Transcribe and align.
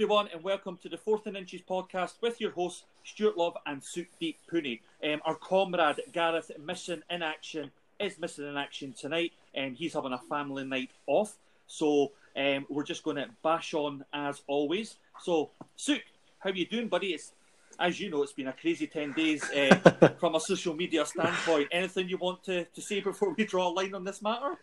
Everyone, 0.00 0.30
and 0.32 0.42
welcome 0.42 0.78
to 0.78 0.88
the 0.88 0.96
Fourth 0.96 1.26
and 1.26 1.36
Inches 1.36 1.60
podcast 1.60 2.14
with 2.22 2.40
your 2.40 2.52
hosts, 2.52 2.84
Stuart 3.04 3.36
Love 3.36 3.58
and 3.66 3.82
Sukhdeep 3.82 4.36
Pooni. 4.50 4.80
Um, 5.04 5.20
our 5.26 5.34
comrade 5.34 6.00
Gareth 6.10 6.50
Mission 6.58 7.04
in 7.10 7.22
action 7.22 7.70
is 7.98 8.18
missing 8.18 8.48
in 8.48 8.56
action 8.56 8.94
tonight, 8.98 9.32
and 9.54 9.76
he's 9.76 9.92
having 9.92 10.14
a 10.14 10.18
family 10.18 10.64
night 10.64 10.88
off. 11.06 11.36
So 11.66 12.12
um, 12.34 12.64
we're 12.70 12.82
just 12.82 13.02
going 13.02 13.18
to 13.18 13.26
bash 13.42 13.74
on 13.74 14.06
as 14.14 14.40
always. 14.46 14.96
So, 15.20 15.50
Suk, 15.76 16.00
how 16.38 16.48
are 16.48 16.54
you 16.54 16.64
doing, 16.66 16.88
buddy? 16.88 17.08
It's 17.08 17.32
as 17.78 18.00
you 18.00 18.08
know, 18.08 18.22
it's 18.22 18.32
been 18.32 18.48
a 18.48 18.54
crazy 18.54 18.86
10 18.86 19.12
days 19.12 19.44
uh, 19.50 19.74
from 20.18 20.34
a 20.34 20.40
social 20.40 20.74
media 20.74 21.04
standpoint. 21.04 21.68
Anything 21.72 22.08
you 22.08 22.16
want 22.16 22.42
to, 22.44 22.64
to 22.64 22.80
say 22.80 23.00
before 23.00 23.34
we 23.36 23.44
draw 23.44 23.68
a 23.68 23.72
line 23.74 23.94
on 23.94 24.04
this 24.04 24.22
matter? 24.22 24.56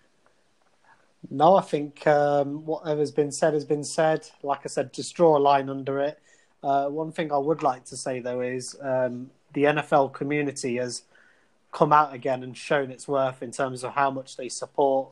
No, 1.29 1.55
I 1.55 1.61
think 1.61 2.07
um, 2.07 2.65
whatever's 2.65 3.11
been 3.11 3.31
said 3.31 3.53
has 3.53 3.65
been 3.65 3.83
said. 3.83 4.29
Like 4.43 4.61
I 4.63 4.67
said, 4.67 4.93
just 4.93 5.15
draw 5.15 5.37
a 5.37 5.39
line 5.39 5.69
under 5.69 5.99
it. 5.99 6.19
Uh, 6.63 6.87
one 6.87 7.11
thing 7.11 7.31
I 7.31 7.37
would 7.37 7.63
like 7.63 7.85
to 7.85 7.97
say, 7.97 8.19
though, 8.19 8.41
is 8.41 8.75
um, 8.81 9.29
the 9.53 9.63
NFL 9.63 10.13
community 10.13 10.77
has 10.77 11.03
come 11.71 11.91
out 11.91 12.13
again 12.13 12.43
and 12.43 12.55
shown 12.55 12.91
its 12.91 13.07
worth 13.07 13.43
in 13.43 13.51
terms 13.51 13.83
of 13.83 13.93
how 13.93 14.09
much 14.09 14.37
they 14.37 14.49
support 14.49 15.09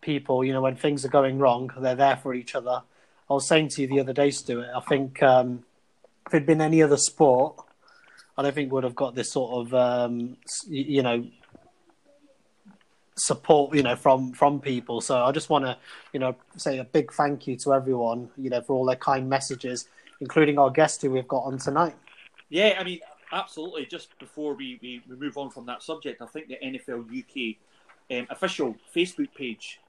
people. 0.00 0.44
You 0.44 0.52
know, 0.52 0.60
when 0.62 0.76
things 0.76 1.04
are 1.04 1.10
going 1.10 1.38
wrong, 1.38 1.70
they're 1.78 1.94
there 1.94 2.16
for 2.16 2.34
each 2.34 2.54
other. 2.54 2.82
I 3.30 3.32
was 3.32 3.46
saying 3.46 3.68
to 3.70 3.82
you 3.82 3.88
the 3.88 4.00
other 4.00 4.12
day, 4.12 4.30
Stuart, 4.30 4.68
I 4.74 4.80
think 4.80 5.22
um, 5.22 5.64
if 6.26 6.34
it'd 6.34 6.46
been 6.46 6.60
any 6.60 6.82
other 6.82 6.96
sport, 6.96 7.56
I 8.36 8.42
don't 8.42 8.54
think 8.54 8.72
we'd 8.72 8.84
have 8.84 8.94
got 8.94 9.14
this 9.14 9.32
sort 9.32 9.66
of 9.66 9.74
um, 9.74 10.36
you 10.68 11.02
know 11.02 11.26
support 13.18 13.74
you 13.74 13.82
know 13.82 13.96
from 13.96 14.32
from 14.32 14.60
people. 14.60 15.00
So 15.00 15.24
I 15.24 15.32
just 15.32 15.50
want 15.50 15.64
to 15.64 15.76
you 16.12 16.20
know 16.20 16.34
say 16.56 16.78
a 16.78 16.84
big 16.84 17.12
thank 17.12 17.46
you 17.46 17.56
to 17.56 17.74
everyone 17.74 18.30
you 18.36 18.50
know 18.50 18.60
for 18.60 18.74
all 18.74 18.84
their 18.84 18.96
kind 18.96 19.28
messages, 19.28 19.88
including 20.20 20.58
our 20.58 20.70
guest 20.70 21.02
who 21.02 21.10
we've 21.10 21.28
got 21.28 21.44
on 21.44 21.58
tonight. 21.58 21.94
Yeah, 22.48 22.76
I 22.78 22.84
mean, 22.84 23.00
absolutely. 23.32 23.86
Just 23.86 24.18
before 24.18 24.54
we, 24.54 24.78
we, 24.80 25.02
we 25.08 25.16
move 25.16 25.36
on 25.36 25.50
from 25.50 25.66
that 25.66 25.82
subject, 25.82 26.22
I 26.22 26.26
think 26.26 26.48
the 26.48 26.56
NFL 26.64 27.06
UK 27.10 27.56
um, 28.10 28.26
official 28.30 28.74
Facebook 28.94 29.34
page 29.34 29.80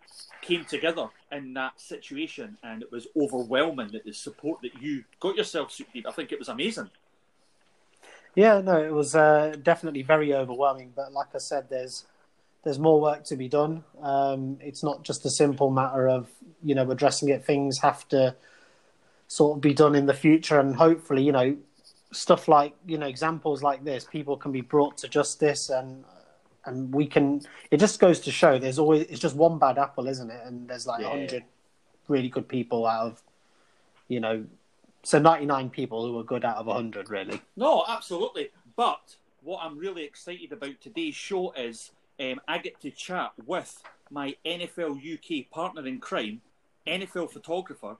came 0.41 0.66
together 0.66 1.07
in 1.31 1.53
that 1.53 1.80
situation, 1.80 2.57
and 2.63 2.81
it 2.81 2.91
was 2.91 3.07
overwhelming 3.16 3.91
that 3.91 4.03
the 4.05 4.13
support 4.13 4.61
that 4.61 4.81
you 4.81 5.03
got 5.19 5.35
yourself, 5.35 5.69
Sukhdeep. 5.69 6.05
I 6.05 6.11
think 6.11 6.31
it 6.31 6.39
was 6.39 6.50
amazing. 6.50 6.89
Yeah, 8.35 8.61
no, 8.61 8.81
it 8.81 8.94
was 8.94 9.16
uh, 9.16 9.55
definitely 9.63 10.03
very 10.03 10.33
overwhelming. 10.33 10.94
But 10.95 11.13
like 11.13 11.27
I 11.33 11.39
said, 11.39 11.67
there's 11.69 12.05
there's 12.63 12.79
more 12.79 12.99
work 12.99 13.23
to 13.25 13.35
be 13.35 13.47
done. 13.47 13.83
Um, 14.02 14.57
it's 14.61 14.83
not 14.83 15.03
just 15.03 15.25
a 15.25 15.29
simple 15.29 15.69
matter 15.69 16.07
of 16.09 16.29
you 16.63 16.75
know 16.75 16.89
addressing 16.89 17.29
it. 17.29 17.45
Things 17.45 17.79
have 17.79 18.07
to 18.09 18.35
sort 19.27 19.57
of 19.57 19.61
be 19.61 19.73
done 19.73 19.95
in 19.95 20.05
the 20.05 20.13
future, 20.13 20.59
and 20.59 20.75
hopefully, 20.75 21.23
you 21.23 21.31
know, 21.31 21.57
stuff 22.11 22.47
like 22.47 22.73
you 22.85 22.97
know 22.97 23.07
examples 23.07 23.63
like 23.63 23.83
this, 23.83 24.05
people 24.05 24.38
can 24.38 24.51
be 24.51 24.61
brought 24.61 24.97
to 24.99 25.07
justice, 25.07 25.69
and 25.69 26.03
and 26.66 26.93
we 26.93 27.05
can. 27.05 27.41
It 27.71 27.77
just 27.77 27.99
goes 27.99 28.19
to 28.21 28.31
show 28.31 28.59
there's 28.59 28.79
always 28.79 29.03
it's 29.03 29.19
just 29.19 29.35
one 29.35 29.59
bad 29.59 29.77
apple, 29.77 30.07
isn't 30.07 30.29
it? 30.29 30.41
And 30.45 30.67
there's 30.67 30.88
like 30.88 30.99
a 30.99 31.03
yeah. 31.03 31.09
hundred 31.09 31.44
really 32.09 32.29
good 32.29 32.47
people 32.47 32.85
out 32.85 33.05
of 33.05 33.21
you 34.09 34.19
know 34.19 34.44
so 35.03 35.17
99 35.17 35.69
people 35.69 36.05
who 36.05 36.19
are 36.19 36.23
good 36.23 36.44
out 36.44 36.57
of 36.57 36.66
100 36.66 37.09
really 37.09 37.41
no 37.55 37.85
absolutely 37.88 38.49
but 38.75 39.16
what 39.41 39.61
i'm 39.63 39.78
really 39.78 40.03
excited 40.03 40.51
about 40.51 40.81
today's 40.81 41.16
show 41.16 41.53
is 41.53 41.91
um, 42.19 42.40
i 42.47 42.57
get 42.57 42.80
to 42.80 42.91
chat 42.91 43.31
with 43.46 43.84
my 44.09 44.35
nfl 44.46 44.97
uk 45.13 45.50
partner 45.52 45.85
in 45.88 46.00
crime 46.00 46.41
nfl 46.88 47.30
photographer 47.30 47.97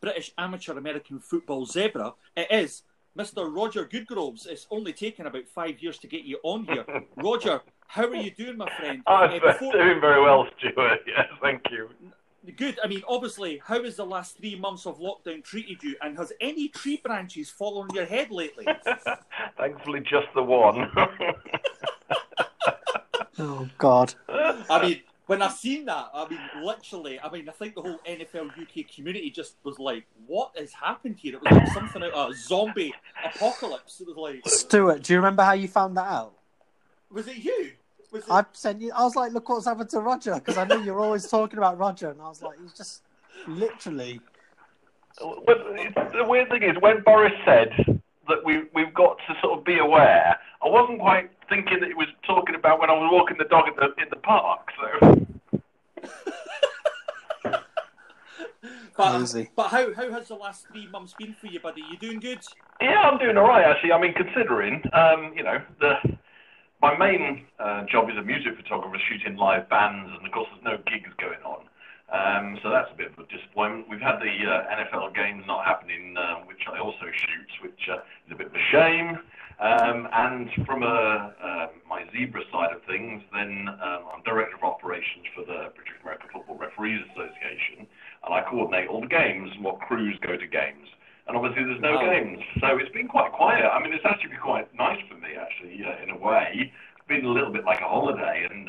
british 0.00 0.32
amateur 0.38 0.76
american 0.76 1.18
football 1.18 1.66
zebra 1.66 2.14
it 2.36 2.50
is 2.50 2.82
Mr. 3.16 3.54
Roger 3.54 3.84
Goodgroves, 3.84 4.46
it's 4.46 4.66
only 4.70 4.92
taken 4.94 5.26
about 5.26 5.46
five 5.46 5.82
years 5.82 5.98
to 5.98 6.06
get 6.06 6.24
you 6.24 6.38
on 6.42 6.64
here. 6.64 6.84
Roger, 7.16 7.60
how 7.86 8.06
are 8.06 8.14
you 8.14 8.30
doing, 8.30 8.56
my 8.56 8.70
friend? 8.78 9.02
I'm 9.06 9.38
uh, 9.38 9.52
before... 9.52 9.72
doing 9.72 10.00
very 10.00 10.22
well, 10.22 10.46
Stuart. 10.58 11.00
Yes, 11.06 11.26
thank 11.42 11.60
you. 11.70 11.90
Good. 12.56 12.80
I 12.82 12.88
mean, 12.88 13.02
obviously, 13.06 13.60
how 13.64 13.84
has 13.84 13.96
the 13.96 14.06
last 14.06 14.38
three 14.38 14.58
months 14.58 14.86
of 14.86 14.98
lockdown 14.98 15.44
treated 15.44 15.82
you? 15.82 15.94
And 16.02 16.16
has 16.16 16.32
any 16.40 16.68
tree 16.68 17.00
branches 17.04 17.50
fallen 17.50 17.88
on 17.88 17.94
your 17.94 18.06
head 18.06 18.32
lately? 18.32 18.66
Thankfully, 19.58 20.00
just 20.00 20.26
the 20.34 20.42
one. 20.42 20.90
Oh 23.38 23.68
God. 23.78 24.14
I 24.28 24.80
mean, 24.82 25.00
when 25.26 25.40
I 25.40 25.48
seen 25.48 25.86
that, 25.86 26.10
I 26.12 26.28
mean, 26.28 26.40
literally, 26.62 27.18
I 27.20 27.30
mean, 27.30 27.48
I 27.48 27.52
think 27.52 27.74
the 27.74 27.82
whole 27.82 27.98
NFL 28.06 28.50
UK 28.60 28.88
community 28.94 29.30
just 29.30 29.56
was 29.64 29.78
like, 29.78 30.04
"What 30.26 30.52
has 30.56 30.72
happened 30.72 31.16
here?" 31.18 31.34
It 31.34 31.42
was 31.42 31.52
like 31.52 31.68
something 31.72 32.02
out 32.02 32.12
of 32.12 32.30
a 32.30 32.34
zombie 32.34 32.92
apocalypse. 33.24 34.00
It 34.00 34.08
was 34.08 34.16
like, 34.16 34.42
Stuart, 34.46 35.02
do 35.02 35.12
you 35.12 35.18
remember 35.18 35.42
how 35.42 35.52
you 35.52 35.68
found 35.68 35.96
that 35.96 36.06
out? 36.06 36.34
Was 37.10 37.28
it 37.28 37.38
you? 37.38 37.72
I 38.30 38.44
sent 38.52 38.82
you. 38.82 38.92
I 38.94 39.04
was 39.04 39.16
like, 39.16 39.32
look 39.32 39.48
what's 39.48 39.64
happened 39.64 39.88
to 39.90 40.00
Roger 40.00 40.34
because 40.34 40.58
I 40.58 40.64
know 40.64 40.82
you're 40.82 41.00
always 41.00 41.26
talking 41.28 41.58
about 41.58 41.78
Roger, 41.78 42.10
and 42.10 42.20
I 42.20 42.28
was 42.28 42.42
like, 42.42 42.60
he's 42.60 42.74
just 42.74 43.02
literally. 43.46 44.20
Well, 45.20 45.42
the 45.46 46.24
weird 46.26 46.48
thing 46.48 46.62
is 46.62 46.76
when 46.80 47.02
Boris 47.02 47.32
said 47.44 48.01
that 48.28 48.44
we 48.44 48.64
we've 48.74 48.94
got 48.94 49.18
to 49.28 49.34
sort 49.42 49.58
of 49.58 49.64
be 49.64 49.78
aware. 49.78 50.38
I 50.62 50.68
wasn't 50.68 51.00
quite 51.00 51.30
thinking 51.48 51.80
that 51.80 51.88
he 51.88 51.94
was 51.94 52.08
talking 52.26 52.54
about 52.54 52.80
when 52.80 52.90
I 52.90 52.94
was 52.94 53.10
walking 53.12 53.36
the 53.38 53.44
dog 53.44 53.68
in 53.68 53.74
the 53.76 54.02
in 54.02 54.08
the 54.10 54.16
park. 54.16 54.68
So. 54.80 55.26
but, 58.96 59.34
but 59.56 59.68
how, 59.68 59.92
how 59.94 60.10
has 60.12 60.28
the 60.28 60.34
last 60.34 60.66
three 60.68 60.86
months 60.86 61.14
been 61.18 61.34
for 61.34 61.46
you, 61.46 61.60
buddy? 61.60 61.82
You 61.90 61.96
doing 61.96 62.20
good? 62.20 62.40
Yeah, 62.80 63.00
I'm 63.00 63.18
doing 63.18 63.36
all 63.36 63.48
right 63.48 63.64
actually. 63.64 63.92
I 63.92 64.00
mean, 64.00 64.14
considering 64.14 64.82
um, 64.92 65.32
you 65.36 65.42
know 65.42 65.60
the 65.80 65.94
my 66.80 66.96
main 66.98 67.46
uh, 67.58 67.84
job 67.90 68.10
is 68.10 68.16
a 68.16 68.22
music 68.22 68.56
photographer 68.56 68.98
shooting 69.08 69.36
live 69.36 69.68
bands, 69.68 70.10
and 70.16 70.26
of 70.26 70.32
course 70.32 70.48
there's 70.52 70.64
no 70.64 70.82
gigs 70.90 71.10
going 71.18 71.38
on. 71.41 71.41
So 72.62 72.70
that's 72.70 72.90
a 72.92 72.96
bit 72.96 73.12
of 73.12 73.18
a 73.18 73.26
disappointment. 73.26 73.88
We've 73.88 74.00
had 74.00 74.20
the 74.20 74.28
uh, 74.28 74.76
NFL 74.76 75.14
games 75.14 75.44
not 75.46 75.64
happening, 75.64 76.14
uh, 76.16 76.44
which 76.44 76.62
I 76.70 76.78
also 76.78 77.08
shoot, 77.10 77.50
which 77.62 77.88
uh, 77.88 78.04
is 78.26 78.32
a 78.32 78.36
bit 78.36 78.46
of 78.48 78.54
a 78.54 78.64
shame. 78.70 79.18
Um, 79.60 80.08
and 80.12 80.50
from 80.66 80.82
uh, 80.82 81.30
my 81.88 82.04
zebra 82.12 82.42
side 82.52 82.72
of 82.74 82.82
things, 82.84 83.22
then 83.32 83.68
um, 83.68 84.04
I'm 84.12 84.22
director 84.24 84.56
of 84.56 84.64
operations 84.64 85.26
for 85.34 85.44
the 85.44 85.72
British 85.74 85.96
American 86.02 86.28
Football 86.32 86.58
Referees 86.58 87.00
Association, 87.12 87.86
and 88.24 88.34
I 88.34 88.42
coordinate 88.48 88.88
all 88.88 89.00
the 89.00 89.12
games 89.12 89.50
and 89.54 89.64
what 89.64 89.80
crews 89.80 90.18
go 90.20 90.36
to 90.36 90.46
games 90.46 90.88
and 91.28 91.36
obviously 91.36 91.62
there's 91.62 91.80
no 91.80 92.00
games. 92.00 92.40
So 92.60 92.78
it's 92.78 92.90
been 92.90 93.06
quite 93.06 93.30
quiet. 93.30 93.64
I 93.64 93.80
mean, 93.80 93.92
it's 93.92 94.04
actually 94.04 94.30
been 94.30 94.42
quite 94.42 94.66
nice 94.74 94.98
for 95.08 95.14
me, 95.14 95.38
actually, 95.38 95.78
uh, 95.84 96.02
in 96.02 96.10
a 96.10 96.18
way. 96.18 96.72
It's 96.98 97.06
been 97.06 97.24
a 97.24 97.30
little 97.30 97.52
bit 97.52 97.64
like 97.64 97.80
a 97.80 97.88
holiday, 97.88 98.46
and 98.50 98.68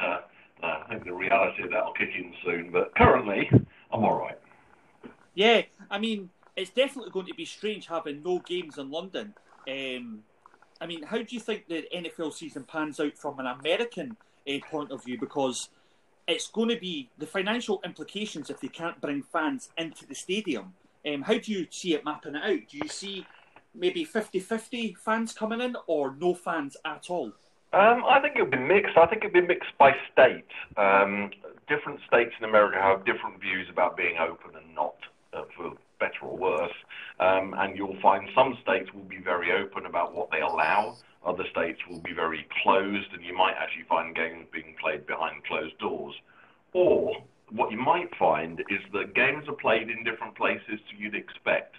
I 0.63 0.85
think 0.89 1.05
the 1.05 1.13
reality 1.13 1.63
of 1.63 1.71
that 1.71 1.85
will 1.85 1.93
kick 1.93 2.09
in 2.15 2.33
soon. 2.43 2.71
But 2.71 2.95
currently, 2.95 3.49
I'm 3.91 4.03
all 4.03 4.19
right. 4.19 4.39
Yeah, 5.35 5.63
I 5.89 5.99
mean, 5.99 6.29
it's 6.55 6.69
definitely 6.69 7.11
going 7.11 7.25
to 7.27 7.33
be 7.33 7.45
strange 7.45 7.87
having 7.87 8.23
no 8.23 8.39
games 8.39 8.77
in 8.77 8.91
London. 8.91 9.33
Um, 9.67 10.23
I 10.79 10.85
mean, 10.85 11.03
how 11.03 11.17
do 11.17 11.27
you 11.29 11.39
think 11.39 11.67
the 11.67 11.85
NFL 11.93 12.33
season 12.33 12.63
pans 12.63 12.99
out 12.99 13.17
from 13.17 13.39
an 13.39 13.47
American 13.47 14.15
uh, 14.47 14.59
point 14.69 14.91
of 14.91 15.03
view? 15.03 15.19
Because 15.19 15.69
it's 16.27 16.47
going 16.47 16.69
to 16.69 16.79
be 16.79 17.09
the 17.17 17.25
financial 17.25 17.81
implications 17.83 18.49
if 18.49 18.59
they 18.59 18.67
can't 18.67 19.01
bring 19.01 19.23
fans 19.23 19.69
into 19.77 20.05
the 20.05 20.15
stadium 20.15 20.73
um, 21.05 21.21
how 21.21 21.37
do 21.37 21.51
you 21.51 21.67
see 21.69 21.93
it 21.93 22.05
mapping 22.05 22.35
it 22.35 22.43
out? 22.43 22.69
Do 22.69 22.77
you 22.77 22.87
see 22.87 23.25
maybe 23.75 24.03
50 24.05 24.39
50 24.39 24.95
fans 24.99 25.33
coming 25.33 25.61
in 25.61 25.75
or 25.87 26.15
no 26.15 26.33
fans 26.33 26.77
at 26.85 27.09
all? 27.09 27.33
Um, 27.73 28.03
I 28.07 28.19
think 28.21 28.35
it'll 28.35 28.51
be 28.51 28.57
mixed. 28.57 28.97
I 28.97 29.07
think 29.07 29.25
it'll 29.25 29.41
be 29.41 29.47
mixed 29.47 29.75
by 29.79 29.93
state. 30.11 30.45
Um, 30.77 31.31
different 31.67 31.99
states 32.05 32.31
in 32.37 32.47
America 32.47 32.77
have 32.79 33.03
different 33.03 33.41
views 33.41 33.67
about 33.67 33.97
being 33.97 34.17
open 34.19 34.55
and 34.55 34.75
not, 34.75 34.95
uh, 35.33 35.45
for 35.57 35.73
better 35.99 36.21
or 36.21 36.37
worse. 36.37 36.77
Um, 37.19 37.55
and 37.57 37.75
you'll 37.75 37.99
find 37.99 38.29
some 38.35 38.59
states 38.61 38.93
will 38.93 39.09
be 39.09 39.17
very 39.17 39.51
open 39.51 39.87
about 39.87 40.13
what 40.13 40.29
they 40.29 40.41
allow. 40.41 40.97
Other 41.25 41.45
states 41.49 41.79
will 41.89 42.01
be 42.01 42.13
very 42.13 42.45
closed, 42.61 43.11
and 43.11 43.25
you 43.25 43.35
might 43.35 43.55
actually 43.57 43.85
find 43.89 44.15
games 44.15 44.45
being 44.53 44.75
played 44.79 45.07
behind 45.07 45.43
closed 45.45 45.77
doors. 45.79 46.13
Or 46.73 47.15
what 47.49 47.71
you 47.71 47.77
might 47.79 48.15
find 48.19 48.59
is 48.69 48.81
that 48.93 49.15
games 49.15 49.47
are 49.47 49.55
played 49.55 49.89
in 49.89 50.03
different 50.03 50.35
places 50.35 50.79
to 50.91 50.95
you'd 50.95 51.15
expect. 51.15 51.75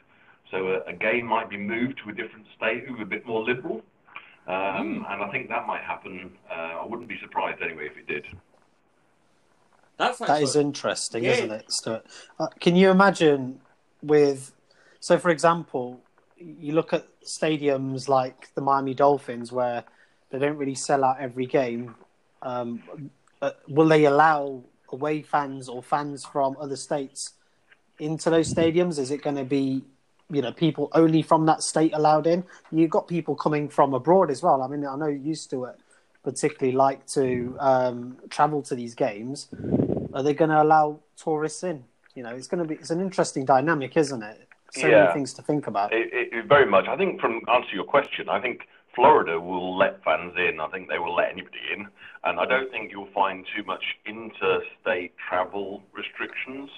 So 0.51 0.67
a, 0.69 0.91
a 0.91 0.93
game 0.93 1.27
might 1.27 1.49
be 1.49 1.57
moved 1.57 2.01
to 2.03 2.11
a 2.11 2.13
different 2.13 2.47
state 2.57 2.85
who's 2.89 3.01
a 3.01 3.05
bit 3.05 3.25
more 3.27 3.45
liberal, 3.45 3.83
um, 4.47 4.55
mm. 4.55 5.13
and 5.13 5.23
I 5.23 5.29
think 5.31 5.49
that 5.49 5.67
might 5.67 5.83
happen. 5.83 6.33
Uh, 6.51 6.83
I 6.83 6.87
wouldn't 6.87 7.09
be 7.09 7.19
surprised 7.21 7.63
anyway 7.63 7.87
if 7.87 7.97
it 7.97 8.07
did. 8.07 8.27
That's 9.97 10.21
actually, 10.21 10.35
that 10.35 10.43
is 10.43 10.57
interesting, 10.57 11.25
yeah. 11.25 11.31
isn't 11.31 11.51
it, 11.53 11.73
Stuart? 11.73 12.07
Uh, 12.39 12.49
can 12.61 12.75
you 12.75 12.91
imagine 12.91 13.61
with, 14.03 14.53
so 15.01 15.19
for 15.19 15.31
example, 15.31 16.01
you 16.37 16.73
look 16.73 16.93
at 16.93 17.07
stadiums 17.25 18.09
like 18.09 18.53
the 18.55 18.61
Miami 18.61 18.95
Dolphins 18.95 19.53
where 19.53 19.85
they 20.31 20.39
don't 20.39 20.57
really 20.57 20.75
sell 20.75 21.05
out 21.05 21.21
every 21.21 21.47
game. 21.47 21.95
Um, 22.43 22.83
uh, 23.41 23.53
will 23.69 23.89
they 23.89 24.05
allow 24.05 24.65
away 24.91 25.23
fans 25.23 25.69
or 25.69 25.83
fans 25.83 26.25
from 26.25 26.57
other 26.61 26.77
states 26.77 27.35
into 27.99 28.31
those 28.31 28.53
stadiums? 28.53 28.99
Is 28.99 29.11
it 29.11 29.23
going 29.23 29.37
to 29.37 29.45
be 29.45 29.85
you 30.35 30.43
know 30.43 30.53
people 30.53 30.91
only 30.93 31.23
from 31.23 31.47
that 31.47 31.63
state 31.63 31.93
allowed 31.95 32.27
in. 32.27 32.45
You've 32.73 32.91
got 32.91 33.09
people 33.09 33.35
coming 33.35 33.69
from 33.69 33.95
abroad 33.95 34.31
as 34.31 34.43
well. 34.43 34.63
I 34.63 34.69
mean, 34.69 34.85
I 34.87 34.97
know 34.97 35.07
you 35.07 35.21
used 35.21 35.51
to 35.51 35.65
it 35.65 35.77
particularly 36.25 36.75
like 36.77 37.07
to 37.07 37.55
um, 37.61 38.17
travel 38.31 38.63
to 38.63 38.75
these 38.75 38.95
games. 38.95 39.49
Are 40.15 40.23
they 40.23 40.35
going 40.35 40.51
to 40.51 40.61
allow 40.61 41.01
tourists 41.23 41.63
in? 41.63 41.85
You 42.15 42.23
know, 42.23 42.31
it's 42.31 42.47
going 42.49 42.63
to 42.63 42.69
be 42.69 42.77
it's 42.77 42.91
an 42.91 43.01
interesting 43.01 43.45
dynamic, 43.45 43.97
isn't 43.97 44.23
it? 44.23 44.49
So 44.73 44.89
Yeah. 44.89 45.03
many 45.03 45.13
things 45.13 45.35
to 45.35 45.43
think 45.43 45.67
about. 45.67 45.93
It, 45.93 46.09
it 46.13 46.47
very 46.47 46.67
much. 46.67 46.87
I 46.89 46.97
think, 46.97 47.21
from 47.21 47.43
answer 47.53 47.75
your 47.75 47.85
question, 47.85 48.29
I 48.29 48.41
think 48.41 48.63
Florida 48.95 49.39
will 49.39 49.77
let 49.77 50.03
fans 50.03 50.35
in. 50.37 50.61
I 50.61 50.69
think 50.69 50.89
they 50.89 50.99
will 50.99 51.15
let 51.15 51.31
anybody 51.31 51.61
in, 51.77 51.87
and 52.25 52.41
I 52.41 52.47
don't 52.47 52.71
think 52.71 52.91
you'll 52.91 53.15
find 53.15 53.47
too 53.55 53.65
much 53.65 53.85
interstate 54.07 55.13
travel 55.29 55.83
restrictions. 55.93 56.71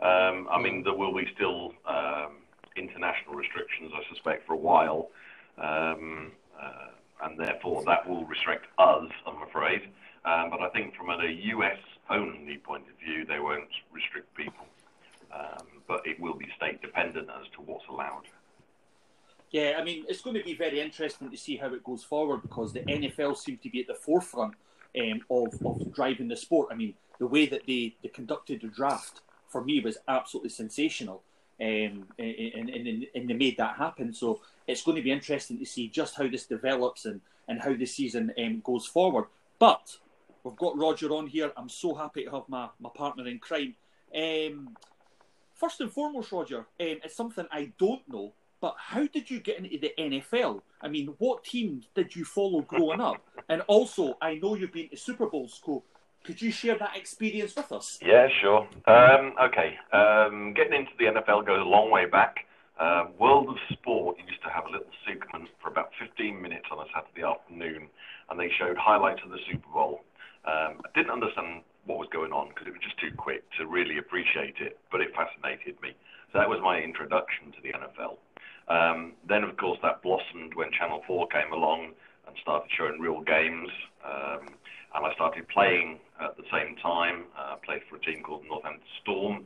Um, 0.00 0.48
I 0.50 0.60
mean, 0.60 0.82
there 0.84 0.94
will 0.94 1.14
be 1.14 1.26
still 1.34 1.72
um, 1.86 2.32
international 2.76 3.34
restrictions, 3.34 3.92
I 3.94 4.08
suspect, 4.12 4.46
for 4.46 4.54
a 4.54 4.58
while, 4.58 5.10
um, 5.58 6.32
uh, 6.60 7.24
and 7.24 7.38
therefore 7.38 7.82
that 7.86 8.08
will 8.08 8.24
restrict 8.24 8.66
us, 8.78 9.10
I'm 9.26 9.42
afraid. 9.42 9.82
Um, 10.24 10.50
but 10.50 10.60
I 10.60 10.68
think 10.70 10.94
from 10.94 11.10
a 11.10 11.26
US 11.26 11.78
only 12.10 12.58
point 12.58 12.84
of 12.88 12.98
view, 13.04 13.24
they 13.24 13.38
won't 13.38 13.70
restrict 13.92 14.34
people. 14.34 14.66
Um, 15.32 15.66
but 15.86 16.06
it 16.06 16.18
will 16.20 16.34
be 16.34 16.46
state 16.56 16.82
dependent 16.82 17.28
as 17.30 17.46
to 17.54 17.62
what's 17.62 17.84
allowed. 17.88 18.24
Yeah, 19.50 19.76
I 19.78 19.84
mean, 19.84 20.04
it's 20.08 20.20
going 20.20 20.36
to 20.36 20.44
be 20.44 20.54
very 20.54 20.80
interesting 20.80 21.30
to 21.30 21.36
see 21.36 21.56
how 21.56 21.72
it 21.74 21.82
goes 21.82 22.04
forward 22.04 22.42
because 22.42 22.72
the 22.72 22.80
NFL 22.80 23.36
seem 23.36 23.58
to 23.58 23.70
be 23.70 23.80
at 23.80 23.86
the 23.88 23.94
forefront 23.94 24.54
um, 24.98 25.20
of, 25.30 25.54
of 25.64 25.92
driving 25.92 26.28
the 26.28 26.36
sport. 26.36 26.68
I 26.70 26.74
mean, 26.76 26.94
the 27.18 27.26
way 27.26 27.46
that 27.46 27.62
they, 27.66 27.96
they 28.02 28.08
conducted 28.08 28.60
the 28.62 28.68
draft 28.68 29.20
for 29.48 29.62
me 29.64 29.80
was 29.80 29.98
absolutely 30.06 30.50
sensational. 30.50 31.22
Um, 31.60 32.06
and, 32.18 32.70
and, 32.70 33.06
and, 33.14 33.28
they 33.28 33.34
made 33.34 33.58
that 33.58 33.76
happen. 33.76 34.14
So 34.14 34.40
it's 34.66 34.82
going 34.82 34.96
to 34.96 35.02
be 35.02 35.12
interesting 35.12 35.58
to 35.58 35.66
see 35.66 35.88
just 35.88 36.16
how 36.16 36.26
this 36.26 36.46
develops 36.46 37.04
and, 37.04 37.20
and 37.48 37.60
how 37.60 37.74
the 37.74 37.84
season 37.84 38.32
um, 38.38 38.62
goes 38.64 38.86
forward. 38.86 39.26
But 39.58 39.98
we've 40.42 40.56
got 40.56 40.78
Roger 40.78 41.12
on 41.12 41.26
here. 41.26 41.52
I'm 41.58 41.68
so 41.68 41.94
happy 41.94 42.24
to 42.24 42.30
have 42.30 42.48
my, 42.48 42.68
my 42.80 42.88
partner 42.94 43.26
in 43.28 43.40
crime. 43.40 43.74
Um, 44.14 44.74
first 45.54 45.82
and 45.82 45.92
foremost, 45.92 46.32
Roger, 46.32 46.60
um, 46.60 46.64
it's 46.78 47.14
something 47.14 47.46
I 47.52 47.72
don't 47.78 48.08
know, 48.08 48.32
but 48.60 48.74
how 48.78 49.06
did 49.06 49.30
you 49.30 49.40
get 49.40 49.58
into 49.58 49.78
the 49.78 49.92
NFL? 49.98 50.62
I 50.80 50.88
mean, 50.88 51.14
what 51.18 51.44
teams 51.44 51.88
did 51.94 52.16
you 52.16 52.24
follow 52.24 52.62
growing 52.62 53.00
up? 53.00 53.22
And 53.48 53.62
also, 53.62 54.16
I 54.22 54.34
know 54.36 54.54
you've 54.54 54.72
been 54.72 54.88
to 54.88 54.96
Super 54.96 55.26
Bowls, 55.26 55.60
Co. 55.62 55.82
Could 56.24 56.42
you 56.42 56.50
share 56.50 56.76
that 56.78 56.96
experience 56.96 57.56
with 57.56 57.72
us? 57.72 57.98
Yeah, 58.02 58.28
sure. 58.40 58.68
Um, 58.86 59.34
okay. 59.40 59.76
Um, 59.92 60.52
getting 60.54 60.74
into 60.74 60.92
the 60.98 61.06
NFL 61.06 61.46
goes 61.46 61.60
a 61.60 61.68
long 61.68 61.90
way 61.90 62.06
back. 62.06 62.46
Uh, 62.78 63.06
World 63.18 63.48
of 63.48 63.56
Sport 63.72 64.16
used 64.26 64.42
to 64.42 64.50
have 64.50 64.64
a 64.66 64.70
little 64.70 64.92
segment 65.06 65.48
for 65.62 65.68
about 65.68 65.90
15 66.00 66.40
minutes 66.40 66.66
on 66.70 66.78
a 66.78 66.88
Saturday 66.94 67.26
afternoon, 67.26 67.88
and 68.30 68.40
they 68.40 68.50
showed 68.58 68.76
highlights 68.76 69.20
of 69.24 69.30
the 69.30 69.38
Super 69.50 69.68
Bowl. 69.68 70.00
Um, 70.44 70.80
I 70.84 70.88
didn't 70.94 71.10
understand 71.10 71.62
what 71.84 71.98
was 71.98 72.08
going 72.12 72.32
on 72.32 72.48
because 72.48 72.66
it 72.66 72.70
was 72.70 72.80
just 72.80 72.98
too 72.98 73.12
quick 73.16 73.44
to 73.58 73.66
really 73.66 73.98
appreciate 73.98 74.56
it, 74.60 74.78
but 74.90 75.00
it 75.00 75.12
fascinated 75.14 75.80
me. 75.82 75.92
So 76.32 76.38
that 76.38 76.48
was 76.48 76.60
my 76.62 76.80
introduction 76.80 77.52
to 77.52 77.60
the 77.60 77.72
NFL. 77.72 78.16
Um, 78.68 79.12
then, 79.28 79.42
of 79.42 79.56
course, 79.56 79.78
that 79.82 80.00
blossomed 80.02 80.54
when 80.54 80.70
Channel 80.72 81.02
4 81.06 81.28
came 81.28 81.52
along 81.52 81.92
and 82.26 82.36
started 82.40 82.70
showing 82.76 83.00
real 83.00 83.20
games. 83.20 83.68
Um, 84.04 84.54
and 84.94 85.06
I 85.06 85.14
started 85.14 85.48
playing 85.48 85.98
at 86.20 86.36
the 86.36 86.44
same 86.52 86.76
time. 86.76 87.24
Uh, 87.38 87.56
played 87.64 87.82
for 87.88 87.96
a 87.96 88.00
team 88.00 88.22
called 88.22 88.44
Northampton 88.48 88.82
Storm 89.02 89.44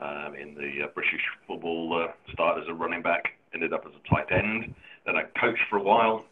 um, 0.00 0.34
in 0.34 0.54
the 0.54 0.84
uh, 0.84 0.88
British 0.94 1.20
football. 1.46 2.04
Uh, 2.04 2.12
started 2.32 2.62
as 2.62 2.68
a 2.68 2.74
running 2.74 3.02
back, 3.02 3.32
ended 3.54 3.72
up 3.72 3.84
as 3.86 3.92
a 3.92 4.14
tight 4.14 4.30
end. 4.32 4.74
Then 5.06 5.16
I 5.16 5.22
coached 5.40 5.62
for 5.68 5.78
a 5.78 5.82
while, 5.82 6.24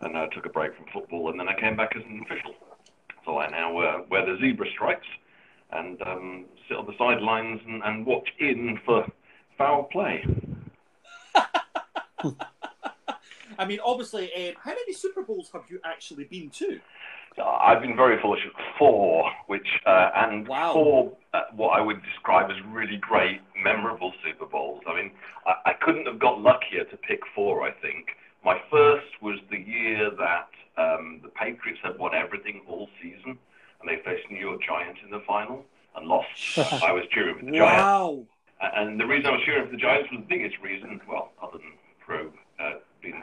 and 0.00 0.16
I 0.16 0.26
took 0.28 0.46
a 0.46 0.50
break 0.50 0.74
from 0.76 0.86
football, 0.92 1.30
and 1.30 1.38
then 1.38 1.48
I 1.48 1.60
came 1.60 1.76
back 1.76 1.94
as 1.96 2.02
an 2.04 2.22
official. 2.24 2.54
So 3.24 3.38
I 3.38 3.50
now 3.50 3.78
uh, 3.78 4.02
wear 4.10 4.24
the 4.24 4.38
zebra 4.40 4.66
stripes 4.72 5.06
and 5.70 6.00
um, 6.02 6.46
sit 6.66 6.76
on 6.78 6.86
the 6.86 6.94
sidelines 6.96 7.60
and, 7.66 7.82
and 7.84 8.06
watch 8.06 8.28
in 8.38 8.78
for 8.86 9.06
foul 9.58 9.84
play. 9.84 10.24
I 13.58 13.64
mean, 13.66 13.80
obviously, 13.84 14.32
um, 14.34 14.54
how 14.62 14.70
many 14.70 14.92
Super 14.92 15.22
Bowls 15.22 15.50
have 15.52 15.64
you 15.68 15.80
actually 15.84 16.24
been 16.24 16.48
to? 16.50 16.80
I've 17.42 17.80
been 17.82 17.96
very 17.96 18.20
fortunate. 18.20 18.52
Four, 18.78 19.30
which 19.46 19.66
uh, 19.86 20.10
and 20.14 20.46
Wow. 20.48 20.72
four, 20.72 21.12
uh, 21.34 21.42
what 21.54 21.78
I 21.78 21.80
would 21.80 22.02
describe 22.02 22.50
as 22.50 22.56
really 22.66 22.96
great, 22.96 23.40
memorable 23.62 24.12
Super 24.24 24.46
Bowls. 24.46 24.82
I 24.88 24.94
mean, 24.96 25.10
I, 25.46 25.70
I 25.70 25.72
couldn't 25.74 26.06
have 26.06 26.18
got 26.18 26.40
luckier 26.40 26.84
to 26.84 26.96
pick 26.96 27.20
four. 27.34 27.62
I 27.66 27.70
think 27.72 28.08
my 28.44 28.60
first 28.70 29.06
was 29.22 29.38
the 29.50 29.58
year 29.58 30.10
that 30.10 30.48
um, 30.76 31.20
the 31.22 31.28
Patriots 31.28 31.80
had 31.82 31.98
won 31.98 32.14
everything 32.14 32.62
all 32.68 32.88
season, 33.02 33.38
and 33.80 33.88
they 33.88 34.02
faced 34.04 34.30
New 34.30 34.40
York 34.40 34.60
Giants 34.62 35.00
in 35.04 35.10
the 35.10 35.20
final 35.26 35.64
and 35.96 36.06
lost. 36.06 36.58
I 36.82 36.92
was 36.92 37.04
cheering 37.10 37.38
for 37.38 37.44
the 37.44 37.52
Giants. 37.52 37.82
Wow. 37.82 38.24
And 38.60 38.98
the 38.98 39.06
reason 39.06 39.26
I 39.26 39.32
was 39.36 39.42
cheering 39.44 39.66
for 39.66 39.72
the 39.72 39.76
Giants 39.78 40.10
was 40.10 40.20
the 40.20 40.26
biggest 40.26 40.60
reason, 40.60 41.00
well, 41.08 41.30
other 41.42 41.58
than 41.58 41.72
pro 42.04 42.32
uh, 42.58 42.74
being 43.00 43.22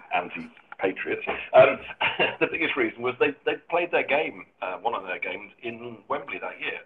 anti-Patriots, 0.86 1.26
um, 1.54 1.80
the 2.40 2.48
biggest 2.48 2.76
reason 2.76 3.02
was 3.02 3.16
they, 3.20 3.36
they 3.46 3.58
played 3.70 3.92
their 3.92 4.06
game, 4.06 4.46
uh, 4.62 4.78
one 4.78 4.94
of 4.94 5.04
their 5.04 5.20
games, 5.20 5.52
in 5.64 5.98
Wembley 6.08 6.40
that 6.40 6.60
year. 6.60 6.80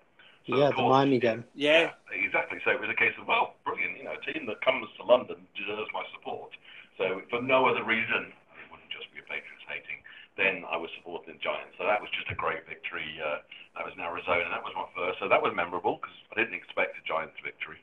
So, 0.47 0.57
yeah, 0.57 0.69
of 0.69 0.75
the 0.75 0.83
Miami 0.83 1.19
game. 1.19 1.43
Yeah. 1.53 1.91
exactly. 2.11 2.59
So 2.65 2.71
it 2.71 2.79
was 2.79 2.89
a 2.89 2.97
case 2.97 3.13
of, 3.19 3.27
well, 3.27 3.55
brilliant, 3.65 3.97
you 3.97 4.03
know, 4.03 4.15
a 4.15 4.23
team 4.25 4.47
that 4.47 4.61
comes 4.61 4.87
to 4.97 5.03
London 5.03 5.37
deserves 5.53 5.89
my 5.93 6.03
support. 6.15 6.51
So 6.97 7.21
for 7.29 7.41
no 7.41 7.67
other 7.67 7.83
reason, 7.83 8.33
it 8.33 8.67
wouldn't 8.71 8.89
just 8.89 9.11
be 9.13 9.19
a 9.19 9.27
Patriots 9.27 9.67
hating, 9.67 10.01
then 10.37 10.65
I 10.65 10.77
was 10.77 10.89
supporting 10.97 11.35
the 11.35 11.39
Giants. 11.39 11.75
So 11.77 11.85
that 11.85 12.01
was 12.01 12.09
just 12.15 12.31
a 12.31 12.35
great 12.35 12.65
victory. 12.65 13.05
Uh, 13.21 13.43
that 13.77 13.85
was 13.85 13.93
in 13.93 14.01
Arizona. 14.01 14.49
That 14.49 14.63
was 14.63 14.73
my 14.75 14.87
first. 14.95 15.19
So 15.19 15.29
that 15.29 15.39
was 15.39 15.53
memorable 15.53 15.99
because 16.01 16.15
I 16.33 16.41
didn't 16.41 16.55
expect 16.55 16.97
a 16.97 17.03
Giants 17.05 17.37
victory. 17.43 17.79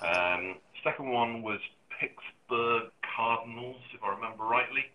Um, 0.00 0.56
second 0.82 1.10
one 1.10 1.42
was 1.42 1.60
Pittsburgh 2.00 2.88
Cardinals, 3.04 3.76
if 3.92 4.02
I 4.02 4.14
remember 4.16 4.44
rightly, 4.44 4.88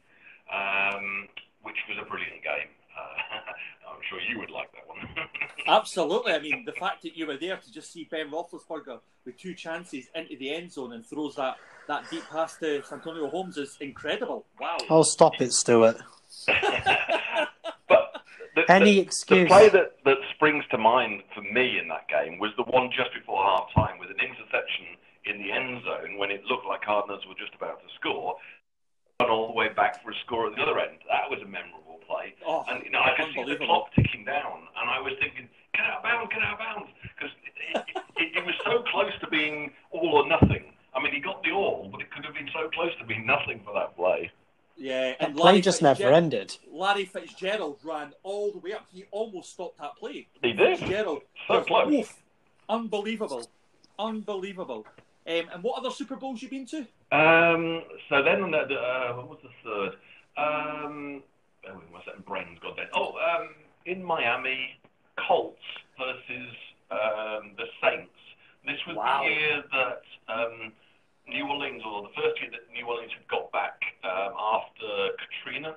um, 0.52 1.28
which 1.64 1.78
was 1.90 1.98
a 2.02 2.10
brilliant 2.10 2.44
game. 2.44 2.72
Uh, 2.96 3.92
I'm 3.92 4.02
sure 4.10 4.20
you 4.22 4.40
would 4.40 4.52
like 4.52 4.72
that 4.74 4.88
one. 4.88 4.98
Absolutely. 5.68 6.34
I 6.34 6.40
mean, 6.40 6.64
the 6.66 6.74
fact 6.74 7.04
that 7.04 7.18
you 7.18 7.28
were 7.28 7.38
there 7.38 7.58
to 7.58 7.72
just 7.72 7.92
see 7.92 8.08
Ben 8.10 8.30
Roethlisberger 8.30 9.00
with 9.26 9.38
two 9.38 9.54
chances 9.54 10.08
into 10.14 10.38
the 10.38 10.54
end 10.54 10.72
zone 10.72 10.94
and 10.94 11.06
throws 11.06 11.36
that, 11.36 11.58
that 11.88 12.10
deep 12.12 12.24
pass 12.30 12.58
to 12.58 12.84
Santonio 12.84 13.30
Holmes 13.30 13.58
is 13.58 13.78
incredible. 13.80 14.46
Wow. 14.60 14.78
Oh, 14.90 15.04
stop 15.04 15.34
it, 15.40 15.52
Stuart. 15.54 15.98
but 17.88 18.22
the, 18.56 18.70
Any 18.70 18.96
the, 18.96 19.00
excuse. 19.00 19.44
The 19.44 19.48
play 19.48 19.70
that, 19.70 19.96
that 20.06 20.18
springs 20.36 20.64
to 20.72 20.78
mind 20.78 21.24
for 21.34 21.42
me 21.42 21.80
in 21.82 21.88
that 21.90 22.08
game 22.08 22.40
was 22.40 22.52
the 22.58 22.64
one 22.64 22.90
just 22.96 23.14
before 23.14 23.44
half 23.44 23.74
time 23.74 23.98
with 24.00 24.10
an 24.10 24.18
interception 24.20 24.86
in 25.26 25.42
the 25.42 25.52
end 25.52 25.82
zone 25.84 26.18
when 26.18 26.30
it 26.30 26.44
looked 26.46 26.66
like 26.66 26.82
Cardinals 26.82 27.26
were 27.28 27.36
just 27.36 27.56
about 27.56 27.82
to 27.82 27.88
score. 28.00 28.38
Run 29.22 29.30
all 29.30 29.48
the 29.48 29.54
way 29.54 29.70
back 29.70 30.04
for 30.04 30.12
a 30.12 30.16
score 30.26 30.48
at 30.48 30.56
the 30.58 30.62
other 30.62 30.78
end. 30.78 30.98
That 31.10 31.30
was 31.30 31.40
a 31.42 31.46
memorable 31.48 32.00
play. 32.06 32.36
Oh, 32.46 32.66
and 32.70 32.84
you 32.84 32.92
know, 32.92 33.00
I 33.00 33.14
could 33.16 33.34
see 33.34 33.44
the 33.46 33.56
clock 33.56 33.88
ticking 33.96 34.26
down, 34.26 34.68
and 34.78 34.90
I 34.90 35.00
was 35.00 35.14
thinking, 35.22 35.48
get 35.74 35.86
out 35.86 35.98
of 36.00 36.04
bounds, 36.04 36.34
get 36.34 36.44
out 36.44 36.54
of 36.54 36.60
bounds, 36.60 36.90
because 37.16 37.32
it, 37.48 37.78
it, 37.78 38.04
it, 38.18 38.38
it 38.40 38.46
was 38.46 38.56
so 38.66 38.84
close 38.92 39.14
to 39.22 39.28
being 39.28 39.72
all 39.92 40.16
or 40.18 40.28
nothing. 40.28 40.74
I 40.94 41.02
mean, 41.02 41.14
he 41.14 41.22
got 41.22 41.42
the 41.44 41.52
all, 41.52 41.88
but 41.90 42.02
it 42.02 42.12
could 42.12 42.26
have 42.26 42.34
been 42.34 42.50
so 42.54 42.68
close 42.74 42.92
to 43.00 43.06
being 43.06 43.26
nothing 43.26 43.62
for 43.64 43.74
that 43.74 43.96
play. 43.96 44.32
Yeah, 44.76 45.12
That 45.12 45.22
and 45.22 45.36
play 45.38 45.44
Larry 45.46 45.62
just 45.62 45.82
never 45.82 46.12
ended. 46.12 46.58
Larry 46.70 47.06
Fitzgerald 47.06 47.80
ran 47.86 48.12
all 48.24 48.52
the 48.52 48.58
way 48.58 48.74
up. 48.74 48.86
He 48.94 49.06
almost 49.12 49.54
stopped 49.54 49.78
that 49.80 49.96
play. 49.96 50.28
He 50.44 50.52
did. 50.52 50.78
Fitzgerald, 50.80 51.22
So 51.48 51.62
close. 51.62 51.94
oof, 51.94 52.14
unbelievable, 52.68 53.50
unbelievable. 53.98 54.86
Um, 55.28 55.46
and 55.54 55.64
what 55.64 55.80
other 55.80 55.90
Super 55.90 56.16
Bowls 56.16 56.42
you 56.42 56.50
been 56.50 56.66
to? 56.68 56.80
Um, 57.12 57.84
so 58.10 58.22
then 58.22 58.44
on 58.44 58.52
the, 58.52 58.66
the, 58.68 58.76
uh, 58.76 59.14
what 59.16 59.30
was 59.30 59.40
the 59.42 59.50
third? 59.64 59.94
Um, 60.38 61.24
bear 61.64 61.74
with 61.74 61.86
me 61.86 61.92
one 61.92 62.02
second, 62.06 62.26
brain's 62.26 62.60
gone 62.60 62.76
dead. 62.76 62.90
Oh, 62.94 63.14
um, 63.18 63.50
in 63.86 64.04
Miami, 64.04 64.80
Colts 65.28 65.58
versus 65.98 66.54
um, 66.92 67.54
the 67.58 67.66
Saints. 67.82 68.12
This 68.66 68.80
was 68.88 68.98
Wow. 68.98 69.24
the 69.24 69.30
year 69.30 69.64
that 69.72 70.02
um, 70.32 70.74
New 71.28 71.48
Orleans, 71.48 71.82
or 71.86 72.04
the 72.04 72.14
first 72.22 72.40
year 72.42 72.52
that 72.52 72.72
New 72.74 72.86
Orleans 72.86 73.12
had 73.14 73.28
got 73.28 73.52
back 73.52 73.82
um, 74.04 74.34
after 74.38 75.10
Katrina. 75.18 75.70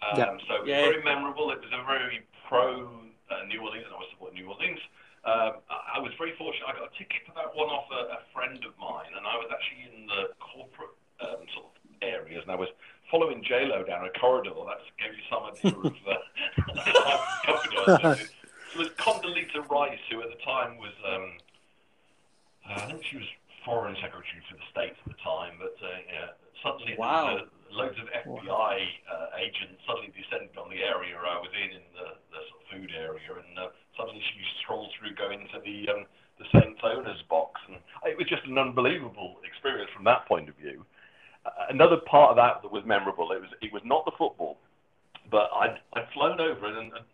Um, 0.00 0.16
Yeah. 0.18 0.36
So 0.48 0.54
it 0.54 0.60
was 0.62 0.68
Yeah. 0.68 0.80
very 0.88 1.02
memorable. 1.02 1.50
It 1.50 1.60
was 1.60 1.70
a 1.72 1.84
very 1.84 2.22
pro 2.48 2.88
uh, 3.30 3.44
New 3.46 3.60
Orleans, 3.60 3.84
and 3.84 3.94
I 3.94 3.98
was 3.98 4.08
supporting 4.10 4.40
New 4.40 4.48
Orleans. 4.50 4.80
Um, 5.24 5.60
I 5.68 5.96
I 5.96 5.98
was 6.00 6.12
very 6.16 6.32
fortunate. 6.36 6.64
I 6.68 6.72
got 6.72 6.88
a 6.88 6.96
ticket 6.98 7.26
for 7.26 7.34
that 7.36 7.52
one 7.54 7.68
off 7.68 7.84
a, 7.92 8.16
a 8.16 8.20
friend 8.32 8.56
of 8.64 8.72
mine, 8.80 9.12
and 9.16 9.26
I 9.26 9.36
was 9.36 9.52
actually 9.52 9.84
in 9.92 10.06
the 10.06 10.32
corporate 10.40 10.96
um, 11.20 11.44
sort 11.52 11.66
of 11.68 11.72
areas, 12.00 12.40
and 12.42 12.50
I 12.50 12.56
was 12.56 12.68
following 13.10 13.44
J 13.44 13.66
Lo 13.66 13.84
down 13.84 14.06
a 14.06 14.12
corridor. 14.18 14.56
That 14.64 14.80
gave 14.96 15.12
you 15.12 15.24
some 15.28 15.44
idea 15.44 15.76
of 15.76 15.92
uh, 16.08 16.16
the 16.72 16.92
company 17.44 17.76
I 17.76 18.08
was 18.16 18.30
it 18.72 18.78
was 18.78 18.88
Condoleezza 18.96 19.66
Rice, 19.68 19.98
who 20.10 20.22
at 20.22 20.30
the 20.30 20.38
time 20.46 20.78
was, 20.78 20.94
um, 21.02 21.32
uh, 22.70 22.74
I 22.80 22.86
think 22.86 23.02
she 23.04 23.16
was 23.18 23.26
foreign 23.64 23.96
secretary 23.96 24.40
for 24.48 24.54
the 24.56 24.66
States 24.70 24.96
at 25.04 25.10
the 25.10 25.18
time, 25.22 25.58
but 25.58 25.74
uh, 25.82 25.90
yeah, 26.06 26.28
suddenly 26.62 26.94
Wow. 26.96 27.26
there 27.26 27.34
was, 27.34 27.50
uh, 27.50 27.74
loads 27.74 27.98
of 27.98 28.06
FBI 28.10 28.74
uh, 29.10 29.26
agents 29.42 29.82
suddenly 29.86 30.14
descended 30.14 30.54
on 30.56 30.70
the 30.70 30.82
area 30.82 31.14
I 31.18 31.38
was 31.42 31.50
in, 31.54 31.70
in 31.82 31.86
the, 31.98 32.14
the 32.30 32.40
sort 32.46 32.58
of 32.62 32.66
food 32.70 32.90
area, 32.94 33.30
and 33.42 33.58
uh, 33.58 33.74
suddenly 34.00 34.22
she 34.32 34.40
strolled 34.64 34.88
through 34.96 35.14
going 35.14 35.44
to 35.52 35.60
the 35.60 35.92
um, 35.92 36.06
the 36.40 36.48
Saints 36.56 36.80
owners 36.82 37.20
box, 37.28 37.60
and 37.68 37.76
it 38.08 38.16
was 38.16 38.26
just 38.26 38.44
an 38.48 38.56
unbelievable 38.56 39.36
experience 39.44 39.90
from 39.92 40.04
that 40.04 40.24
point 40.24 40.48
of 40.48 40.56
view. 40.56 40.84
Uh, 41.44 41.68
another 41.68 41.98
part 42.08 42.30
of 42.30 42.36
that 42.36 42.62
that 42.62 42.72
was 42.72 42.82
memorable, 42.86 43.30
it 43.32 43.40
was 43.40 43.50
it 43.60 43.72
was 43.72 43.82
not 43.84 44.04
the 44.06 44.16
football, 44.16 44.56
but 45.30 45.50
I'd 45.52 45.76
I'd 45.92 46.08
flown 46.14 46.40
over 46.40 46.64
and, 46.66 46.92
and 46.96 47.04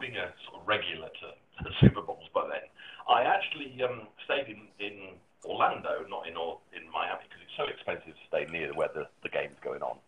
being 0.00 0.16
a 0.16 0.28
sort 0.46 0.60
of 0.60 0.68
regular 0.68 1.08
to, 1.08 1.28
to 1.32 1.60
the 1.64 1.74
Super 1.80 2.02
Bowls 2.02 2.28
by 2.32 2.46
then, 2.46 2.64
I 3.08 3.22
actually 3.26 3.74
um, 3.82 4.06
stayed 4.24 4.46
in, 4.46 4.70
in 4.78 5.18
Orlando, 5.44 6.06
not 6.08 6.28
in 6.28 6.36
Or- 6.36 6.62
in 6.70 6.86
Miami, 6.92 7.26
because 7.26 7.42
it's 7.42 7.56
so 7.58 7.66
expensive 7.66 8.14
to 8.14 8.24
stay 8.30 8.46
near 8.46 8.70
where 8.74 8.92
the, 8.94 9.10
the 9.26 9.28
game's 9.28 9.58
going 9.58 9.82
on. 9.82 9.98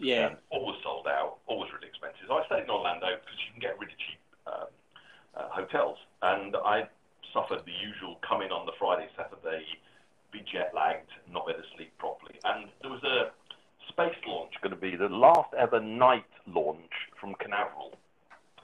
Yeah. 0.00 0.32
Um, 0.32 0.36
always 0.48 0.80
sold 0.80 1.06
out, 1.06 1.44
always 1.46 1.68
really 1.76 1.92
expensive. 1.92 2.24
So 2.24 2.40
I 2.40 2.46
stayed 2.48 2.64
in 2.64 2.72
Orlando 2.72 3.20
because 3.20 3.36
you 3.44 3.52
can 3.52 3.60
get 3.60 3.76
really 3.76 3.92
cheap 4.00 4.20
um, 4.48 4.72
uh, 5.36 5.48
hotels, 5.50 5.98
and 6.22 6.56
I 6.56 6.88
suffered 7.32 7.62
the 7.66 7.72
usual 7.72 8.18
coming 8.26 8.50
on 8.50 8.66
the 8.66 8.72
Friday, 8.78 9.08
Saturday, 9.16 9.64
be 10.32 10.40
jet 10.50 10.72
lagged, 10.74 11.10
not 11.30 11.46
able 11.48 11.60
to 11.60 11.68
sleep 11.76 11.92
properly, 11.98 12.38
and 12.44 12.68
there 12.82 12.90
was 12.90 13.02
a 13.02 13.30
space 13.88 14.16
launch 14.26 14.52
going 14.62 14.74
to 14.74 14.80
be 14.80 14.96
the 14.96 15.08
last 15.08 15.52
ever 15.58 15.80
night 15.80 16.26
launch 16.46 16.92
from 17.20 17.34
Canaveral. 17.40 17.94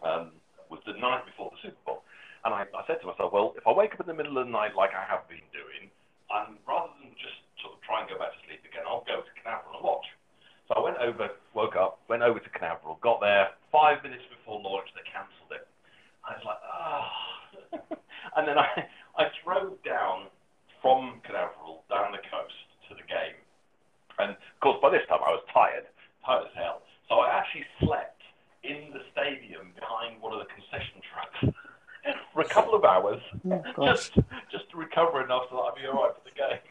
Um, 0.02 0.32
was 0.70 0.80
the 0.86 0.94
night 0.94 1.26
before 1.26 1.50
the 1.50 1.60
Super 1.60 1.82
Bowl. 1.84 2.00
And 2.46 2.54
I, 2.54 2.64
I 2.72 2.86
said 2.86 3.02
to 3.02 3.10
myself, 3.10 3.34
well, 3.34 3.52
if 3.58 3.66
I 3.66 3.74
wake 3.74 3.92
up 3.92 4.00
in 4.00 4.06
the 4.06 4.16
middle 4.16 4.38
of 4.38 4.46
the 4.46 4.54
night 4.54 4.78
like 4.78 4.94
I 4.94 5.04
have 5.04 5.26
been 5.28 5.44
doing, 5.52 5.90
and 6.30 6.56
rather 6.64 6.94
than 7.02 7.12
just 7.18 7.42
sort 7.60 7.74
of 7.76 7.82
try 7.82 8.00
and 8.00 8.08
go 8.08 8.16
back 8.16 8.32
to 8.32 8.40
sleep 8.46 8.62
again, 8.64 8.86
I'll 8.86 9.04
go 9.04 9.20
to 9.20 9.32
Canaveral 9.42 9.82
and 9.82 9.84
watch. 9.84 10.06
So 10.70 10.78
I 10.78 10.80
went 10.80 11.02
over, 11.02 11.34
woke 11.52 11.74
up, 11.74 11.98
went 12.06 12.22
over 12.22 12.38
to 12.38 12.50
Canaveral, 12.54 13.02
got 13.02 13.20
there 13.20 13.58
five 13.74 14.00
minutes 14.06 14.24
before 14.30 14.62
launch, 14.62 14.88
they 14.94 15.04
cancelled 15.10 15.50
it. 15.52 15.66
I 16.30 16.34
was 16.38 16.44
like, 16.46 16.62
ah. 16.64 17.12
and 18.36 18.46
then 18.48 18.58
I, 18.58 18.86
I 19.18 19.26
drove 19.44 19.82
down 19.84 20.26
from 20.82 21.20
Canaveral 21.26 21.84
down 21.90 22.12
the 22.12 22.22
coast 22.30 22.56
to 22.88 22.94
the 22.94 23.02
game. 23.06 23.36
And 24.18 24.30
of 24.32 24.60
course, 24.60 24.78
by 24.80 24.90
this 24.90 25.02
time 25.08 25.20
I 25.26 25.30
was 25.30 25.42
tired, 25.52 25.84
tired 26.24 26.46
as 26.46 26.54
hell. 26.54 26.82
So 27.08 27.20
I 27.20 27.36
actually 27.36 27.64
slept 27.80 28.20
in 28.62 28.92
the 28.92 29.00
stadium 29.12 29.72
behind 29.74 30.20
one 30.20 30.32
of 30.32 30.38
the 30.40 30.48
concession 30.52 31.00
trucks 31.08 31.40
for 32.32 32.40
a 32.42 32.48
couple 32.48 32.74
of 32.74 32.84
hours, 32.84 33.20
Oh, 33.50 33.62
just 33.84 34.14
just 34.52 34.68
to 34.70 34.76
recover 34.76 35.24
enough 35.24 35.48
so 35.50 35.56
that 35.56 35.72
I'd 35.72 35.80
be 35.80 35.86
all 35.88 36.04
right 36.04 36.14
for 36.14 36.24
the 36.28 36.36
game. 36.36 36.64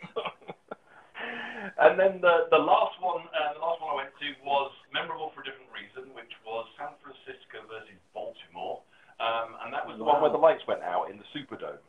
and 1.82 2.00
then 2.00 2.22
the 2.22 2.48
the 2.52 2.58
last 2.62 2.96
one, 3.02 3.26
uh, 3.34 3.54
the 3.54 3.60
last 3.60 3.82
one 3.82 3.90
I 3.92 3.96
went 4.06 4.14
to 4.22 4.28
was 4.46 4.72
memorable 4.94 5.32
for 5.36 5.42
a 5.42 5.46
different 5.46 5.70
reason, 5.74 6.14
which 6.16 6.32
was 6.46 6.66
San 6.78 6.94
Francisco 7.02 7.66
versus 7.68 7.98
Baltimore, 8.14 8.82
um, 9.20 9.58
and 9.66 9.74
that 9.74 9.86
was 9.86 9.98
the 9.98 10.04
one 10.06 10.22
where 10.22 10.32
the 10.32 10.38
lights 10.40 10.64
went 10.68 10.82
out 10.84 11.10
in 11.12 11.18
the 11.18 11.28
Superdome. 11.34 11.82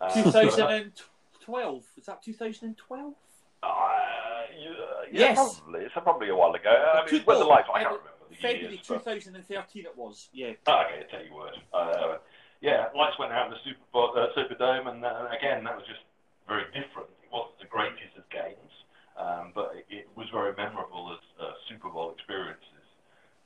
Uh, 0.00 0.03
2012. 0.14 1.84
Was 1.96 2.06
that 2.06 2.22
2012? 2.22 3.14
Uh, 3.62 3.66
yeah, 4.58 4.70
Yes. 5.12 5.36
probably. 5.60 5.80
It's 5.84 5.92
probably 5.94 6.28
a 6.28 6.36
while 6.36 6.52
ago. 6.54 6.70
I 6.70 7.10
mean, 7.10 7.22
the 7.24 7.32
lights, 7.44 7.68
I 7.72 7.82
can't 7.82 7.90
remember 7.98 8.10
February 8.40 8.74
years. 8.76 8.86
but- 8.88 8.98
2013 9.04 9.84
it 9.86 9.96
was. 9.96 10.28
Yeah. 10.32 10.52
Oh, 10.66 10.82
okay, 10.86 11.06
take 11.10 11.26
your 11.28 11.38
word. 11.38 11.56
Uh, 11.72 12.18
yeah, 12.60 12.88
lights 12.96 13.18
went 13.18 13.32
out 13.32 13.46
in 13.46 13.52
the 13.52 13.58
Super 13.64 13.80
uh, 13.94 14.28
Superdome, 14.36 14.88
and 14.88 15.04
uh, 15.04 15.28
again, 15.36 15.64
that 15.64 15.76
was 15.76 15.86
just 15.86 16.00
very 16.48 16.64
different. 16.72 17.08
It 17.22 17.30
wasn't 17.32 17.58
the 17.60 17.66
greatest 17.66 18.16
of 18.16 18.28
games, 18.30 18.72
um, 19.18 19.52
but 19.54 19.72
it, 19.76 19.86
it 19.90 20.08
was 20.16 20.26
very 20.32 20.52
memorable 20.56 21.12
as 21.12 21.20
uh, 21.40 21.52
Super 21.68 21.88
Bowl 21.90 22.10
experiences. 22.12 22.68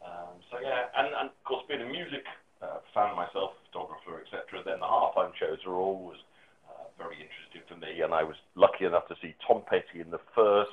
Um, 0.05 0.39
so 0.51 0.59
yeah, 0.61 0.87
and, 0.97 1.09
and 1.09 1.29
of 1.31 1.45
course, 1.45 1.65
being 1.69 1.83
a 1.83 1.87
music 1.87 2.25
uh, 2.63 2.79
fan 2.95 3.15
myself, 3.17 3.53
photographer, 3.71 4.23
etc., 4.23 4.63
then 4.65 4.79
the 4.81 4.87
halftime 4.87 5.35
shows 5.35 5.59
are 5.67 5.75
always 5.75 6.19
uh, 6.71 6.87
very 6.97 7.17
interesting 7.19 7.63
for 7.69 7.77
me, 7.77 8.01
and 8.03 8.15
I 8.15 8.23
was 8.23 8.37
lucky 8.55 8.85
enough 8.85 9.09
to 9.09 9.17
see 9.21 9.35
Tom 9.47 9.63
Petty 9.69 10.01
in 10.01 10.11
the 10.11 10.21
first 10.35 10.71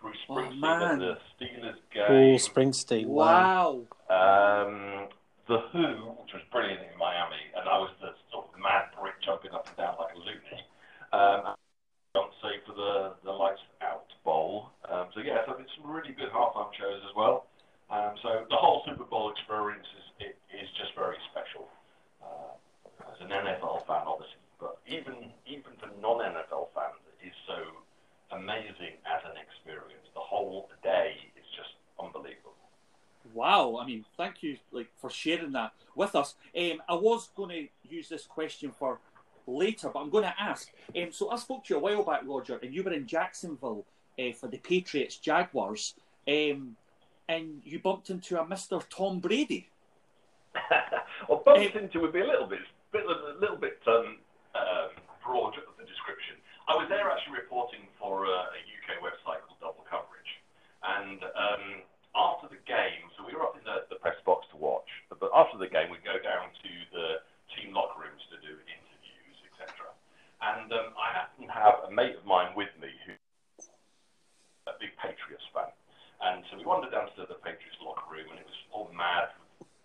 Bruce 0.00 0.16
Oh, 0.28 0.34
Springsteen 0.34 0.58
man. 0.60 0.82
at 0.82 0.98
the 0.98 1.18
Steelers 1.44 1.78
Paul 1.94 2.08
game. 2.08 2.38
Springsteen. 2.58 3.06
Wow. 3.06 3.86
Wow. 4.10 4.66
Um, 4.66 5.08
the 5.46 5.64
Who, 5.72 6.12
which 6.20 6.34
was 6.34 6.42
brilliant 6.52 6.80
in 6.82 6.98
Miami, 6.98 7.40
and 7.56 7.68
I 7.68 7.78
was 7.78 7.90
the 8.00 8.12
sort 8.30 8.52
of 8.52 8.60
mad 8.60 8.92
Brit 8.98 9.14
jumping 9.24 9.52
up 9.52 9.66
and 9.66 9.76
down 9.76 9.96
like 9.96 10.12
a 10.12 10.20
loony. 10.20 10.60
Um, 11.12 11.40
and 11.48 11.56
Beyonce 12.12 12.60
for 12.66 12.74
the, 12.76 13.16
the 13.24 13.32
Lights 13.32 13.64
Out 13.80 14.12
Bowl. 14.24 14.70
Um, 14.90 15.08
so 15.14 15.20
yeah, 15.20 15.46
so 15.46 15.56
it's 15.56 15.72
some 15.80 15.88
really 15.88 16.12
good 16.12 16.28
halftime 16.28 16.68
shows 16.76 17.00
as 17.06 17.14
well. 17.16 17.46
Um, 17.88 18.12
so 18.20 18.44
the 18.50 18.60
whole 18.60 18.84
Super 18.84 19.04
Bowl 19.08 19.32
experience 19.32 19.88
is, 19.96 20.28
it, 20.28 20.34
is 20.52 20.68
just 20.76 20.92
very 20.92 21.16
special. 21.32 21.64
Uh, 22.20 22.52
as 23.08 23.16
an 23.24 23.32
NFL 23.32 23.88
fan, 23.88 24.04
obviously, 24.04 24.42
but 24.60 24.76
even 24.84 25.32
even 25.48 25.72
for 25.80 25.88
non-NFL 25.96 26.76
fans, 26.76 27.00
it 27.16 27.32
is 27.32 27.36
so 27.48 27.56
amazing 28.36 29.00
as 29.08 29.24
an 29.24 29.40
experience. 29.40 30.04
The 30.12 30.20
whole 30.20 30.68
day 30.84 31.16
is 31.32 31.48
just 31.56 31.72
unbelievable. 31.96 32.52
Wow. 33.32 33.78
I 33.80 33.86
mean, 33.86 34.04
thank 34.16 34.42
you 34.42 34.56
like 34.72 34.88
for 35.00 35.06
sharing 35.18 35.52
that 35.52 35.72
with 35.94 36.14
us. 36.14 36.34
Um, 36.56 36.82
I 36.88 36.94
was 36.94 37.28
going 37.36 37.50
to 37.50 37.94
use 37.94 38.08
this 38.08 38.26
question 38.26 38.70
for 38.70 38.98
later, 39.46 39.90
but 39.92 40.00
I'm 40.00 40.10
going 40.10 40.24
to 40.24 40.34
ask. 40.38 40.70
Um, 40.96 41.12
so 41.12 41.30
I 41.30 41.36
spoke 41.36 41.64
to 41.64 41.74
you 41.74 41.80
a 41.80 41.82
while 41.82 42.04
back, 42.04 42.22
Roger, 42.24 42.58
and 42.62 42.72
you 42.74 42.82
were 42.82 42.92
in 42.92 43.06
Jacksonville 43.06 43.84
uh, 44.18 44.32
for 44.32 44.48
the 44.48 44.58
Patriots 44.58 45.16
Jaguars, 45.16 45.94
um, 46.26 46.76
and 47.28 47.60
you 47.64 47.78
bumped 47.78 48.10
into 48.10 48.40
a 48.40 48.44
Mr. 48.44 48.82
Tom 48.88 49.20
Brady. 49.20 49.68
well, 51.28 51.42
bumped 51.44 51.76
into 51.76 52.00
would 52.00 52.12
be 52.12 52.20
a 52.20 52.26
little 52.26 52.46
bit, 52.46 52.60
bit 52.92 53.04
a 53.04 53.38
little 53.40 53.56
bit 53.56 53.78
um, 53.86 54.18
um, 54.54 54.90
broad 55.24 55.54
of 55.58 55.76
the 55.78 55.84
description. 55.84 56.36
I 56.68 56.76
was 56.76 56.86
there 56.88 57.10
actually 57.10 57.40
reporting 57.40 57.80
for 57.98 58.26
a, 58.26 58.52
a 58.52 58.60
UK 58.60 59.00
website 59.00 59.40
called 59.46 59.60
Double 59.60 59.86
Coverage, 59.88 60.32
and 60.84 61.24
um, 61.24 61.64
after 62.16 62.48
the 62.50 62.60
game, 62.66 63.06
so 63.16 63.22
we 63.22 63.32
were 63.32 63.46
up 63.46 63.56
in 63.56 63.64
the, 63.64 63.86
the 63.88 63.98
press 64.02 64.18
box 64.26 64.46
to 64.50 64.56
watch, 64.56 64.88
but 65.08 65.30
after 65.34 65.56
the 65.56 65.70
game, 65.70 65.88
we 65.88 66.02
go 66.02 66.18
down 66.18 66.50
to 66.50 66.70
the 66.92 67.22
team 67.54 67.70
locker 67.70 68.02
rooms 68.02 68.22
to 68.34 68.36
do 68.42 68.52
interviews, 68.66 69.38
etc. 69.52 69.88
And 70.42 70.68
um, 70.72 70.92
I 70.98 71.14
happened 71.14 71.48
to 71.48 71.54
have 71.54 71.86
a 71.86 71.90
mate 71.90 72.18
of 72.18 72.26
mine 72.26 72.52
with 72.58 72.72
me 72.80 72.90
who 73.06 73.14
a 74.68 74.76
big 74.76 74.92
Patriots 75.00 75.46
fan. 75.54 75.72
And 76.18 76.42
so 76.50 76.58
we 76.58 76.66
wandered 76.66 76.90
down 76.90 77.06
to 77.14 77.26
the 77.30 77.38
Patriots 77.40 77.78
locker 77.78 78.10
room, 78.10 78.26
and 78.34 78.38
it 78.42 78.46
was 78.46 78.60
all 78.74 78.90
mad 78.90 79.30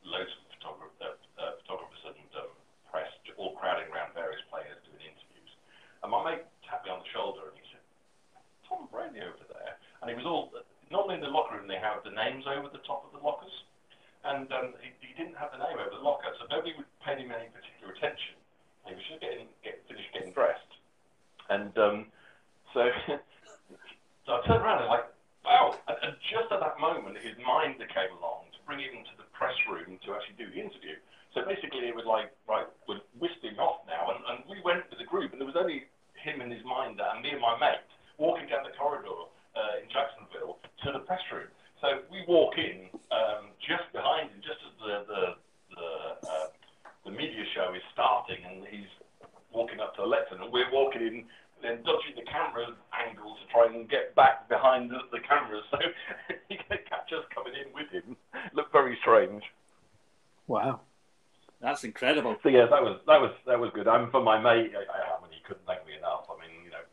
loads 0.04 0.34
of 0.34 0.42
photograph- 0.60 1.00
uh, 1.00 1.16
uh, 1.40 1.54
photographers 1.64 2.04
and 2.10 2.18
um, 2.40 2.52
press 2.90 3.10
all 3.38 3.56
crowding 3.58 3.90
around 3.92 4.14
various 4.14 4.42
players 4.50 4.78
doing 4.86 5.02
interviews. 5.02 5.52
And 6.04 6.12
my 6.12 6.22
mate 6.24 6.46
tapped 6.68 6.86
me 6.86 6.92
on 6.92 7.02
the 7.02 7.12
shoulder 7.16 7.50
and 7.50 7.56
he 7.58 7.66
said, 7.72 7.84
Tom 8.68 8.88
Brady 8.92 9.24
over 9.24 9.46
there. 9.50 9.80
And 10.02 10.12
he 10.12 10.16
was 10.16 10.28
all, 10.28 10.52
normally 10.92 11.18
in 11.20 11.24
the 11.24 11.32
locker 11.32 11.58
room 11.58 11.68
they 11.68 11.80
have 11.80 12.04
the 12.04 12.14
names 12.14 12.46
over 12.46 12.70
the 12.70 12.84
top 12.84 13.08
of 13.08 13.12
the 13.16 13.24
lockers. 13.24 13.54
And 14.24 14.48
um, 14.56 14.76
he, 14.80 14.92
he 15.04 15.12
didn't 15.20 15.36
have 15.36 15.52
the 15.52 15.60
name 15.60 15.76
over 15.76 15.92
the 15.92 16.04
locker, 16.04 16.32
so 16.40 16.48
nobody 16.48 16.72
would 16.80 16.88
pay 17.04 17.20
him 17.20 17.32
any 17.32 17.52
particular 17.52 17.92
attention. 17.92 18.40
He 18.88 18.96
was 18.96 19.04
just 19.08 19.20
getting, 19.20 19.52
get, 19.64 19.84
finished 19.88 20.12
getting 20.16 20.32
dressed. 20.32 20.72
And 21.52 21.76
um, 21.76 21.98
so, 22.72 22.88
so 24.26 24.30
I 24.32 24.40
turned 24.48 24.64
around 24.64 24.88
and 24.88 24.92
like, 24.92 25.08
wow. 25.54 25.78
And, 25.86 25.98
and 26.02 26.14
just 26.34 26.50
at 26.50 26.60
that 26.60 26.82
moment, 26.82 27.22
his 27.22 27.38
minder 27.46 27.86
came 27.86 28.10
along 28.18 28.50
to 28.58 28.60
bring 28.66 28.82
him 28.82 29.06
to 29.06 29.16
the 29.22 29.30
press 29.38 29.54
room 29.70 30.02
to 30.02 30.08
actually 30.18 30.38
do 30.42 30.50
the 30.50 30.58
interview. 30.58 30.98
So 31.38 31.46
basically, 31.46 31.86
it 31.86 31.94
was 31.94 32.10
like, 32.10 32.34
right, 32.50 32.66
we're 32.90 33.06
whisking 33.18 33.58
off 33.62 33.86
now. 33.86 34.10
And, 34.10 34.22
and 34.30 34.38
we 34.50 34.58
went 34.66 34.90
with 34.90 34.98
the 34.98 35.06
group, 35.06 35.34
and 35.34 35.38
there 35.38 35.50
was 35.50 35.58
only 35.58 35.86
him 36.18 36.42
and 36.42 36.50
his 36.50 36.66
minder 36.66 37.06
and 37.14 37.22
me 37.22 37.38
and 37.38 37.42
my 37.42 37.58
mate 37.62 37.86
walking 38.18 38.50
down 38.50 38.66
the 38.66 38.74
corridor 38.78 39.30
uh, 39.54 39.82
in 39.82 39.86
Jacksonville 39.94 40.58
to 40.86 40.88
the 40.94 41.06
press 41.06 41.22
room. 41.30 41.50
So 41.82 42.02
we 42.10 42.24
walk 42.30 42.58
in 42.58 42.88
um, 43.12 43.52
just 43.60 43.86
behind 43.92 44.32
him, 44.32 44.40
just 44.42 44.62
as 44.66 44.74
the 44.80 44.96
the 45.10 45.24
the, 45.74 45.90
uh, 46.30 46.48
the 47.04 47.12
media 47.12 47.44
show 47.58 47.74
is 47.74 47.82
starting, 47.92 48.40
and 48.46 48.64
he's 48.70 48.88
walking 49.52 49.82
up 49.82 49.98
to 49.98 50.06
the 50.06 50.08
lectern, 50.08 50.42
and 50.42 50.54
we're 50.54 50.70
walking 50.72 51.02
in, 51.02 51.26
then 51.64 51.82
dodging 51.84 52.16
the 52.16 52.28
camera 52.30 52.76
angle 52.92 53.36
to 53.40 53.46
try 53.52 53.66
and 53.72 53.90
get 53.90 54.14
back 54.16 54.50
behind 54.50 54.92
the, 54.92 55.00
the 55.12 55.20
cameras, 55.24 55.64
so 55.72 55.80
he 56.50 56.58
can 56.58 56.78
catch 56.90 57.10
us 57.16 57.24
coming 57.34 57.54
in 57.56 57.74
with 57.74 57.90
him. 57.90 58.18
Looked 58.54 58.74
very 58.74 58.98
strange. 59.02 59.44
Wow. 60.48 60.82
That's 61.62 61.86
incredible. 61.86 62.36
So 62.44 62.50
yeah, 62.50 62.68
that 62.68 62.84
was 62.84 63.00
that 63.08 63.22
was 63.22 63.32
that 63.48 63.58
was 63.58 63.72
good. 63.74 63.88
I'm 63.88 64.12
for 64.12 64.22
my 64.22 64.36
mate. 64.36 64.76
I, 64.76 64.84
I, 64.84 65.00
I 65.16 65.22
mean, 65.24 65.32
he 65.32 65.40
couldn't 65.48 65.66
thank 65.66 65.88
me 65.88 65.96
enough. 65.96 66.28
I 66.28 66.36
mean, 66.36 66.52
you 66.66 66.72
know, 66.72 66.84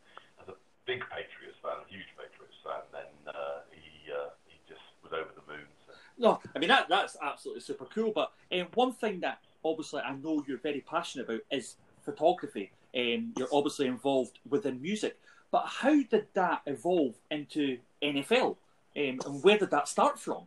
as 0.40 0.46
a 0.46 0.54
big 0.86 1.02
Patriots 1.10 1.58
fan, 1.60 1.82
huge 1.88 2.06
Patriots 2.14 2.54
fan, 2.62 2.86
then 2.94 3.34
uh, 3.34 3.66
he 3.74 4.12
uh, 4.12 4.30
he 4.46 4.62
just 4.68 4.86
was 5.02 5.10
over 5.12 5.34
the 5.34 5.42
moon. 5.50 5.66
So. 5.88 5.92
No, 6.18 6.38
I 6.54 6.60
mean 6.60 6.68
that 6.68 6.88
that's 6.88 7.16
absolutely 7.20 7.62
super 7.62 7.86
cool. 7.86 8.12
But 8.14 8.30
um, 8.52 8.68
one 8.74 8.92
thing 8.92 9.18
that 9.26 9.40
obviously 9.64 10.02
I 10.02 10.14
know 10.14 10.44
you're 10.46 10.58
very 10.58 10.82
passionate 10.86 11.28
about 11.28 11.40
is 11.50 11.74
photography. 12.04 12.70
Um, 12.96 13.32
you're 13.36 13.48
obviously 13.52 13.86
involved 13.86 14.38
within 14.48 14.80
music, 14.82 15.18
but 15.50 15.64
how 15.66 16.02
did 16.02 16.26
that 16.34 16.62
evolve 16.66 17.14
into 17.30 17.78
NFL, 18.02 18.56
um, 18.96 19.20
and 19.24 19.42
where 19.42 19.58
did 19.58 19.70
that 19.70 19.88
start 19.88 20.18
from? 20.18 20.44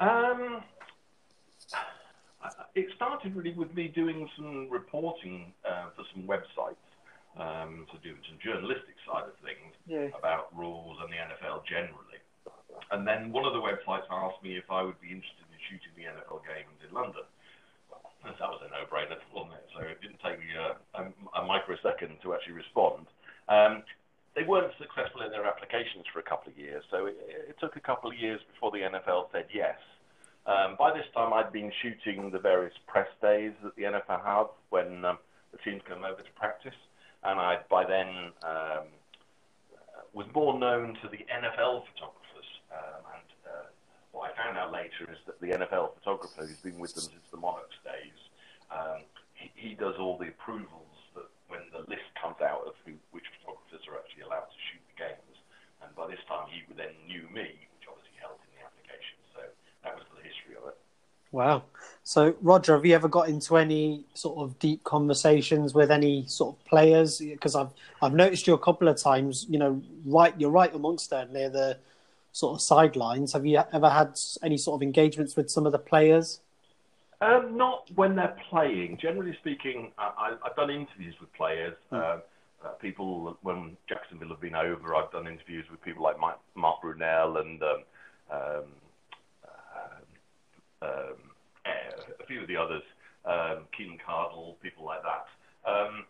Um, 0.00 0.62
it 2.74 2.86
started 2.94 3.34
really 3.34 3.52
with 3.52 3.74
me 3.74 3.88
doing 3.88 4.28
some 4.36 4.68
reporting 4.70 5.52
uh, 5.68 5.90
for 5.96 6.04
some 6.14 6.22
websites 6.24 6.78
um, 7.36 7.86
to 7.90 7.98
do 8.02 8.14
some 8.28 8.38
journalistic 8.42 8.94
side 9.06 9.24
of 9.24 9.34
things 9.42 9.74
yeah. 9.86 10.08
about 10.18 10.54
rules 10.56 10.98
and 11.02 11.10
the 11.10 11.16
NFL 11.18 11.66
generally. 11.66 12.22
And 12.90 13.06
then 13.06 13.32
one 13.32 13.44
of 13.44 13.52
the 13.52 13.60
websites 13.60 14.06
asked 14.10 14.42
me 14.42 14.56
if 14.56 14.70
I 14.70 14.82
would 14.82 15.00
be 15.00 15.08
interested 15.08 15.44
in 15.50 15.58
shooting 15.66 15.92
the 15.96 16.06
NFL 16.06 16.46
games 16.46 16.78
in 16.86 16.94
London. 16.94 17.26
That 18.24 18.38
was 18.40 18.62
a 18.62 18.70
no-brainer, 18.70 19.18
wasn't 19.34 19.54
it? 19.54 19.66
So 19.74 19.82
it 19.82 20.00
didn't 20.00 20.20
take 20.22 20.38
me 20.38 20.50
a, 20.54 20.78
a, 20.98 21.42
a 21.42 21.46
microsecond 21.46 22.18
to 22.22 22.34
actually 22.34 22.54
respond. 22.54 23.06
Um, 23.48 23.82
they 24.36 24.44
weren't 24.44 24.70
successful 24.78 25.22
in 25.22 25.30
their 25.30 25.46
applications 25.46 26.06
for 26.12 26.20
a 26.20 26.26
couple 26.26 26.52
of 26.52 26.58
years, 26.58 26.84
so 26.90 27.06
it, 27.06 27.16
it 27.50 27.56
took 27.58 27.74
a 27.76 27.80
couple 27.80 28.10
of 28.10 28.16
years 28.16 28.40
before 28.52 28.70
the 28.70 28.86
NFL 28.86 29.32
said 29.32 29.46
yes. 29.52 29.78
Um, 30.46 30.76
by 30.78 30.94
this 30.94 31.04
time, 31.14 31.32
I'd 31.32 31.52
been 31.52 31.72
shooting 31.82 32.30
the 32.30 32.38
various 32.38 32.74
press 32.86 33.08
days 33.20 33.52
that 33.64 33.74
the 33.76 33.82
NFL 33.82 34.24
had 34.24 34.46
when 34.70 35.04
um, 35.04 35.18
the 35.52 35.58
teams 35.64 35.82
come 35.88 36.04
over 36.04 36.22
to 36.22 36.32
practice, 36.36 36.76
and 37.24 37.40
I 37.40 37.58
by 37.68 37.84
then 37.84 38.32
um, 38.46 38.86
was 40.14 40.26
more 40.34 40.58
known 40.58 40.94
to 41.02 41.08
the 41.08 41.20
NFL 41.28 41.84
photographers. 41.92 42.48
Um, 42.72 43.02
and 43.12 43.28
uh, 43.44 43.66
what 44.12 44.30
I 44.30 44.32
is 45.06 45.18
that 45.26 45.40
the 45.40 45.54
NFL 45.54 45.94
photographer 46.00 46.42
who's 46.46 46.62
been 46.64 46.78
with 46.78 46.94
them 46.94 47.04
since 47.04 47.26
the 47.30 47.38
Monarchs 47.38 47.78
days, 47.84 48.18
um, 48.72 49.06
he, 49.34 49.50
he 49.54 49.70
does 49.74 49.94
all 49.98 50.18
the 50.18 50.28
approvals 50.28 50.98
that 51.14 51.28
when 51.46 51.62
the 51.70 51.86
list 51.86 52.08
comes 52.18 52.40
out 52.42 52.66
of 52.66 52.74
who, 52.84 52.92
which 53.12 53.26
photographers 53.38 53.86
are 53.86 53.96
actually 53.98 54.26
allowed 54.26 54.50
to 54.50 54.58
shoot 54.70 54.82
the 54.90 54.96
games. 54.98 55.36
And 55.82 55.94
by 55.94 56.10
this 56.10 56.22
time, 56.26 56.50
he 56.50 56.66
then 56.74 56.94
knew 57.06 57.30
me 57.30 57.46
which 57.78 57.86
obviously 57.86 58.18
helped 58.18 58.42
in 58.42 58.50
the 58.58 58.62
application. 58.66 59.16
So 59.34 59.40
that 59.84 59.94
was 59.94 60.04
the 60.10 60.22
history 60.26 60.58
of 60.58 60.66
it. 60.68 60.76
Wow. 61.30 61.64
So, 62.04 62.34
Roger, 62.40 62.74
have 62.74 62.86
you 62.86 62.94
ever 62.94 63.08
got 63.08 63.28
into 63.28 63.56
any 63.56 64.04
sort 64.14 64.38
of 64.38 64.58
deep 64.58 64.82
conversations 64.84 65.74
with 65.74 65.90
any 65.90 66.24
sort 66.26 66.56
of 66.56 66.64
players? 66.64 67.18
Because 67.18 67.54
I've 67.54 67.70
I've 68.00 68.14
noticed 68.14 68.46
you 68.46 68.54
a 68.54 68.58
couple 68.58 68.88
of 68.88 68.96
times. 68.96 69.46
You 69.48 69.58
know, 69.58 69.82
right, 70.06 70.34
you're 70.38 70.50
right 70.50 70.74
amongst 70.74 71.10
them 71.10 71.32
near 71.32 71.50
the 71.50 71.76
sort 72.32 72.54
of 72.54 72.60
sidelines. 72.60 73.32
Have 73.32 73.46
you 73.46 73.62
ever 73.72 73.90
had 73.90 74.18
any 74.42 74.56
sort 74.56 74.78
of 74.78 74.82
engagements 74.82 75.36
with 75.36 75.50
some 75.50 75.66
of 75.66 75.72
the 75.72 75.78
players? 75.78 76.40
Um, 77.20 77.56
not 77.56 77.90
when 77.96 78.14
they're 78.14 78.36
playing. 78.48 78.98
Generally 78.98 79.36
speaking, 79.40 79.92
I, 79.98 80.36
have 80.44 80.56
done 80.56 80.70
interviews 80.70 81.14
with 81.20 81.32
players. 81.32 81.76
Mm. 81.92 82.20
Uh, 82.64 82.68
people, 82.80 83.36
when 83.42 83.76
Jacksonville 83.88 84.28
have 84.28 84.40
been 84.40 84.54
over, 84.54 84.94
I've 84.94 85.10
done 85.12 85.26
interviews 85.26 85.64
with 85.70 85.82
people 85.82 86.02
like 86.02 86.18
Mike, 86.18 86.38
Mark 86.54 86.82
Brunell 86.82 87.40
and 87.40 87.62
um, 87.62 87.82
um, 88.30 88.64
um, 90.82 91.18
a 92.20 92.26
few 92.26 92.42
of 92.42 92.48
the 92.48 92.56
others, 92.56 92.82
um, 93.24 93.64
Keenan 93.76 93.98
McCardell, 93.98 94.54
people 94.62 94.84
like 94.84 95.02
that. 95.02 95.26
Um, 95.70 96.04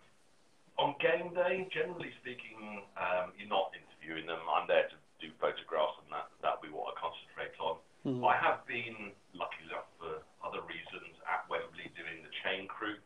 on 0.79 0.95
game 1.01 1.35
day, 1.35 1.69
generally 1.73 2.11
speaking, 2.21 2.83
um, 2.97 3.33
you're 3.39 3.49
not 3.49 3.73
interviewing 3.75 4.27
them. 4.27 4.39
I'm 4.49 4.69
there 4.69 4.89
to 4.89 4.97
do 5.19 5.29
photographs, 5.43 5.99
and 6.03 6.09
that 6.15 6.31
that'll 6.41 6.63
be 6.63 6.73
what 6.73 6.93
I 6.93 6.95
concentrate 6.99 7.55
on. 7.59 7.77
Mm. 8.07 8.23
I 8.23 8.35
have 8.39 8.63
been 8.65 9.13
lucky 9.35 9.63
enough 9.67 9.91
for 9.99 10.23
other 10.43 10.63
reasons 10.65 11.19
at 11.27 11.45
Wembley 11.51 11.91
doing 11.99 12.23
the 12.23 12.33
chain 12.47 12.71
crew 12.71 12.97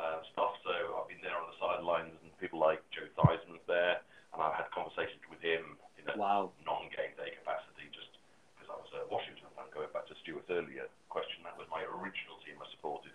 uh, 0.00 0.24
stuff. 0.32 0.56
So 0.64 0.72
I've 0.96 1.08
been 1.08 1.20
there 1.20 1.36
on 1.36 1.52
the 1.52 1.58
sidelines, 1.60 2.16
and 2.24 2.32
people 2.40 2.58
like 2.58 2.80
Joe 2.90 3.06
Theismann's 3.20 3.64
there, 3.68 4.00
and 4.32 4.38
I've 4.40 4.56
had 4.56 4.72
conversations 4.72 5.20
with 5.28 5.40
him 5.44 5.76
in 6.00 6.08
a 6.08 6.16
wow. 6.16 6.50
non-game 6.64 7.12
day 7.20 7.36
capacity, 7.42 7.90
just 7.92 8.08
because 8.56 8.72
I 8.72 8.76
was 8.80 8.90
a 8.96 9.02
Washington 9.12 9.50
fan. 9.52 9.68
Going 9.74 9.92
back 9.92 10.08
to 10.08 10.16
Stuart's 10.24 10.48
earlier 10.48 10.88
question. 11.12 11.44
That 11.44 11.58
was 11.60 11.68
my 11.68 11.84
original 11.84 12.40
team 12.44 12.56
I 12.60 12.66
supported. 12.72 13.12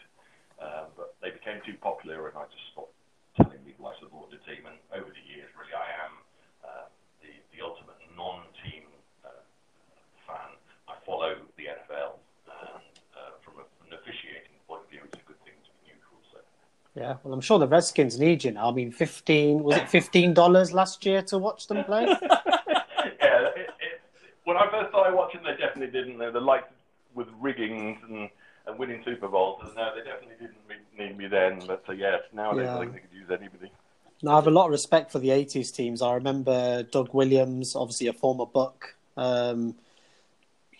Um, 0.61 0.93
but 0.95 1.17
they 1.19 1.33
became 1.33 1.59
too 1.65 1.75
popular, 1.81 2.29
and 2.29 2.37
I 2.37 2.45
just 2.47 2.67
stopped 2.71 2.93
telling 3.35 3.59
people 3.65 3.89
I 3.89 3.95
supported 3.97 4.37
a 4.37 4.41
team. 4.45 4.63
And 4.69 4.77
over 4.93 5.09
the 5.09 5.25
years, 5.25 5.49
really, 5.57 5.73
I 5.73 5.87
am 6.05 6.13
uh, 6.61 6.85
the, 7.21 7.31
the 7.51 7.59
ultimate 7.65 7.97
non-team 8.13 8.85
uh, 9.25 9.41
fan. 10.29 10.51
I 10.87 10.95
follow 11.07 11.35
the 11.57 11.65
NFL, 11.67 12.21
and 12.47 12.93
uh, 13.17 13.33
from 13.41 13.63
a, 13.63 13.65
an 13.87 13.97
officiating 13.97 14.55
point 14.69 14.85
of 14.85 14.89
view, 14.91 15.01
it's 15.09 15.17
a 15.17 15.25
good 15.25 15.41
thing 15.41 15.57
to 15.57 15.71
be 15.81 15.95
neutral. 15.95 16.19
So. 16.31 16.39
Yeah, 16.93 17.12
well, 17.23 17.33
I'm 17.33 17.41
sure 17.41 17.57
the 17.57 17.67
Redskins 17.67 18.19
need 18.19 18.43
you 18.43 18.51
now. 18.51 18.69
I 18.69 18.73
mean, 18.73 18.91
fifteen 18.91 19.63
was 19.63 19.77
it 19.77 19.89
fifteen 19.89 20.33
dollars 20.33 20.73
last 20.73 21.05
year 21.05 21.21
to 21.23 21.37
watch 21.37 21.67
them 21.67 21.83
play? 21.85 22.05
yeah, 22.05 22.19
it, 23.55 23.69
it, 23.79 24.01
when 24.43 24.57
I 24.57 24.69
first 24.69 24.89
started 24.89 25.15
watching, 25.15 25.41
they 25.43 25.55
definitely 25.55 25.87
didn't. 25.87 26.17
They, 26.19 26.39
liked 26.39 26.73
with 27.15 27.27
Riggins 27.41 27.97
and, 28.09 28.29
and 28.67 28.79
winning 28.79 29.01
Super 29.05 29.27
Bowls. 29.29 29.61
And 29.63 29.75
no, 29.75 29.91
they 29.95 30.03
definitely 30.03 30.35
didn't 30.39 30.57
need 30.97 31.17
me 31.17 31.27
then. 31.27 31.61
But 31.65 31.83
uh, 31.87 31.93
yes, 31.93 32.21
nowadays 32.33 32.65
yeah. 32.65 32.75
I 32.75 32.79
think 32.81 32.93
they 32.93 32.99
could 32.99 33.13
use 33.13 33.29
anybody. 33.29 33.71
No, 34.21 34.31
I 34.31 34.35
have 34.35 34.47
a 34.47 34.51
lot 34.51 34.65
of 34.65 34.71
respect 34.71 35.11
for 35.11 35.19
the 35.19 35.29
80s 35.29 35.73
teams. 35.73 36.01
I 36.01 36.13
remember 36.13 36.83
Doug 36.83 37.13
Williams, 37.13 37.75
obviously 37.75 38.07
a 38.07 38.13
former 38.13 38.45
Buck, 38.45 38.95
um, 39.17 39.75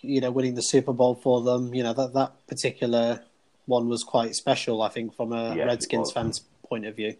you 0.00 0.20
know, 0.20 0.30
winning 0.30 0.54
the 0.54 0.62
Super 0.62 0.92
Bowl 0.92 1.14
for 1.14 1.42
them. 1.42 1.74
You 1.74 1.82
know, 1.82 1.92
that, 1.92 2.14
that 2.14 2.46
particular 2.46 3.22
one 3.66 3.88
was 3.88 4.04
quite 4.04 4.34
special, 4.34 4.82
I 4.82 4.88
think, 4.88 5.14
from 5.14 5.32
a 5.32 5.54
yes, 5.54 5.66
Redskins 5.66 6.12
fan's 6.12 6.40
point 6.68 6.86
of 6.86 6.96
view. 6.96 7.16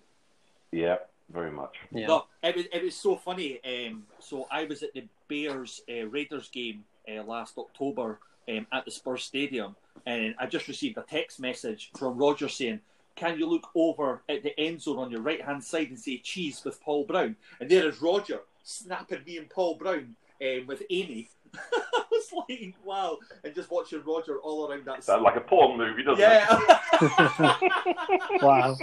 Yeah, 0.72 0.96
very 1.30 1.50
much. 1.50 1.76
Yeah. 1.90 2.07
No, 2.07 2.26
it 2.42 2.57
was, 2.57 2.64
it 2.72 2.83
was 2.83 2.94
so 2.94 3.16
funny. 3.16 3.61
Um, 3.64 4.04
so 4.18 4.46
I 4.50 4.64
was 4.64 4.83
at 4.83 4.92
the 4.94 5.04
Bears 5.28 5.80
uh, 5.90 6.07
Raiders 6.07 6.48
game 6.48 6.85
uh, 7.09 7.22
last 7.22 7.57
October 7.59 8.18
um, 8.48 8.66
at 8.72 8.85
the 8.85 8.90
Spurs 8.90 9.24
Stadium, 9.24 9.76
and 10.07 10.35
I 10.38 10.46
just 10.46 10.68
received 10.68 10.98
a 10.98 11.02
text 11.02 11.40
message 11.40 11.90
from 11.96 12.18
Roger 12.18 12.48
saying, 12.48 12.80
"Can 13.14 13.38
you 13.38 13.46
look 13.46 13.68
over 13.74 14.22
at 14.28 14.42
the 14.42 14.59
end 14.59 14.83
zone 14.83 14.98
on 14.98 15.11
your 15.11 15.22
right 15.22 15.42
hand 15.42 15.64
side 15.64 15.88
and 15.88 15.98
say 15.98 16.18
cheese 16.18 16.62
with 16.64 16.80
Paul 16.83 17.04
Brown?" 17.04 17.37
And 17.61 17.70
there 17.70 17.88
is 17.88 18.02
Roger 18.02 18.40
snapping 18.62 19.24
me 19.26 19.38
and 19.38 19.48
Paul 19.48 19.76
Brown 19.76 20.16
um, 20.42 20.66
with 20.66 20.83
Amy. 20.90 21.30
I 21.73 22.03
was 22.11 22.47
like, 22.49 22.75
wow, 22.85 23.19
and 23.43 23.55
just 23.55 23.71
watching 23.71 24.03
Roger 24.07 24.38
all 24.38 24.71
around 24.71 24.85
that. 24.87 25.05
Sounds 25.05 25.23
like 25.23 25.37
a 25.37 25.40
porn 25.40 25.79
movie, 25.79 26.03
doesn't 26.03 26.23
it? 26.23 26.27
yeah. 26.27 26.59
it? 27.01 28.43
wow. 28.43 28.77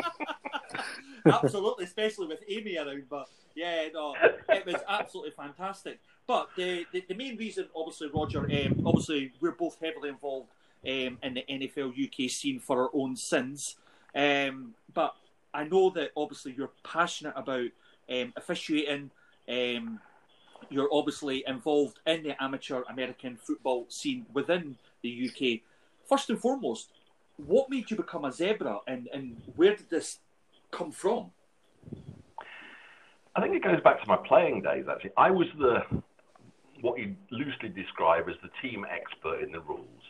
absolutely, 1.25 1.85
especially 1.85 2.27
with 2.27 2.43
Amy 2.47 2.77
around. 2.77 3.03
But 3.09 3.27
yeah, 3.55 3.87
no, 3.93 4.15
it 4.49 4.65
was 4.65 4.81
absolutely 4.87 5.31
fantastic. 5.31 5.99
But 6.27 6.49
the, 6.55 6.85
the, 6.93 7.03
the 7.07 7.15
main 7.15 7.37
reason, 7.37 7.67
obviously, 7.75 8.09
Roger, 8.13 8.39
um, 8.39 8.83
obviously, 8.85 9.33
we're 9.41 9.51
both 9.51 9.77
heavily 9.81 10.09
involved 10.09 10.49
um, 10.85 11.17
in 11.21 11.33
the 11.33 11.45
NFL 11.49 11.93
UK 11.93 12.29
scene 12.29 12.59
for 12.59 12.83
our 12.83 12.89
own 12.93 13.15
sins. 13.15 13.75
Um, 14.15 14.73
but 14.93 15.15
I 15.53 15.65
know 15.65 15.89
that 15.91 16.11
obviously 16.15 16.53
you're 16.57 16.71
passionate 16.83 17.33
about 17.35 17.69
um, 18.09 18.33
officiating. 18.35 19.11
You're 20.69 20.89
obviously 20.91 21.43
involved 21.47 21.99
in 22.05 22.23
the 22.23 22.41
amateur 22.41 22.83
American 22.89 23.37
football 23.37 23.85
scene 23.89 24.25
within 24.33 24.77
the 25.01 25.29
UK. 25.29 25.61
First 26.07 26.29
and 26.29 26.39
foremost, 26.39 26.89
what 27.37 27.69
made 27.69 27.89
you 27.89 27.97
become 27.97 28.25
a 28.25 28.31
zebra, 28.31 28.79
and, 28.87 29.09
and 29.13 29.41
where 29.55 29.75
did 29.75 29.89
this 29.89 30.19
come 30.71 30.91
from? 30.91 31.31
I 33.35 33.41
think 33.41 33.55
it 33.55 33.63
goes 33.63 33.81
back 33.81 34.01
to 34.01 34.07
my 34.07 34.17
playing 34.17 34.61
days. 34.61 34.85
Actually, 34.89 35.11
I 35.17 35.31
was 35.31 35.47
the 35.57 35.83
what 36.81 36.99
you 36.99 37.15
loosely 37.29 37.69
describe 37.69 38.27
as 38.27 38.35
the 38.41 38.49
team 38.61 38.85
expert 38.89 39.41
in 39.43 39.51
the 39.51 39.61
rules. 39.61 40.03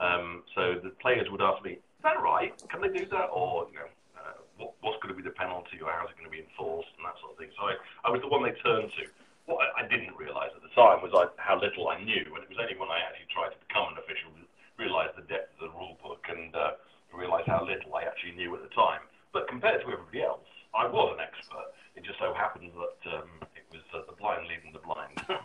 Um, 0.00 0.42
so 0.54 0.80
the 0.82 0.90
players 1.00 1.28
would 1.30 1.42
ask 1.42 1.62
me, 1.62 1.72
"Is 1.72 2.02
that 2.02 2.20
right? 2.20 2.52
Can 2.68 2.80
they 2.80 2.88
do 2.88 3.06
that?" 3.06 3.28
Or 3.30 3.68
you 3.70 3.78
know, 3.78 3.90
uh, 4.18 4.34
what, 4.58 4.72
what's 4.80 4.98
going 5.02 5.14
to 5.14 5.18
be 5.20 5.22
the 5.22 5.36
penalty, 5.36 5.78
or 5.80 5.92
how's 5.92 6.10
it 6.10 6.16
going 6.16 6.26
to 6.26 6.34
be 6.34 6.42
enforced, 6.42 6.88
and 6.96 7.06
that 7.06 7.14
sort 7.20 7.32
of 7.32 7.38
thing. 7.38 7.50
So 7.56 7.62
I, 7.68 7.74
I 8.04 8.10
was 8.10 8.20
the 8.22 8.28
one 8.28 8.42
they 8.42 8.56
turned 8.64 8.90
to. 8.98 9.04
What 9.46 9.62
I, 9.62 9.84
I 9.84 9.88
didn't 9.88 10.16
realise 10.16 10.50
at 10.56 10.62
the 10.62 10.63
time 10.74 11.02
was 11.02 11.14
I, 11.14 11.30
how 11.40 11.58
little 11.58 11.88
I 11.88 12.02
knew, 12.02 12.26
and 12.34 12.42
it 12.42 12.50
was 12.50 12.58
only 12.60 12.76
when 12.76 12.90
I 12.90 13.00
actually 13.02 13.30
tried 13.30 13.54
to 13.54 13.60
become 13.66 13.94
an 13.94 13.98
official 13.98 14.30
realised 14.78 15.14
the 15.16 15.26
depth 15.30 15.54
of 15.62 15.70
the 15.70 15.72
rule 15.78 15.96
book 16.02 16.26
and 16.28 16.50
uh, 16.54 16.74
realised 17.14 17.46
how 17.46 17.62
little 17.62 17.94
I 17.94 18.02
actually 18.02 18.34
knew 18.34 18.54
at 18.58 18.62
the 18.62 18.74
time. 18.74 19.06
But 19.32 19.46
compared 19.46 19.82
to 19.82 19.86
everybody 19.86 20.22
else, 20.22 20.46
I 20.74 20.86
was 20.86 21.14
an 21.14 21.22
expert. 21.22 21.70
It 21.94 22.02
just 22.02 22.18
so 22.18 22.34
happened 22.34 22.74
that 22.74 22.98
um, 23.14 23.30
it 23.54 23.66
was 23.70 23.86
uh, 23.94 24.02
the 24.10 24.18
blind 24.18 24.46
leading 24.50 24.74
the 24.74 24.82
blind. 24.82 25.14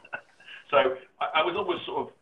So 0.69 0.77
I, 1.19 1.41
I 1.41 1.43
was 1.43 1.55
always 1.57 1.79
sort 1.85 2.07
of 2.07 2.13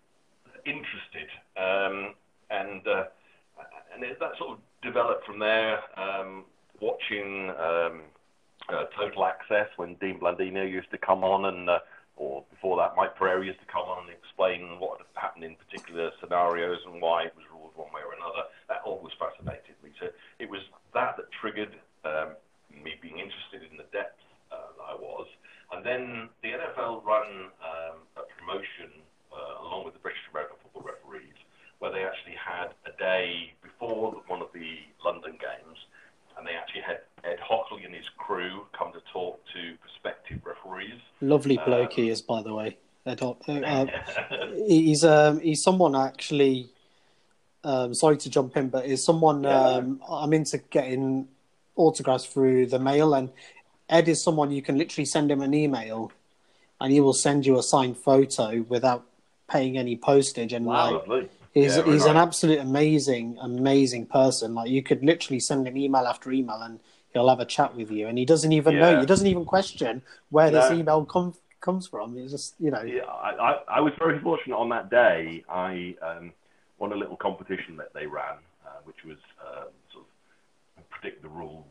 interested, 0.66 1.28
um, 1.58 2.16
and 2.50 2.88
uh, 2.88 3.04
and 3.94 4.04
it, 4.04 4.20
that 4.20 4.38
sort 4.38 4.52
of 4.52 4.58
developed 4.82 5.26
from 5.26 5.40
there. 5.40 5.80
Um, 6.00 6.46
watching 6.80 7.50
um, 7.60 8.02
uh, 8.70 8.86
Total 8.96 9.26
Access 9.26 9.68
when 9.76 9.96
Dean 9.96 10.20
Blandino 10.20 10.64
used 10.64 10.92
to 10.92 10.98
come 10.98 11.24
on, 11.24 11.46
and 11.46 11.70
uh, 11.70 11.80
or 12.16 12.44
before 12.50 12.78
that, 12.78 12.96
Mike 12.96 13.16
Pereira 13.16 13.46
used 13.46 13.60
to 13.60 13.66
come 13.66 13.84
on 13.84 14.08
and 14.08 14.16
explain 14.16 14.80
what 14.80 15.00
had 15.00 15.08
happened 15.14 15.44
in 15.44 15.56
particular 15.56 16.12
scenarios 16.22 16.80
and 16.86 17.02
why 17.02 17.24
it 17.24 17.34
was 17.36 17.46
ruled 17.52 17.76
one 17.76 17.92
way 17.94 18.02
or 18.02 18.16
another. 18.16 18.48
That 18.70 18.82
always 18.86 19.14
fascinated 19.20 19.76
me. 19.84 19.92
So 20.00 20.08
it 20.40 20.50
was 20.50 20.62
that 20.94 21.18
that 21.18 21.28
triggered 21.42 21.76
um, 22.06 22.34
and 22.74 22.84
me 22.84 22.96
being 23.02 23.20
interested 23.20 23.70
in 23.70 23.78
the 23.78 23.86
depth 23.92 24.22
uh, 24.52 24.72
that 24.78 24.88
I 24.88 24.96
was. 24.96 25.28
And 25.72 25.86
then 25.86 26.30
the 26.42 26.56
NFL 26.56 27.04
ran 27.04 27.52
um, 27.60 27.98
a 28.16 28.24
promotion 28.40 29.04
uh, 29.32 29.68
along 29.68 29.86
with 29.86 29.94
the 29.94 30.00
British 30.00 30.22
American 30.32 30.56
football 30.64 30.84
referees, 30.84 31.36
where 31.80 31.92
they 31.92 32.04
actually 32.04 32.40
had 32.40 32.72
a 32.88 32.98
day 32.98 33.54
before 33.62 34.16
one 34.28 34.42
of 34.42 34.48
the 34.54 34.80
London 35.04 35.38
games, 35.38 35.78
and 36.38 36.48
they 36.48 36.54
actually 36.54 36.82
had 36.82 37.02
Ed 37.24 37.40
Hochuli 37.44 37.86
and 37.86 37.94
his 37.94 38.08
crew 38.18 38.66
come 38.78 38.94
to 38.94 39.02
talk 39.12 39.42
to 39.54 39.76
prospective 39.82 40.40
referees. 40.46 41.02
Lovely 41.56 41.72
bloke 41.72 41.94
he 41.94 42.10
is, 42.10 42.22
by 42.22 42.42
the 42.42 42.54
way. 42.54 42.78
Ed 43.06 43.22
uh, 43.22 43.32
uh, 43.48 43.86
he's 44.68 45.04
um, 45.04 45.40
he's 45.40 45.64
someone 45.64 45.96
actually. 45.96 46.70
Um, 47.64 47.94
sorry 47.94 48.18
to 48.18 48.30
jump 48.30 48.56
in, 48.56 48.70
but 48.70 48.86
is 48.86 49.04
someone 49.04 49.44
Yeah. 49.44 49.78
um, 49.78 50.02
I'm 50.10 50.32
into 50.34 50.58
getting 50.58 51.28
autographs 51.76 52.26
through 52.26 52.68
the 52.68 52.80
mail, 52.80 53.14
and 53.14 53.30
Ed 53.90 54.08
is 54.08 54.24
someone 54.24 54.52
you 54.52 54.62
can 54.62 54.78
literally 54.78 55.06
send 55.06 55.32
him 55.32 55.42
an 55.42 55.54
email, 55.54 56.12
and 56.80 56.94
he 56.94 57.02
will 57.02 57.14
send 57.14 57.46
you 57.46 57.58
a 57.58 57.64
signed 57.64 57.98
photo 57.98 58.62
without 58.70 59.06
paying 59.50 59.78
any 59.78 59.96
postage. 59.96 60.54
And 60.54 60.66
Wow. 60.66 61.04
like. 61.08 61.30
He's 61.54 61.76
Yeah, 61.76 61.86
he's 61.86 62.06
an 62.06 62.18
absolute 62.18 62.60
amazing, 62.60 63.38
amazing 63.42 64.06
person. 64.06 64.54
Like 64.54 64.70
you 64.70 64.84
could 64.84 65.04
literally 65.04 65.40
send 65.40 65.68
him 65.68 65.76
email 65.76 66.06
after 66.06 66.32
email, 66.32 66.62
and 66.62 66.80
he'll 67.18 67.30
have 67.30 67.40
a 67.40 67.46
chat 67.46 67.76
with 67.76 67.92
you, 67.92 68.08
and 68.08 68.18
he 68.18 68.26
doesn't 68.26 68.52
even 68.52 68.76
know. 68.80 69.00
He 69.00 69.06
doesn't 69.06 69.28
even 69.28 69.46
question 69.46 70.02
where 70.30 70.52
this 70.52 70.72
email 70.72 71.06
com- 71.06 71.36
comes 71.62 71.88
from. 71.88 72.18
It's 72.18 72.32
just 72.32 72.56
you 72.60 72.72
know. 72.72 72.82
Yeah, 72.84 73.04
I, 73.04 73.32
I, 73.50 73.52
I 73.78 73.80
was 73.82 73.94
very 74.00 74.20
fortunate 74.20 74.56
on 74.56 74.70
that 74.70 74.90
day. 74.90 75.44
I 75.50 75.96
um, 76.02 76.32
won 76.80 76.94
a 76.94 76.96
little 76.96 77.18
competition 77.18 77.78
that 77.78 77.94
they 77.94 78.06
ran, 78.06 78.38
uh, 78.66 78.80
which 78.86 79.04
was 79.06 79.18
uh, 79.42 79.66
sort 79.92 80.06
of 80.78 80.90
predict 80.90 81.22
the 81.24 81.30
rules 81.30 81.66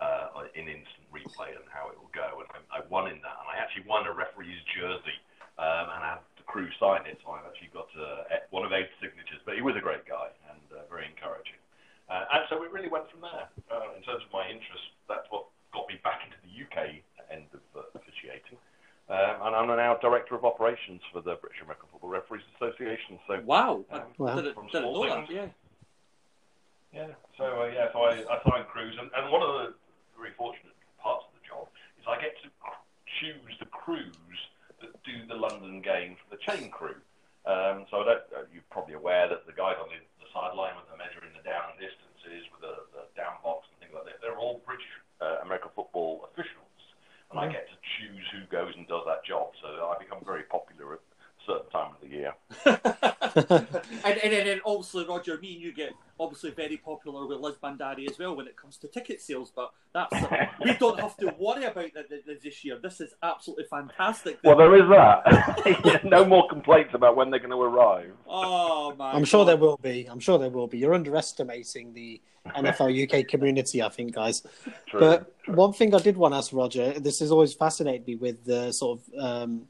uh, 0.00 0.44
in 0.54 0.66
instant 0.66 1.06
replay 1.14 1.54
and 1.54 1.66
how 1.70 1.88
it 1.88 1.96
will 1.98 2.10
go. 2.14 2.40
And 2.40 2.48
I, 2.72 2.78
I 2.78 2.80
won 2.88 3.06
in 3.06 3.18
that, 3.22 3.36
and 3.40 3.48
I 3.52 3.62
actually 3.62 3.86
won 3.86 4.06
a 4.06 4.12
referee's 4.12 4.58
jersey, 4.74 5.18
um, 5.58 5.86
and 5.94 6.00
I 6.02 6.08
had 6.18 6.22
the 6.36 6.42
crew 6.44 6.68
sign 6.80 7.06
it. 7.06 7.18
So 7.22 7.30
I've 7.30 7.46
actually 7.46 7.70
got 7.72 7.88
uh, 7.94 8.24
one 8.50 8.64
of 8.66 8.72
Ed's 8.72 8.90
signatures. 9.00 9.38
But 9.46 9.54
he 9.54 9.62
was 9.62 9.76
a 9.76 9.84
great 9.84 10.06
guy 10.06 10.28
and 10.50 10.64
uh, 10.74 10.82
very 10.90 11.06
encouraging. 11.06 11.59
Uh, 12.10 12.24
and 12.34 12.42
so 12.50 12.62
it 12.62 12.72
really 12.72 12.88
went 12.90 13.08
from 13.10 13.20
there. 13.22 13.46
Uh, 13.70 13.94
in 13.96 14.02
terms 14.02 14.22
of 14.26 14.30
my 14.32 14.42
interest, 14.50 14.82
that's 15.08 15.26
what 15.30 15.46
got 15.72 15.86
me 15.86 15.94
back 16.02 16.26
into 16.26 16.36
the 16.42 16.50
UK 16.66 16.98
end 17.30 17.46
of 17.54 17.62
uh, 17.78 17.86
officiating. 17.94 18.58
Um, 19.08 19.46
and 19.46 19.54
I'm 19.54 19.66
now 19.70 19.94
director 19.98 20.34
of 20.34 20.44
operations 20.44 21.00
for 21.12 21.20
the 21.22 21.34
British 21.38 21.62
American 21.62 21.86
Football 21.90 22.10
Referees 22.10 22.42
Association. 22.58 23.18
So 23.26 23.40
Wow. 23.46 23.84
Um, 23.90 24.02
Wow. 24.18 24.36
didn't, 24.36 24.54
From 24.54 24.66
didn't 24.68 24.92
know 24.92 25.06
that. 25.06 25.30
Yeah. 25.30 25.46
yeah, 26.92 27.14
so 27.38 27.62
uh, 27.62 27.70
yeah, 27.70 27.90
so 27.92 28.02
I, 28.02 28.22
I 28.26 28.36
sign 28.42 28.64
crews, 28.66 28.96
and, 28.98 29.10
and 29.14 29.30
one 29.30 29.42
of 29.42 29.50
the 29.54 29.74
very 30.18 30.34
fortunate 30.38 30.74
parts 30.98 31.24
of 31.26 31.32
the 31.38 31.42
job 31.46 31.66
is 31.98 32.06
I 32.06 32.20
get 32.20 32.34
to 32.42 32.50
choose 33.22 33.54
the 33.58 33.66
crews 33.66 34.38
that 34.82 34.90
do 35.02 35.26
the 35.26 35.34
London 35.34 35.82
game 35.82 36.16
for 36.18 36.34
the 36.34 36.40
chain 36.42 36.70
crew. 36.70 36.98
Um, 37.46 37.86
so 37.90 38.02
I 38.02 38.04
don't, 38.04 38.24
uh, 38.36 38.46
you're 38.52 38.66
probably 38.70 38.94
aware 38.94 39.26
that 39.28 39.46
the 39.46 39.56
guys 39.56 39.74
on 39.80 39.88
the, 39.88 39.98
the 40.22 40.28
sideline 40.30 40.76
with 40.76 40.86
the 40.92 40.98
measuring 41.00 41.32
the 41.34 41.42
down 41.42 41.72
distances, 41.80 42.46
with 42.52 42.60
the, 42.62 42.84
the 42.92 43.02
down 43.16 43.40
box 43.42 43.66
and 43.72 43.80
things 43.80 43.96
like 43.96 44.06
that, 44.06 44.20
they're 44.20 44.36
all 44.38 44.60
British 44.62 44.86
uh, 45.24 45.40
American 45.42 45.72
football 46.00 46.28
officials, 46.32 46.56
and 47.30 47.40
I 47.40 47.46
get 47.50 47.66
to 47.68 47.76
choose 47.98 48.26
who 48.32 48.46
goes 48.50 48.74
and 48.76 48.86
does 48.88 49.02
that 49.06 49.24
job. 49.24 49.50
So 49.62 49.68
I 49.68 49.96
become 49.98 50.18
very 50.24 50.42
popular 50.44 50.94
at 50.94 51.00
a 51.00 51.46
certain 51.46 51.70
time 51.70 51.92
of 51.94 52.00
the 52.00 52.08
year. 52.08 52.34
and, 53.50 53.66
and, 54.04 54.32
and 54.32 54.46
then 54.46 54.60
obviously, 54.64 55.06
Roger, 55.06 55.38
me 55.38 55.54
and 55.54 55.62
you 55.62 55.72
get 55.72 55.92
obviously 56.18 56.50
very 56.50 56.76
popular 56.76 57.26
with 57.26 57.40
Liz 57.40 57.56
Bandari 57.62 58.08
as 58.08 58.18
well 58.18 58.36
when 58.36 58.46
it 58.46 58.56
comes 58.56 58.76
to 58.78 58.88
ticket 58.88 59.20
sales. 59.20 59.52
But 59.54 59.72
that's 59.92 60.14
we 60.64 60.74
don't 60.74 61.00
have 61.00 61.16
to 61.18 61.34
worry 61.38 61.64
about 61.64 61.92
that 61.94 62.08
th- 62.08 62.24
th- 62.24 62.40
this 62.42 62.64
year. 62.64 62.78
This 62.82 63.00
is 63.00 63.14
absolutely 63.22 63.64
fantastic. 63.64 64.38
Well, 64.44 64.56
there 64.56 64.74
is 64.76 64.88
that. 64.88 66.04
no 66.04 66.24
more 66.24 66.48
complaints 66.48 66.94
about 66.94 67.16
when 67.16 67.30
they're 67.30 67.40
going 67.40 67.50
to 67.50 67.60
arrive. 67.60 68.12
oh 68.28 68.94
man, 68.96 69.14
I'm 69.14 69.24
sure 69.24 69.44
God. 69.44 69.48
there 69.50 69.56
will 69.56 69.78
be. 69.78 70.06
I'm 70.06 70.20
sure 70.20 70.38
there 70.38 70.50
will 70.50 70.68
be. 70.68 70.78
You're 70.78 70.94
underestimating 70.94 71.94
the 71.94 72.20
NFL 72.46 73.22
UK 73.22 73.28
community, 73.28 73.82
I 73.82 73.88
think, 73.88 74.14
guys. 74.14 74.42
True. 74.86 75.00
But 75.00 75.34
one 75.46 75.72
thing 75.72 75.94
I 75.94 75.98
did 75.98 76.16
want 76.16 76.34
to 76.34 76.38
ask 76.38 76.52
Roger, 76.52 76.98
this 76.98 77.20
has 77.20 77.30
always 77.30 77.54
fascinated 77.54 78.06
me 78.06 78.16
with 78.16 78.44
the 78.44 78.72
sort 78.72 78.98
of, 78.98 79.22
um, 79.22 79.62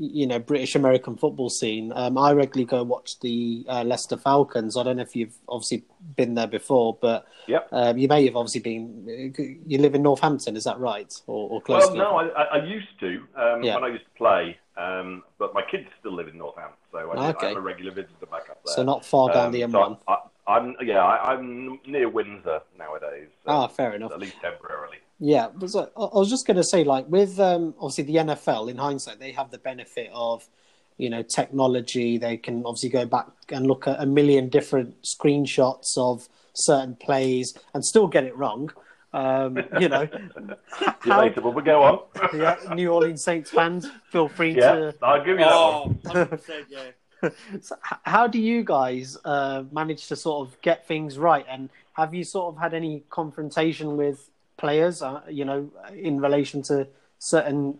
you 0.00 0.26
know, 0.26 0.38
British 0.38 0.74
American 0.76 1.16
football 1.16 1.50
scene. 1.50 1.92
Um, 1.94 2.16
I 2.16 2.32
regularly 2.32 2.64
go 2.66 2.82
watch 2.84 3.18
the 3.20 3.64
uh, 3.68 3.82
Leicester 3.82 4.16
Falcons. 4.16 4.76
I 4.76 4.82
don't 4.84 4.96
know 4.96 5.02
if 5.02 5.16
you've 5.16 5.34
obviously 5.48 5.84
been 6.16 6.34
there 6.34 6.46
before, 6.46 6.96
but 7.00 7.26
Yep. 7.48 7.68
um, 7.72 7.98
you 7.98 8.06
may 8.08 8.24
have 8.26 8.36
obviously 8.36 8.60
been. 8.60 9.32
You 9.66 9.78
live 9.78 9.94
in 9.94 10.02
Northampton, 10.02 10.56
is 10.56 10.64
that 10.64 10.78
right, 10.78 11.12
or, 11.26 11.50
or 11.50 11.60
close? 11.62 11.86
Well, 11.88 11.96
no, 11.96 12.16
I, 12.18 12.58
I, 12.58 12.64
used 12.64 12.88
to 13.00 13.22
um, 13.36 13.62
Yeah. 13.62 13.74
when 13.74 13.84
I 13.84 13.88
used 13.88 14.04
to 14.04 14.10
play, 14.16 14.58
um, 14.76 15.22
but 15.38 15.52
my 15.54 15.62
kids 15.62 15.88
still 15.98 16.12
live 16.14 16.28
in 16.28 16.38
Northampton, 16.38 16.76
so 16.92 16.98
I, 16.98 17.28
Okay. 17.30 17.50
I'm 17.50 17.56
a 17.56 17.60
regular 17.60 17.90
visitor 17.92 18.26
back 18.30 18.48
up 18.50 18.60
there. 18.64 18.74
So 18.74 18.82
not 18.84 19.04
far 19.04 19.32
down 19.32 19.46
Um, 19.46 19.52
the 19.52 19.62
M1. 19.62 19.98
I, 20.06 20.16
I'm 20.46 20.76
yeah, 20.82 21.04
I, 21.04 21.32
I'm 21.34 21.78
near 21.86 22.08
Windsor 22.08 22.60
nowadays. 22.78 23.28
so 23.44 23.50
Ah, 23.50 23.66
fair 23.66 23.94
enough. 23.94 24.12
At 24.12 24.20
least 24.20 24.36
temporarily. 24.40 24.77
Yeah, 25.20 25.48
but 25.54 25.70
so, 25.70 25.90
I 25.96 26.02
I 26.02 26.18
was 26.18 26.30
just 26.30 26.46
going 26.46 26.56
to 26.56 26.64
say, 26.64 26.84
like 26.84 27.08
with 27.08 27.40
um, 27.40 27.74
obviously 27.80 28.04
the 28.04 28.16
NFL, 28.16 28.70
in 28.70 28.76
hindsight, 28.76 29.18
they 29.18 29.32
have 29.32 29.50
the 29.50 29.58
benefit 29.58 30.10
of 30.12 30.48
you 30.96 31.10
know 31.10 31.22
technology. 31.22 32.18
They 32.18 32.36
can 32.36 32.62
obviously 32.64 32.90
go 32.90 33.04
back 33.04 33.26
and 33.48 33.66
look 33.66 33.88
at 33.88 34.00
a 34.00 34.06
million 34.06 34.48
different 34.48 35.02
screenshots 35.02 35.96
of 35.96 36.28
certain 36.54 36.96
plays 36.96 37.54
and 37.74 37.84
still 37.84 38.06
get 38.06 38.24
it 38.24 38.36
wrong. 38.36 38.70
Um, 39.12 39.58
you 39.80 39.88
know, 39.88 40.06
See 40.06 40.86
how, 41.10 41.20
later, 41.22 41.40
but 41.40 41.54
we'll 41.54 41.64
go 41.64 41.82
on. 41.82 42.00
yeah, 42.38 42.56
New 42.74 42.92
Orleans 42.92 43.24
Saints 43.24 43.50
fans, 43.50 43.90
feel 44.10 44.28
free 44.28 44.54
yeah, 44.54 44.72
to. 44.72 44.94
I'll 45.02 45.24
give 45.24 45.38
you 45.38 45.44
that 45.44 45.50
one. 45.50 45.98
Oh, 46.06 46.10
100%, 46.10 46.64
yeah. 46.68 46.80
So 47.62 47.74
how 47.82 48.28
do 48.28 48.38
you 48.38 48.62
guys 48.62 49.16
uh, 49.24 49.64
manage 49.72 50.06
to 50.08 50.14
sort 50.14 50.46
of 50.46 50.60
get 50.62 50.86
things 50.86 51.18
right? 51.18 51.44
And 51.48 51.68
have 51.94 52.14
you 52.14 52.22
sort 52.22 52.54
of 52.54 52.60
had 52.60 52.74
any 52.74 53.02
confrontation 53.10 53.96
with 53.96 54.30
players, 54.58 55.00
uh, 55.00 55.22
you 55.30 55.46
know, 55.46 55.70
in 55.96 56.20
relation 56.20 56.60
to 56.62 56.86
certain 57.18 57.78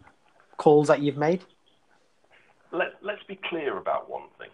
calls 0.56 0.88
that 0.88 1.02
you've 1.02 1.18
made? 1.18 1.44
Let, 2.72 2.94
let's 3.02 3.22
be 3.24 3.38
clear 3.48 3.76
about 3.76 4.08
one 4.08 4.28
thing. 4.38 4.48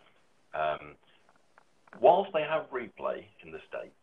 Um, 0.54 0.94
whilst 2.00 2.32
they 2.32 2.42
have 2.42 2.70
replay 2.70 3.24
in 3.44 3.52
the 3.52 3.60
States, 3.68 3.94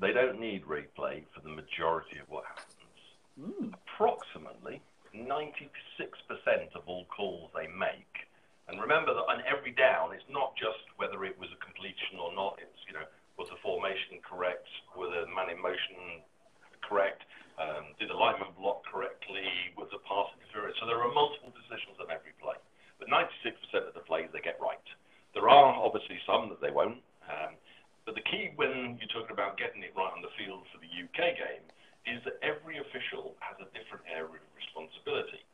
they 0.00 0.12
don't 0.12 0.40
need 0.40 0.64
replay 0.64 1.24
for 1.34 1.40
the 1.42 1.50
majority 1.50 2.18
of 2.22 2.28
what 2.28 2.44
happens. 2.44 3.74
Approximately 3.94 4.80
96% 5.14 5.68
of 6.74 6.82
all 6.86 7.04
calls 7.06 7.50
they 7.54 7.66
make, 7.66 8.28
and 8.68 8.80
remember 8.80 9.14
that 9.14 9.26
on 9.32 9.42
every 9.48 9.72
down, 9.72 10.12
it's 10.12 10.28
not 10.30 10.54
just 10.56 10.84
whether 10.96 11.24
it 11.24 11.38
was 11.40 11.48
a 11.50 11.64
completion 11.64 12.20
or 12.20 12.34
not, 12.34 12.58
it's, 12.60 12.78
you 12.86 12.92
know, 12.92 13.06
was 13.38 13.48
the 13.48 13.56
formation 13.62 14.20
correct, 14.20 14.66
were 14.96 15.08
the 15.08 15.24
man 15.32 15.48
in 15.48 15.62
motion 15.62 16.20
correct, 16.82 17.22
um, 17.58 17.92
did 17.98 18.08
the 18.08 18.16
lineman 18.16 18.54
block 18.54 18.86
correctly, 18.86 19.46
was 19.74 19.90
the 19.90 19.98
pass 20.06 20.30
interference. 20.38 20.78
So 20.78 20.86
there 20.86 21.02
are 21.02 21.10
multiple 21.10 21.50
decisions 21.50 21.98
on 21.98 22.08
every 22.08 22.32
play. 22.38 22.58
But 23.02 23.10
96% 23.10 23.54
of 23.86 23.94
the 23.94 24.02
plays 24.06 24.30
they 24.32 24.42
get 24.42 24.58
right. 24.62 24.82
There 25.34 25.46
are 25.50 25.70
obviously 25.74 26.18
some 26.26 26.50
that 26.50 26.62
they 26.62 26.70
won't. 26.70 27.02
Um, 27.26 27.54
but 28.08 28.16
the 28.16 28.24
key 28.24 28.56
when 28.56 28.96
you're 28.96 29.12
talking 29.12 29.36
about 29.36 29.60
getting 29.60 29.84
it 29.84 29.92
right 29.92 30.08
on 30.08 30.24
the 30.24 30.32
field 30.40 30.64
for 30.72 30.80
the 30.80 30.88
UK 30.88 31.36
game 31.36 31.66
is 32.08 32.24
that 32.24 32.40
every 32.40 32.80
official 32.80 33.36
has 33.44 33.60
a 33.60 33.68
different 33.76 34.06
area 34.08 34.40
of 34.40 34.50
responsibility. 34.56 35.44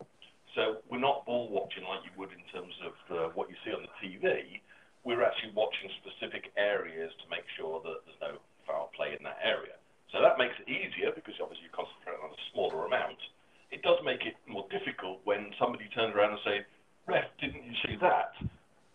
So 0.55 0.79
we're 0.87 1.03
not 1.03 1.27
ball 1.27 1.51
watching 1.51 1.83
like 1.83 2.07
you 2.07 2.15
would 2.15 2.31
in 2.31 2.47
terms 2.55 2.75
of 2.87 2.95
uh, 3.11 3.17
what 3.35 3.51
you 3.51 3.59
see 3.67 3.75
on 3.75 3.83
the 3.83 3.91
TV. 3.99 4.63
We're 5.03 5.27
actually 5.27 5.51
watching 5.53 5.91
specific 5.99 6.55
areas 6.55 7.11
to 7.21 7.27
make 7.27 7.45
sure 7.59 7.83
that 7.83 8.07
there's 8.07 8.23
no 8.23 8.39
foul 8.63 8.95
play 8.95 9.19
in 9.19 9.23
that 9.27 9.43
area. 9.43 9.75
So 10.15 10.23
that 10.23 10.39
makes 10.39 10.55
it 10.63 10.71
easier 10.71 11.11
because 11.11 11.35
obviously 11.43 11.67
you're 11.67 11.75
concentrating 11.75 12.23
on 12.23 12.31
a 12.31 12.43
smaller 12.55 12.87
amount. 12.87 13.19
It 13.75 13.83
does 13.83 13.99
make 14.07 14.23
it 14.23 14.39
more 14.47 14.63
difficult 14.71 15.19
when 15.27 15.51
somebody 15.59 15.91
turns 15.91 16.15
around 16.15 16.39
and 16.39 16.43
say, 16.47 16.63
"Ref, 17.11 17.27
didn't 17.43 17.67
you 17.67 17.75
see 17.83 17.97
that?" 17.99 18.31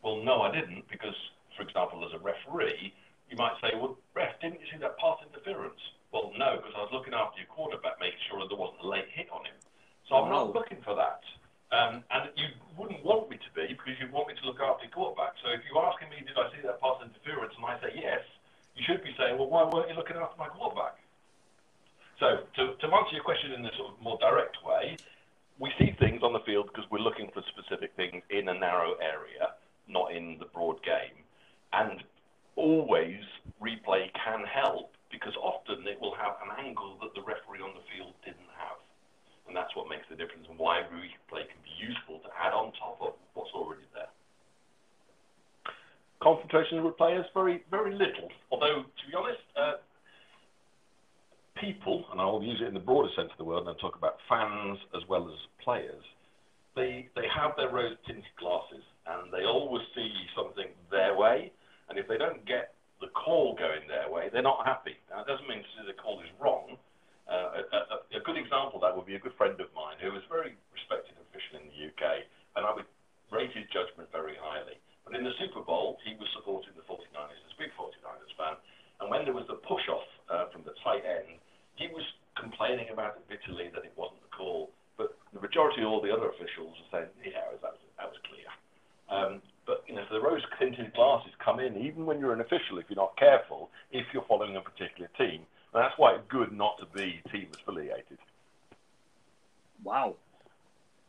Well, 0.01 0.23
no, 0.23 0.41
I 0.47 0.51
didn't 0.55 0.87
because, 0.87 1.19
for 1.57 1.63
example, 1.63 2.07
as 2.07 2.13
a 2.13 2.23
referee, 2.23 2.95
you 3.27 3.35
might 3.35 3.59
say, 3.59 3.75
"Well, 3.75 3.97
ref, 4.13 4.39
didn't 4.39 4.61
you 4.61 4.67
see 4.71 4.77
that 4.77 4.97
pass 4.97 5.19
interference?" 5.21 5.81
Well, 6.13 6.31
no, 6.37 6.55
because 6.55 6.73
I 6.73 6.83
was 6.87 6.91
looking 6.93 7.13
after 7.13 7.37
your 7.37 7.51
quarterback, 7.51 7.99
making 7.99 8.19
sure 8.29 8.39
that 8.39 8.47
there 8.47 8.57
wasn't 8.57 8.79
a 8.79 8.87
late 8.87 9.09
hit 9.09 9.29
on 9.29 9.43
him. 9.43 9.59
So 10.07 10.15
I'm 10.15 10.29
not 10.29 10.53
looking 10.55 10.81
for 10.83 10.95
that. 10.95 11.21
Um, 11.71 12.05
and 12.11 12.31
you 12.37 12.47
wouldn't 12.77 13.03
want 13.03 13.29
me 13.29 13.37
to 13.37 13.51
be 13.51 13.67
because 13.67 13.99
you'd 13.99 14.13
want 14.13 14.29
me 14.29 14.35
to 14.35 14.45
look 14.45 14.61
after 14.61 14.85
your 14.85 14.91
quarterback. 14.91 15.35
So 15.43 15.49
if 15.51 15.65
you're 15.65 15.85
asking 15.85 16.11
me, 16.11 16.21
did 16.21 16.37
I 16.37 16.49
see 16.55 16.61
that 16.61 16.79
pass 16.79 17.03
interference, 17.03 17.53
and 17.57 17.65
I 17.65 17.77
say 17.81 17.91
yes, 17.93 18.23
you 18.73 18.83
should 18.85 19.03
be 19.03 19.13
saying, 19.17 19.37
well, 19.37 19.49
why 19.49 19.65
weren't 19.65 19.89
you 19.89 19.95
looking 19.95 20.15
after 20.15 20.37
my 20.37 20.47
quarterback? 20.47 20.95
So 22.19 22.43
To 22.55 22.87
answer 22.87 23.15
your 23.15 23.23
question 23.23 23.53
in 23.53 23.65
a 23.65 23.71
sort 23.77 23.93
of 23.95 24.01
more 24.01 24.17
direct 24.19 24.57
way, 24.65 24.97
we 25.57 25.71
see 25.79 25.95
things 25.99 26.21
on 26.21 26.33
the 26.33 26.43
field 26.45 26.67
because 26.67 26.89
we're 26.91 26.99
looking 26.99 27.29
for 27.33 27.41
specific 27.47 27.95
things 27.95 28.23
in 28.29 28.49
a 28.49 28.53
narrow 28.53 28.95
area, 28.99 29.55
not 29.87 30.11
in 30.11 30.37
the 30.39 30.45
broad 30.45 30.83
game. 30.83 31.23
And 31.71 32.03
Always 32.55 33.23
replay 33.63 34.11
can 34.11 34.43
help 34.43 34.91
because 35.09 35.31
often 35.39 35.87
it 35.87 35.95
will 36.01 36.13
have 36.15 36.35
an 36.43 36.65
angle 36.65 36.99
that 36.99 37.15
the 37.15 37.21
referee 37.21 37.63
on 37.63 37.71
the 37.71 37.85
field 37.87 38.11
didn't 38.25 38.51
have. 38.59 38.75
and 39.47 39.55
That's 39.55 39.73
what 39.77 39.87
makes 39.87 40.03
the 40.09 40.17
difference 40.19 40.43
and 40.49 40.59
why 40.59 40.83
replay 40.91 41.47
can 41.47 41.61
be 41.63 41.71
useful 41.79 42.19
to 42.19 42.29
add 42.35 42.51
on 42.51 42.73
top 42.75 42.99
of 42.99 43.13
what's 43.33 43.51
already 43.55 43.87
there. 43.95 44.11
Concentration 46.19 46.83
with 46.83 46.97
players, 46.97 47.25
very 47.33 47.63
little. 47.71 48.27
Although, 48.51 48.83
to 48.83 49.03
be 49.07 49.15
honest, 49.15 49.39
uh, 49.55 49.78
people, 51.59 52.05
and 52.11 52.19
I'll 52.19 52.41
use 52.41 52.59
it 52.61 52.67
in 52.67 52.73
the 52.73 52.83
broader 52.83 53.09
sense 53.15 53.29
of 53.31 53.37
the 53.37 53.43
word, 53.43 53.59
and 53.59 53.69
I'll 53.69 53.83
talk 53.83 53.95
about 53.95 54.17
fans 54.27 54.79
as 54.95 55.03
well 55.07 55.27
as 55.27 55.37
players, 55.63 56.03
they, 56.75 57.09
they 57.15 57.27
have 57.27 57.55
their 57.57 57.69
rose-tinted 57.69 58.35
glasses, 58.39 58.83
and 59.07 59.33
they 59.33 59.43
always 59.43 59.83
see 59.95 60.11
something 60.35 60.69
their 60.91 61.17
way, 61.17 61.51
and 61.89 61.97
if 61.97 62.07
they 62.07 62.17
don't 62.17 62.45
get 62.45 62.75
the 63.01 63.11
call 63.15 63.55
going 63.55 63.87
their 63.87 64.11
way, 64.11 64.29
they're 64.31 64.45
not 64.45 64.63
happy. 64.67 64.95
Now, 65.09 65.23
it 65.23 65.27
doesn't 65.27 65.47
mean 65.47 65.63
to 65.63 65.71
say 65.75 65.87
the 65.87 65.95
call 65.95 66.19
is 66.19 66.31
wrong. 66.39 66.75
Uh, 67.27 67.61
a, 67.61 67.61
a, 67.61 67.97
a 68.19 68.21
good 68.25 68.37
example 68.37 68.79
of 68.79 68.83
that 68.83 68.93
would 68.95 69.07
be 69.07 69.15
a 69.15 69.21
good 69.21 69.35
friend 69.37 69.55
of 69.61 69.69
mine 69.71 69.95
who 70.01 70.11
was 70.11 70.23
a 70.25 70.31
very 70.31 70.57
respected 70.73 71.15
official 71.29 71.61
in 71.61 71.69
the 71.71 71.79
UK, 71.91 72.25
and 72.57 72.65
I 72.65 72.71
would 72.73 72.89
rate 73.31 73.53
his 73.53 73.65
judgment 73.69 74.09
very 74.11 74.35
highly. 74.39 74.81
But 75.05 75.15
in 75.15 75.23
the 75.23 75.33
Super 75.39 75.61
Bowl, 75.61 75.97
he 76.05 76.13
was 76.17 76.27
supporting 76.35 76.73
the 76.75 76.85
49ers, 76.85 77.39
as 77.45 77.53
a 77.53 77.59
big 77.59 77.73
49ers 77.77 78.33
fan, 78.37 78.55
and 78.99 79.07
when 79.07 79.23
there 79.23 79.33
was 79.33 79.47
the 79.47 79.61
push-off 79.63 80.05
uh, 80.27 80.51
from 80.51 80.67
the 80.67 80.75
tight 80.83 81.05
end, 81.05 81.39
he 81.79 81.87
was 81.87 82.03
complaining 82.35 82.87
about 82.91 83.15
it 83.15 83.23
bitterly 83.29 83.69
that 83.73 83.85
it 83.85 83.93
wasn't 83.95 84.21
the 84.21 84.35
call, 84.35 84.69
but 84.97 85.17
the 85.33 85.39
majority 85.39 85.81
of 85.81 85.87
all 85.87 86.01
the 86.01 86.11
other 86.11 86.27
officials 86.29 86.75
were 86.75 86.89
saying, 86.91 87.09
yeah, 87.23 87.39
that 87.61 87.71
was, 87.71 87.79
that 87.97 88.07
was 88.11 88.19
clear. 88.27 88.49
Um, 89.09 89.41
but 89.65 89.83
you 89.87 89.95
know, 89.95 90.03
so 90.09 90.15
the 90.15 90.21
rose-tinted 90.21 90.93
glasses 90.93 91.31
come 91.43 91.59
in 91.59 91.77
even 91.77 92.05
when 92.05 92.19
you're 92.19 92.33
an 92.33 92.41
official, 92.41 92.77
if 92.79 92.85
you're 92.89 92.97
not 92.97 93.15
careful, 93.17 93.69
if 93.91 94.05
you're 94.13 94.25
following 94.27 94.55
a 94.57 94.61
particular 94.61 95.09
team. 95.17 95.41
And 95.73 95.83
that's 95.83 95.97
why 95.97 96.15
it's 96.15 96.23
good 96.27 96.51
not 96.51 96.77
to 96.79 96.85
be 96.85 97.21
team 97.31 97.47
affiliated. 97.53 98.17
Wow, 99.83 100.15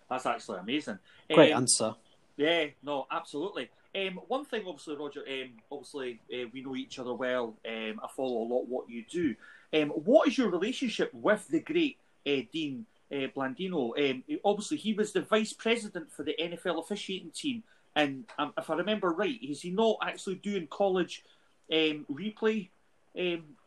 that's 0.09 0.27
actually 0.27 0.59
amazing. 0.61 0.99
Great 1.33 1.53
Um, 1.53 1.63
answer. 1.63 1.95
Yeah, 2.37 2.67
no, 2.83 3.07
absolutely. 3.11 3.71
Um, 3.95 4.21
one 4.29 4.45
thing, 4.45 4.63
obviously, 4.67 4.97
Roger. 4.97 5.25
Um, 5.29 5.51
obviously, 5.71 6.21
uh, 6.33 6.47
we 6.53 6.63
know 6.63 6.77
each 6.77 6.99
other 6.99 7.15
well. 7.15 7.57
Um, 7.67 8.01
I 8.03 8.09
follow 8.17 8.43
a 8.43 8.49
lot 8.49 8.69
what 8.69 8.89
you 8.89 9.05
do. 9.11 9.35
Um, 9.73 9.91
what 9.91 10.29
is 10.29 10.39
your 10.39 10.51
relationship 10.51 11.13
with 11.13 11.47
the 11.49 11.61
great 11.61 11.99
uh, 12.27 12.47
Dean 12.53 12.87
uh, 13.13 13.27
Blandino? 13.37 13.99
Um, 13.99 14.23
obviously, 14.45 14.77
he 14.77 14.95
was 14.95 15.13
the 15.13 15.23
vice 15.23 15.53
president 15.53 16.13
for 16.13 16.23
the 16.23 16.37
NFL 16.41 16.81
officiating 16.81 17.31
team, 17.31 17.65
and 17.97 18.25
um, 18.39 18.53
if 18.57 18.71
I 18.71 18.77
remember 18.77 19.11
right, 19.13 19.39
is 19.43 19.63
he 19.63 19.71
not 19.71 19.99
actually 20.03 20.37
doing 20.37 20.69
college 20.69 21.25
replay 21.71 22.69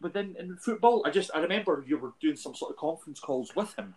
within 0.01 0.35
in 0.39 0.57
football? 0.57 1.03
I 1.05 1.09
just 1.09 1.31
I 1.35 1.39
remember 1.39 1.83
you 1.85 1.97
were 1.97 2.13
doing 2.21 2.37
some 2.37 2.55
sort 2.55 2.71
of 2.71 2.77
conference 2.77 3.19
calls 3.19 3.53
with 3.55 3.77
him. 3.77 3.95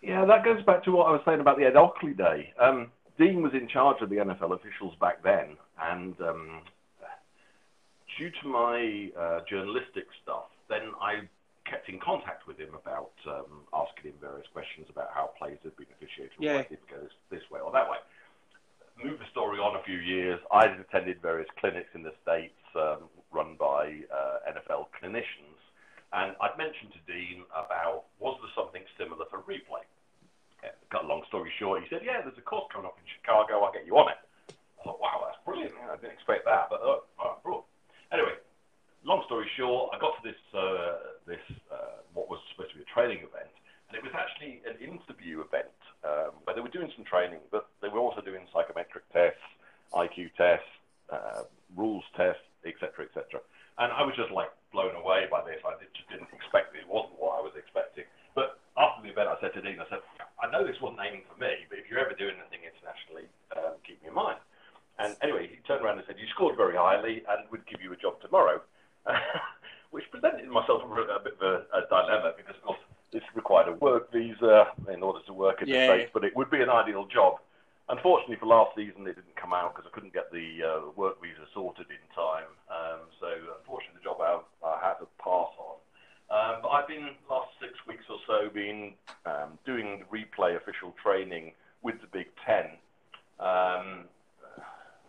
Yeah, 0.00 0.24
that 0.26 0.44
goes 0.44 0.62
back 0.62 0.84
to 0.84 0.92
what 0.92 1.08
I 1.08 1.10
was 1.10 1.22
saying 1.24 1.40
about 1.40 1.58
the 1.58 1.64
Ed 1.64 1.74
Hochuli 1.74 2.16
day. 2.16 2.52
Um, 2.60 2.92
Dean 3.18 3.42
was 3.42 3.52
in 3.54 3.68
charge 3.68 4.02
of 4.02 4.10
the 4.10 4.16
NFL 4.16 4.52
officials 4.52 4.94
back 5.00 5.22
then, 5.22 5.56
and 5.80 6.14
um, 6.20 6.60
due 8.18 8.30
to 8.42 8.48
my 8.48 9.10
uh, 9.18 9.40
journalistic 9.48 10.04
stuff, 10.22 10.44
then 10.68 10.92
I 11.00 11.24
kept 11.68 11.88
in 11.88 11.98
contact 11.98 12.46
with 12.46 12.58
him 12.58 12.74
about 12.74 13.12
um, 13.26 13.64
asking 13.74 14.12
him 14.12 14.18
various 14.20 14.46
questions 14.52 14.86
about 14.90 15.10
how 15.14 15.30
plays 15.38 15.58
had 15.64 15.76
been 15.76 15.90
officiated, 15.98 16.36
Yeah. 16.38 16.54
why 16.54 16.60
it 16.60 16.70
didn't 16.70 16.88
go 16.88 17.08
this, 17.30 17.42
way 17.50 17.60
or 17.60 17.72
that 17.72 17.88
way. 17.90 17.98
Move 19.02 19.18
the 19.18 19.28
story 19.32 19.58
on 19.58 19.76
a 19.76 19.82
few 19.82 19.98
years. 19.98 20.40
I 20.52 20.66
attended 20.66 21.20
various 21.20 21.48
clinics 21.58 21.90
in 21.94 22.02
the 22.02 22.14
States 22.22 22.56
um, 22.76 23.08
run 23.32 23.56
by 23.58 24.00
uh, 24.12 24.52
NFL 24.52 24.88
clinicians, 24.96 25.58
and 26.12 26.36
I'd 26.40 26.56
mentioned 26.56 26.92
to 26.92 27.00
Dean 27.12 27.44
about 27.52 28.04
was 28.20 28.38
there 28.40 28.52
something 28.56 28.82
similar 28.96 29.24
for 29.28 29.40
replay? 29.44 29.84
Cut 30.90 31.04
a 31.04 31.06
long 31.06 31.22
story 31.28 31.50
short, 31.58 31.82
he 31.82 31.88
said, 31.88 32.02
"Yeah, 32.04 32.22
there's 32.22 32.38
a 32.38 32.46
course 32.46 32.70
coming 32.72 32.86
up 32.86 32.98
in 32.98 33.06
Chicago. 33.18 33.62
I'll 33.62 33.72
get 33.72 33.86
you 33.86 33.96
on 33.98 34.10
it." 34.10 34.18
I 34.80 34.84
thought, 34.84 35.00
"Wow, 35.00 35.26
that's 35.26 35.38
brilliant! 35.44 35.74
I 35.90 35.96
didn't 35.96 36.14
expect 36.14 36.44
that." 36.46 36.70
But 36.70 36.80
bro. 37.42 37.64
anyway, 38.12 38.38
long 39.04 39.22
story 39.26 39.46
short, 39.56 39.94
I 39.94 39.98
got 39.98 40.18
to 40.18 40.22
this 40.22 40.42
uh, 40.54 41.18
this 41.26 41.42
uh, 41.70 42.02
what 42.14 42.28
was 42.28 42.40
supposed 42.52 42.74
to 42.74 42.78
be 42.78 42.86
a 42.86 42.92
training 42.94 43.22
event, 43.22 43.50
and 43.88 43.94
it 43.98 44.02
was 44.02 44.14
actually 44.14 44.62
an 44.66 44.78
interview 44.82 45.42
event 45.42 45.74
um, 46.02 46.38
where 46.44 46.54
they 46.54 46.62
were 46.62 46.72
doing 46.74 46.90
some 46.94 47.06
training, 47.06 47.38
but 47.50 47.70
they 47.82 47.88
were 47.88 48.02
also 48.02 48.20
doing 48.20 48.46
psychometric 48.52 49.06
tests, 49.14 49.42
IQ 49.94 50.34
tests, 50.34 50.70
uh, 51.10 51.46
rules 51.74 52.04
tests, 52.16 52.42
etc., 52.66 53.06
etc. 53.06 53.40
And 53.78 53.92
I 53.92 54.02
was 54.02 54.16
just 54.16 54.32
like 54.32 54.50
blown 54.72 54.94
away 54.96 55.30
by 55.30 55.44
this. 55.46 55.62
I 55.62 55.78
just 55.78 56.08
didn't 56.08 56.32
expect 56.34 56.74
it. 56.74 56.82
It 56.82 56.90
wasn't 56.90 57.20
what 57.20 57.38
I 57.38 57.42
was 57.44 57.54
expecting. 57.54 58.04
But 58.34 58.58
after 58.76 59.00
the 59.04 59.12
event, 59.12 59.28
I 59.28 59.36
said 59.40 59.54
to 59.54 59.62
Dean, 59.62 59.80
I 59.80 59.88
said, 59.88 60.04
I 60.42 60.50
know 60.50 60.66
this 60.66 60.76
wasn't 60.80 61.00
aiming 61.00 61.24
for 61.32 61.38
me, 61.40 61.64
but 61.68 61.78
if 61.78 61.88
you're 61.88 62.00
ever 62.00 62.12
doing 62.12 62.36
anything 62.36 62.64
internationally, 62.68 63.26
um, 63.56 63.80
keep 63.86 64.02
me 64.02 64.08
in 64.08 64.14
mind. 64.14 64.38
And 64.98 65.16
anyway, 65.22 65.48
he 65.48 65.56
turned 65.68 65.84
around 65.84 65.98
and 65.98 66.06
said, 66.06 66.16
you 66.18 66.28
scored 66.32 66.56
very 66.56 66.76
highly 66.76 67.22
and 67.28 67.48
we'd 67.50 67.66
give 67.66 67.80
you 67.80 67.92
a 67.92 67.96
job 68.00 68.20
tomorrow. 68.20 68.60
Which 69.90 70.04
presented 70.10 70.48
myself 70.48 70.82
a, 70.82 70.88
a 70.88 71.20
bit 71.22 71.36
of 71.40 71.42
a, 71.42 71.54
a 71.72 71.80
dilemma 71.88 72.32
because, 72.36 72.56
of 72.56 72.62
course, 72.62 72.82
this 73.12 73.22
required 73.34 73.68
a 73.68 73.72
work 73.80 74.12
visa 74.12 74.72
in 74.92 75.02
order 75.02 75.20
to 75.26 75.32
work 75.32 75.62
in 75.62 75.68
Yeah. 75.68 75.86
the 75.86 75.92
States, 75.92 76.10
but 76.12 76.24
it 76.24 76.34
would 76.36 76.50
be 76.50 76.60
an 76.60 76.68
ideal 76.68 77.06
job. 77.06 77.40
Unfortunately, 77.88 78.36
for 78.36 78.46
last 78.46 78.74
season, 78.74 79.06
it 79.06 79.14
didn't 79.14 79.36
come 79.40 79.54
out 79.54 79.72
because 79.74 79.88
I 79.88 79.94
couldn't 79.94 80.12
get 80.12 80.32
the 80.32 80.48
uh, 80.60 80.90
work 80.96 81.22
visa 81.22 81.46
sorted 81.54 81.86
in 81.88 82.02
time. 82.18 82.50
Um, 82.68 83.06
so, 83.20 83.30
unfortunately, 83.62 84.02
the 84.02 84.04
job 84.04 84.18
I, 84.20 84.42
I 84.66 84.80
had 84.82 84.98
to 84.98 85.06
pass 85.22 85.54
on. 85.56 85.75
Um, 86.30 86.58
but 86.62 86.68
I've 86.68 86.88
been 86.88 87.10
last 87.30 87.50
six 87.60 87.72
weeks 87.86 88.04
or 88.10 88.18
so 88.26 88.50
been 88.50 88.94
um, 89.26 89.58
doing 89.64 90.02
the 90.02 90.06
replay 90.10 90.56
official 90.56 90.92
training 91.02 91.52
with 91.82 92.00
the 92.00 92.08
Big 92.08 92.26
Ten, 92.44 92.66
um, 93.38 94.04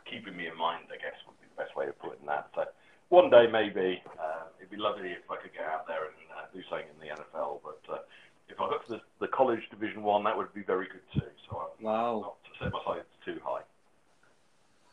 keeping 0.05 0.37
me 0.37 0.47
in 0.47 0.55
mind, 0.57 0.85
I 0.93 0.97
guess, 1.01 1.17
would 1.25 1.39
be 1.41 1.47
the 1.49 1.63
best 1.63 1.75
way 1.75 1.87
of 1.87 1.97
putting 1.99 2.25
that. 2.27 2.49
So 2.53 2.65
one 3.09 3.29
day 3.31 3.47
maybe 3.51 4.01
uh, 4.19 4.45
it'd 4.59 4.69
be 4.69 4.77
lovely 4.77 5.09
if 5.09 5.25
I 5.31 5.37
could 5.41 5.53
get 5.53 5.65
out 5.65 5.87
there 5.87 6.05
and 6.05 6.13
uh, 6.37 6.45
do 6.53 6.61
something 6.69 6.85
in 6.93 6.99
the 7.01 7.15
NFL. 7.15 7.61
But 7.63 7.81
uh, 7.91 7.97
if 8.47 8.61
I 8.61 8.69
got 8.69 8.85
to 8.85 8.91
the, 8.93 9.01
the 9.19 9.27
college 9.27 9.61
Division 9.71 10.03
One, 10.03 10.23
that 10.25 10.37
would 10.37 10.53
be 10.53 10.61
very 10.61 10.85
good 10.87 11.01
too. 11.13 11.27
So 11.49 11.57
I'm 11.79 11.83
Wow. 11.85 12.19
not 12.21 12.43
to 12.43 12.63
set 12.63 12.71
my 12.73 12.79
sights 12.85 13.09
too 13.25 13.39
high. 13.43 13.61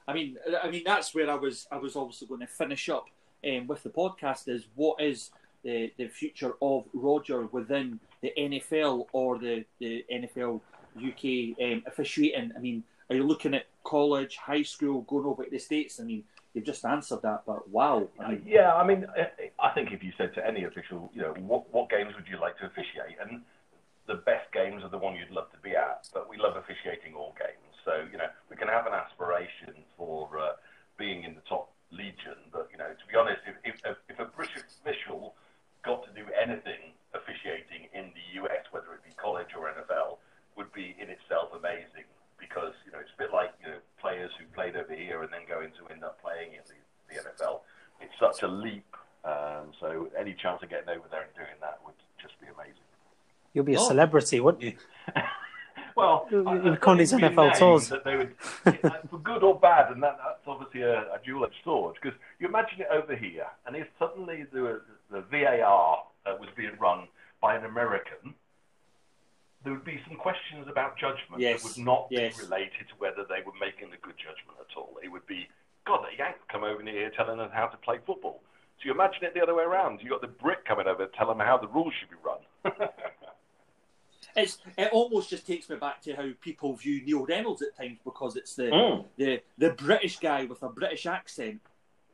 I 0.08 0.12
mean, 0.12 0.37
I 0.62 0.70
mean 0.70 0.82
that's 0.84 1.14
where 1.14 1.30
I 1.30 1.34
was. 1.34 1.66
I 1.70 1.76
was 1.76 1.96
also 1.96 2.26
going 2.26 2.40
to 2.40 2.46
finish 2.46 2.88
up 2.88 3.06
um, 3.46 3.66
with 3.66 3.82
the 3.82 3.90
podcast. 3.90 4.48
Is 4.48 4.66
what 4.74 5.00
is 5.00 5.30
the 5.64 5.92
the 5.98 6.09
future 6.09 6.53
of 6.62 6.85
Roger 6.92 7.46
within 7.46 7.98
the 8.22 8.33
NFL 8.38 9.07
or 9.12 9.38
the 9.38 9.64
the 9.81 10.05
NFL 10.12 10.61
UK 10.96 11.59
um, 11.62 11.83
officiating? 11.87 12.53
I 12.57 12.61
mean, 12.61 12.85
are 13.11 13.16
you 13.16 13.24
looking 13.24 13.55
at 13.55 13.66
college, 13.83 14.37
high 14.37 14.62
school, 14.62 15.03
going 15.03 15.27
over 15.27 15.44
to 15.44 15.50
the 15.50 15.59
states? 15.59 16.00
I 16.00 16.05
mean, 16.05 16.24
you've 16.55 16.64
just 16.64 16.85
answered 16.85 17.22
that, 17.22 17.42
but 17.46 17.68
wow. 17.68 18.09
I 18.18 18.31
mean, 18.31 18.42
Yeah, 18.46 18.74
I 18.74 18.87
mean, 18.87 19.07
I- 19.59 19.70
think 19.74 19.92
if 19.92 20.03
you 20.05 20.12
said 20.16 20.33
to 20.35 20.46
any 20.46 20.64
official, 20.64 21.11
you 21.12 21.20
know, 21.20 21.35
what, 21.35 21.72
what 21.74 21.90
games 21.90 22.14
would 22.14 22.29
you 22.29 22.38
like 22.40 22.57
to 22.59 22.66
officiate? 22.66 23.18
And 23.20 23.42
the 24.07 24.14
best 24.14 24.50
games 24.53 24.85
are 24.85 24.88
the 24.88 24.98
one 24.98 25.16
you'd 25.16 25.31
love 25.35 25.50
to 25.50 25.59
be 25.59 25.74
at, 25.74 26.09
but 26.14 26.31
we 26.31 26.38
love 26.38 26.57
officiating 26.57 27.14
all 27.14 27.35
games. 27.38 27.74
So, 27.85 28.07
you 28.11 28.16
know, 28.16 28.29
we 28.48 28.57
can 28.57 28.68
have 28.68 28.87
an 28.87 28.94
aspiration 28.94 29.74
for 29.98 30.31
uh, 30.38 30.53
being 30.96 31.24
in 31.24 31.35
the 31.35 31.42
top 31.48 31.72
legion, 31.90 32.38
but, 32.53 32.68
you 32.70 32.79
know, 32.79 32.87
to 32.88 33.07
be 33.11 33.16
honest, 33.18 33.42
if, 33.64 33.74
if, 33.85 33.96
if 34.09 34.18
a 34.20 34.24
British 34.27 34.62
official 34.81 35.35
got 35.85 36.05
to 36.09 36.12
do 36.16 36.25
anything 36.35 36.92
officiating 37.14 37.88
in 37.94 38.11
the 38.16 38.42
US, 38.42 38.64
whether 38.73 38.92
it 38.94 39.05
be 39.05 39.12
college 39.16 39.53
or 39.57 39.68
NFL, 39.70 40.18
would 40.57 40.73
be 40.73 40.97
in 40.99 41.09
itself 41.11 41.51
amazing 41.55 42.09
because, 42.40 42.73
you 42.87 42.92
know, 42.92 42.99
it's 42.99 43.12
a 43.14 43.18
bit 43.20 43.33
like, 43.33 43.53
you 43.62 43.68
know, 43.68 43.79
players 44.01 44.31
who 44.38 44.44
played 44.55 44.77
over 44.77 44.94
here 44.94 45.23
and 45.23 45.31
then 45.33 45.42
going 45.49 45.70
to 45.79 45.83
end 45.92 46.03
up 46.05 46.20
playing 46.20 46.53
in 46.53 46.64
the, 46.66 46.79
the 47.14 47.20
NFL. 47.23 47.61
It's 48.01 48.14
such 48.18 48.42
a 48.42 48.49
leap. 48.49 48.87
Um, 49.25 49.73
so 49.81 50.09
any 50.18 50.35
chance 50.35 50.62
of 50.62 50.68
getting 50.68 50.88
over 50.90 51.07
there 51.11 51.23
and 51.23 51.35
doing 51.35 51.57
that 51.61 51.81
would 51.85 51.94
just 52.20 52.38
be 52.40 52.47
amazing. 52.47 52.85
You'll 53.53 53.64
be 53.64 53.75
a 53.75 53.81
Oh. 53.81 53.88
celebrity, 53.88 54.40
wouldn't 54.40 54.62
you? 54.64 54.75
Well, 55.96 56.26
In 56.33 56.46
I- 56.48 56.72
I 56.72 56.76
Connie's 56.76 57.11
think 57.11 57.22
it'd 57.22 57.37
be 57.37 57.42
NFL 57.42 57.46
named 57.46 57.59
tours. 57.59 57.88
That 57.88 58.04
they 58.04 58.16
would, 58.16 58.35
for 59.11 59.18
good 59.18 59.42
or 59.44 59.59
bad, 59.59 59.92
and 59.92 60.02
that, 60.02 60.18
that's 60.18 60.40
obviously 60.46 60.83
a, 60.83 61.00
a 61.14 61.20
dual-edged 61.24 61.54
sword. 61.62 61.94
Because 62.00 62.18
you 62.40 62.48
imagine 62.48 62.80
it 62.80 62.88
over 62.92 63.14
here, 63.14 63.46
and 63.66 63.76
if 63.76 63.87
suddenly 63.98 64.44
the, 64.52 64.80
the 65.11 65.20
VAR 65.30 66.02
uh, 66.26 66.35
was 66.40 66.48
being 66.57 66.72
run 66.80 67.07
by 67.40 67.54
an 67.57 67.64
American, 67.64 68.35
there 69.62 69.72
would 69.72 69.85
be 69.85 70.00
some 70.09 70.16
questions 70.16 70.66
about 70.68 70.98
judgment 70.98 71.40
Yes, 71.40 71.62
that 71.62 71.68
would 71.78 71.85
not 71.85 72.09
yes. 72.11 72.37
be 72.37 72.44
related 72.44 72.88
to 72.88 72.94
whether 72.98 73.24
they 73.28 73.40
were 73.46 73.54
making 73.61 73.88
a 73.94 74.00
good 74.04 74.16
judgment 74.18 74.59
at 74.61 74.76
all. 74.76 74.96
It 75.02 75.09
would 75.09 75.26
be, 75.26 75.48
God, 75.87 76.04
the 76.04 76.16
Yanks 76.18 76.40
come 76.50 76.64
over 76.64 76.83
here 76.83 77.11
telling 77.16 77.40
us 77.40 77.50
how 77.54 77.66
to 77.68 77.76
play 77.78 77.98
football. 78.04 78.40
So 78.78 78.87
you 78.87 78.92
imagine 78.92 79.24
it 79.24 79.33
the 79.35 79.40
other 79.42 79.54
way 79.54 79.62
around. 79.64 80.00
You've 80.02 80.11
got 80.11 80.20
the 80.20 80.26
Brit 80.28 80.64
coming 80.66 80.87
over 80.87 81.07
telling 81.16 81.38
them 81.38 81.46
how 81.46 81.57
the 81.57 81.68
rules 81.68 81.94
should 81.98 82.11
be 82.11 82.16
run. 82.24 82.34
It's 84.37 84.59
it 84.77 84.90
almost 84.92 85.31
just 85.31 85.47
takes 85.47 85.68
me 85.68 85.77
back 85.77 86.01
to 86.03 86.14
how 86.14 86.29
people 86.40 86.75
view 86.75 87.03
Neil 87.05 87.25
Reynolds 87.27 87.62
at 87.62 87.77
times 87.77 87.99
because 88.05 88.37
it's 88.37 88.55
the 88.55 88.64
Mm. 88.64 89.05
the 89.16 89.42
the 89.59 89.70
British 89.70 90.18
guy 90.18 90.44
with 90.44 90.62
a 90.62 90.68
British 90.68 91.07
accent, 91.07 91.61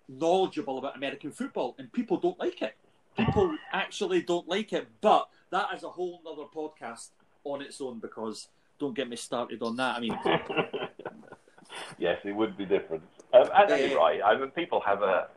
knowledgeable 0.09 0.79
about 0.79 0.97
American 0.97 1.31
football, 1.33 1.75
and 1.79 1.93
people 1.93 2.17
don't 2.19 2.39
like 2.39 2.61
it. 2.63 2.77
People 3.17 3.57
actually 3.73 4.23
don't 4.23 4.49
like 4.49 4.73
it, 4.73 4.87
but 5.01 5.29
that 5.51 5.69
is 5.75 5.83
a 5.83 5.89
whole 5.89 6.21
other 6.31 6.45
podcast 6.55 7.09
on 7.45 7.61
its 7.63 7.81
own 7.81 7.99
because 7.99 8.49
don't 8.79 8.95
get 8.95 9.09
me 9.09 9.17
started 9.17 9.63
on 9.63 9.77
that. 9.77 9.97
I 9.97 10.01
mean, 10.01 10.19
yes, 11.99 12.19
it 12.25 12.33
would 12.33 12.57
be 12.57 12.65
different. 12.65 13.03
Um, 13.33 13.49
and 13.55 13.71
yeah. 13.71 13.95
right. 13.95 14.21
I 14.25 14.37
mean, 14.39 14.51
people 14.51 14.81
have 14.87 15.03
a. 15.03 15.29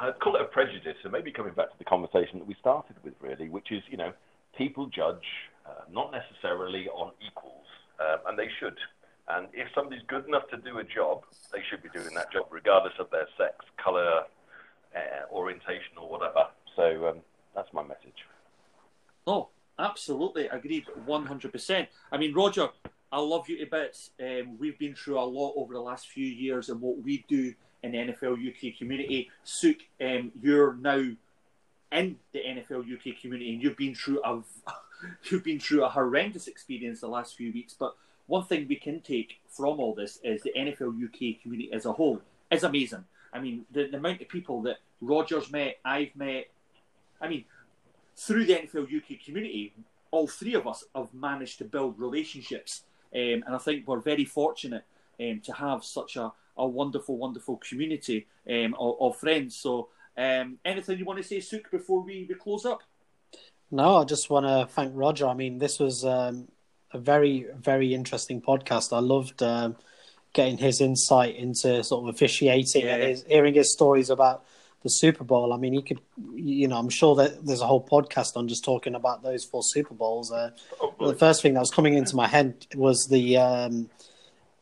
I'd 0.00 0.18
call 0.20 0.34
it 0.36 0.42
a 0.42 0.46
prejudice, 0.46 0.96
and 1.04 1.12
maybe 1.12 1.30
coming 1.30 1.52
back 1.52 1.70
to 1.70 1.78
the 1.78 1.84
conversation 1.84 2.38
that 2.38 2.46
we 2.48 2.54
started 2.54 2.96
with, 3.04 3.14
really, 3.20 3.48
which 3.48 3.70
is, 3.70 3.82
you 3.90 3.96
know, 3.96 4.12
people 4.56 4.86
judge 4.86 5.24
uh, 5.66 5.84
not 5.92 6.12
necessarily 6.12 6.88
on 6.88 7.12
equals, 7.24 7.66
um, 8.00 8.18
and 8.26 8.38
they 8.38 8.48
should. 8.58 8.76
And 9.28 9.48
if 9.52 9.68
somebody's 9.74 10.02
good 10.08 10.26
enough 10.26 10.48
to 10.50 10.56
do 10.56 10.78
a 10.78 10.84
job, 10.84 11.22
they 11.52 11.60
should 11.70 11.82
be 11.82 11.88
doing 11.88 12.14
that 12.14 12.32
job, 12.32 12.46
regardless 12.50 12.94
of 12.98 13.10
their 13.10 13.28
sex, 13.38 13.54
colour, 13.82 14.24
uh, 14.94 15.32
orientation, 15.32 15.96
or 16.00 16.08
whatever. 16.08 16.46
So 16.76 17.08
um, 17.08 17.16
that's 17.54 17.72
my 17.72 17.82
message. 17.82 18.26
Oh, 19.26 19.48
absolutely 19.78 20.48
agreed, 20.48 20.84
one 21.06 21.26
hundred 21.26 21.52
percent. 21.52 21.88
I 22.10 22.16
mean, 22.16 22.34
Roger, 22.34 22.68
I 23.12 23.20
love 23.20 23.48
you 23.48 23.58
to 23.58 23.66
bits. 23.66 24.10
Um, 24.20 24.58
we've 24.58 24.78
been 24.78 24.94
through 24.94 25.18
a 25.18 25.22
lot 25.22 25.54
over 25.56 25.72
the 25.72 25.80
last 25.80 26.08
few 26.08 26.26
years, 26.26 26.68
and 26.68 26.80
what 26.80 26.98
we 27.02 27.24
do 27.28 27.54
in 27.82 27.92
the 27.92 27.98
NFL 27.98 28.48
UK 28.48 28.76
community. 28.76 29.30
Suk, 29.44 29.76
um, 30.00 30.32
you're 30.40 30.74
now 30.74 31.04
in 31.92 32.16
the 32.32 32.40
NFL 32.40 32.84
UK 32.92 33.20
community, 33.20 33.52
and 33.52 33.62
you've 33.62 33.76
been 33.76 33.94
through 33.94 34.22
a 34.24 34.42
you've 35.30 35.44
been 35.44 35.60
through 35.60 35.84
a 35.84 35.88
horrendous 35.88 36.48
experience 36.48 37.00
the 37.00 37.08
last 37.08 37.36
few 37.36 37.52
weeks. 37.52 37.74
But 37.78 37.94
one 38.26 38.44
thing 38.44 38.66
we 38.68 38.76
can 38.76 39.00
take 39.00 39.40
from 39.48 39.80
all 39.80 39.94
this 39.94 40.18
is 40.22 40.42
the 40.42 40.52
NFL 40.56 41.02
UK 41.04 41.42
community 41.42 41.72
as 41.72 41.86
a 41.86 41.92
whole 41.92 42.20
is 42.50 42.62
amazing. 42.62 43.04
I 43.32 43.40
mean, 43.40 43.64
the, 43.70 43.86
the 43.86 43.96
amount 43.96 44.20
of 44.20 44.28
people 44.28 44.62
that 44.62 44.78
Rogers 45.00 45.50
met, 45.50 45.78
I've 45.84 46.14
met. 46.14 46.48
I 47.20 47.28
mean, 47.28 47.44
through 48.16 48.46
the 48.46 48.54
NFL 48.54 48.84
UK 48.84 49.24
community, 49.24 49.72
all 50.10 50.26
three 50.26 50.54
of 50.54 50.66
us 50.66 50.84
have 50.94 51.12
managed 51.14 51.58
to 51.58 51.64
build 51.64 51.98
relationships, 51.98 52.82
um, 53.14 53.44
and 53.46 53.54
I 53.54 53.58
think 53.58 53.86
we're 53.86 54.00
very 54.00 54.24
fortunate 54.24 54.84
um, 55.20 55.40
to 55.44 55.52
have 55.52 55.84
such 55.84 56.16
a, 56.16 56.32
a 56.56 56.66
wonderful, 56.66 57.16
wonderful 57.16 57.56
community 57.56 58.26
um, 58.48 58.74
of, 58.78 58.96
of, 59.00 59.16
friends. 59.16 59.56
So, 59.56 59.88
um, 60.16 60.58
anything 60.64 60.98
you 60.98 61.04
want 61.04 61.18
to 61.18 61.24
say, 61.24 61.40
Suk, 61.40 61.70
before 61.70 62.02
we, 62.02 62.26
we 62.28 62.34
close 62.34 62.64
up? 62.64 62.82
No, 63.70 63.96
I 63.96 64.04
just 64.04 64.28
want 64.28 64.46
to 64.46 64.72
thank 64.72 64.92
Roger. 64.94 65.26
I 65.26 65.34
mean, 65.34 65.58
this 65.58 65.78
was 65.78 66.04
um, 66.04 66.48
a 66.92 66.98
very, 66.98 67.46
very 67.58 67.94
interesting 67.94 68.42
podcast. 68.42 68.94
I 68.94 69.00
loved 69.00 69.42
um, 69.42 69.76
getting 70.32 70.58
his 70.58 70.80
insight 70.80 71.36
into 71.36 71.82
sort 71.82 72.04
of 72.04 72.14
officiating 72.14 72.84
yeah. 72.84 72.94
and 72.94 73.02
his, 73.02 73.24
hearing 73.24 73.54
his 73.54 73.72
stories 73.72 74.10
about 74.10 74.44
the 74.82 74.90
Super 74.90 75.24
Bowl. 75.24 75.52
I 75.52 75.56
mean, 75.56 75.72
he 75.72 75.82
could, 75.82 76.00
you 76.34 76.68
know, 76.68 76.76
I'm 76.76 76.90
sure 76.90 77.14
that 77.16 77.46
there's 77.46 77.60
a 77.60 77.66
whole 77.66 77.86
podcast 77.86 78.36
on 78.36 78.48
just 78.48 78.64
talking 78.64 78.94
about 78.94 79.22
those 79.22 79.44
four 79.44 79.62
Super 79.62 79.94
Bowls. 79.94 80.30
Uh, 80.32 80.50
oh, 80.80 80.94
the 81.00 81.14
first 81.14 81.40
thing 81.40 81.54
that 81.54 81.60
was 81.60 81.70
coming 81.70 81.94
into 81.94 82.16
my 82.16 82.26
head 82.26 82.66
was 82.74 83.06
the 83.06 83.38
um, 83.38 83.88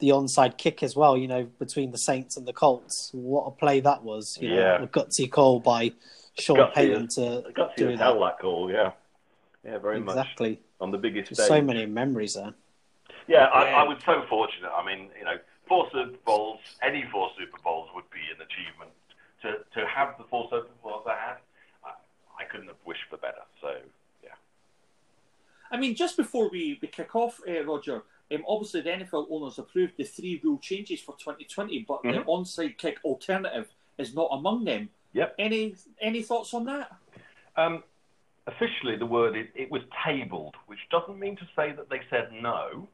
the 0.00 0.08
onside 0.08 0.56
kick 0.56 0.82
as 0.82 0.96
well. 0.96 1.16
You 1.16 1.28
know, 1.28 1.44
between 1.58 1.92
the 1.92 1.98
Saints 1.98 2.36
and 2.36 2.46
the 2.46 2.52
Colts. 2.52 3.10
What 3.12 3.44
a 3.46 3.50
play 3.50 3.80
that 3.80 4.02
was! 4.02 4.38
You 4.40 4.50
yeah, 4.50 4.78
know, 4.78 4.84
a 4.84 4.88
gutsy 4.88 5.30
call 5.30 5.60
by 5.60 5.92
Sean 6.38 6.56
gutsy 6.56 6.74
Payton 6.74 7.08
to 7.08 7.20
gutsy 7.54 7.76
do 7.76 7.96
that. 7.96 8.18
that 8.18 8.38
call. 8.40 8.70
Yeah, 8.70 8.92
yeah, 9.64 9.78
very 9.78 9.98
exactly. 9.98 10.00
much 10.00 10.16
exactly 10.16 10.60
on 10.80 10.90
the 10.90 10.98
biggest 10.98 11.34
stage. 11.34 11.46
So 11.46 11.62
many 11.62 11.86
memories 11.86 12.34
there. 12.34 12.54
Yeah, 13.28 13.44
I, 13.46 13.70
I 13.70 13.82
was 13.84 13.98
so 14.04 14.24
fortunate. 14.28 14.70
I 14.76 14.84
mean, 14.84 15.08
you 15.16 15.24
know, 15.24 15.36
four 15.68 15.88
Super 15.92 16.18
Bowls, 16.24 16.58
any 16.82 17.04
four 17.12 17.30
Super 17.38 17.58
Bowls 17.62 17.88
would 17.94 18.10
be 18.10 18.20
an 18.34 18.42
achievement 18.42 18.90
to, 19.42 19.80
to 19.80 19.86
have 19.86 20.18
the 20.18 20.24
four 20.24 20.48
Super 20.50 20.68
Bowls 20.82 21.04
I 21.06 21.14
had, 21.14 21.36
I, 21.84 21.90
I 22.42 22.44
couldn't 22.44 22.66
have 22.66 22.82
wished 22.84 23.04
for 23.08 23.18
better. 23.18 23.42
So, 23.60 23.76
yeah. 24.22 24.30
I 25.70 25.76
mean, 25.78 25.94
just 25.94 26.16
before 26.16 26.50
we, 26.50 26.78
we 26.82 26.88
kick 26.88 27.14
off, 27.14 27.40
uh, 27.48 27.64
Roger, 27.64 28.02
um, 28.33 28.45
obviously 28.47 28.81
the 28.83 28.90
NFL 28.90 29.27
owners 29.31 29.59
approved 29.59 29.95
the 29.97 30.05
three 30.05 30.40
rule 30.43 30.59
changes 30.59 31.01
for 31.01 31.12
2020, 31.16 31.85
but 31.87 32.03
mm-hmm. 32.03 32.19
the 32.19 32.25
onside 32.25 32.79
kick 32.79 32.99
alternative 33.05 33.69
is 33.99 34.14
not 34.14 34.29
among 34.33 34.64
them. 34.64 34.88
Yep. 35.12 35.35
Any 35.38 35.75
any 36.01 36.23
thoughts 36.23 36.55
on 36.55 36.64
that? 36.66 36.93
Um, 37.57 37.83
officially, 38.47 38.97
the 38.97 39.07
word 39.07 39.37
it, 39.37 39.51
it 39.55 39.71
was 39.71 39.83
tabled, 40.07 40.55
which 40.66 40.79
doesn't 40.90 41.19
mean 41.19 41.37
to 41.37 41.49
say 41.57 41.73
that 41.73 41.90
they 41.90 42.01
said 42.09 42.31
no, 42.33 42.88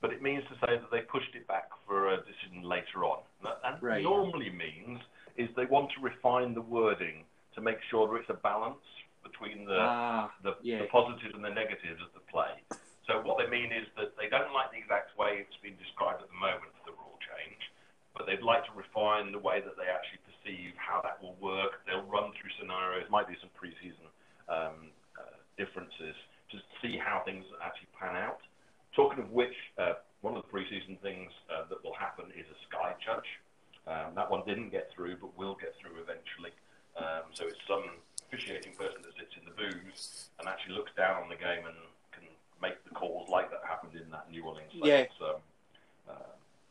but 0.00 0.12
it 0.12 0.22
means 0.22 0.42
to 0.44 0.54
say 0.66 0.76
that 0.76 0.90
they 0.90 1.00
pushed 1.00 1.34
it 1.34 1.46
back 1.46 1.68
for 1.86 2.12
a 2.12 2.16
decision 2.18 2.62
later 2.62 3.04
on. 3.04 3.20
And 3.64 3.82
right. 3.82 4.02
normally 4.02 4.50
means 4.50 5.00
is 5.36 5.48
they 5.56 5.66
want 5.66 5.90
to 5.96 6.00
refine 6.00 6.54
the 6.54 6.62
wording 6.62 7.24
to 7.54 7.60
make 7.60 7.78
sure 7.90 8.08
that 8.08 8.14
it's 8.20 8.30
a 8.30 8.34
balance 8.34 8.82
between 9.22 9.64
the, 9.66 9.78
ah, 9.78 10.30
the, 10.42 10.54
yeah. 10.62 10.78
the 10.78 10.86
positives 10.86 11.34
and 11.34 11.44
the 11.44 11.50
negatives 11.50 12.00
of 12.00 12.08
the 12.14 12.20
play. 12.30 12.78
So 13.06 13.22
what 13.22 13.38
they 13.38 13.46
mean 13.46 13.70
is 13.70 13.86
that 13.94 14.18
they 14.18 14.26
don't 14.26 14.50
like 14.50 14.74
the 14.74 14.82
exact 14.82 15.14
way 15.14 15.38
it's 15.38 15.56
been 15.62 15.78
described 15.78 16.26
at 16.26 16.28
the 16.28 16.40
moment 16.42 16.74
for 16.74 16.90
the 16.90 16.96
rule 16.98 17.14
change, 17.22 17.62
but 18.18 18.26
they'd 18.26 18.42
like 18.42 18.66
to 18.66 18.74
refine 18.74 19.30
the 19.30 19.38
way 19.38 19.62
that 19.62 19.78
they 19.78 19.86
actually 19.86 20.18
perceive 20.26 20.74
how 20.74 20.98
that 21.06 21.22
will 21.22 21.38
work. 21.38 21.86
They'll 21.86 22.06
run 22.10 22.34
through 22.34 22.50
scenarios, 22.58 23.06
might 23.06 23.30
be 23.30 23.38
some 23.38 23.54
preseason 23.54 24.10
um, 24.50 24.90
uh, 25.14 25.38
differences 25.54 26.18
to 26.50 26.58
see 26.82 26.98
how 26.98 27.22
things 27.22 27.46
actually 27.62 27.90
pan 27.94 28.18
out. 28.18 28.42
Talking 28.94 29.22
of 29.22 29.30
which, 29.30 29.54
uh, 29.78 30.02
one 30.22 30.34
of 30.34 30.42
the 30.42 30.50
preseason 30.50 30.98
things 30.98 31.30
uh, 31.46 31.70
that 31.70 31.78
will 31.86 31.94
happen 31.94 32.34
is 32.34 32.46
a 32.50 32.58
sky 32.66 32.98
judge. 32.98 33.30
Um, 33.86 34.18
that 34.18 34.26
one 34.26 34.42
didn't 34.42 34.74
get 34.74 34.90
through, 34.90 35.22
but 35.22 35.30
will 35.38 35.54
get 35.54 35.78
through 35.78 36.02
eventually. 36.02 36.50
Um, 36.98 37.30
so 37.38 37.46
it's 37.46 37.62
some 37.70 38.02
officiating 38.26 38.74
person 38.74 38.98
that 39.06 39.14
sits 39.14 39.38
in 39.38 39.46
the 39.46 39.54
booth 39.54 39.94
and 40.40 40.48
actually 40.48 40.74
looks 40.74 40.90
down 40.96 41.22
on 41.22 41.28
the 41.28 41.38
game 41.38 41.62
and 41.62 41.78
make 42.60 42.82
the 42.84 42.90
calls 42.90 43.28
like 43.28 43.50
that 43.50 43.60
happened 43.68 43.92
in 43.94 44.10
that 44.10 44.30
New 44.30 44.44
Orleans 44.44 44.70
Saints 44.72 45.14
yeah. 45.20 45.26
um, 45.26 45.34
uh, 46.08 46.12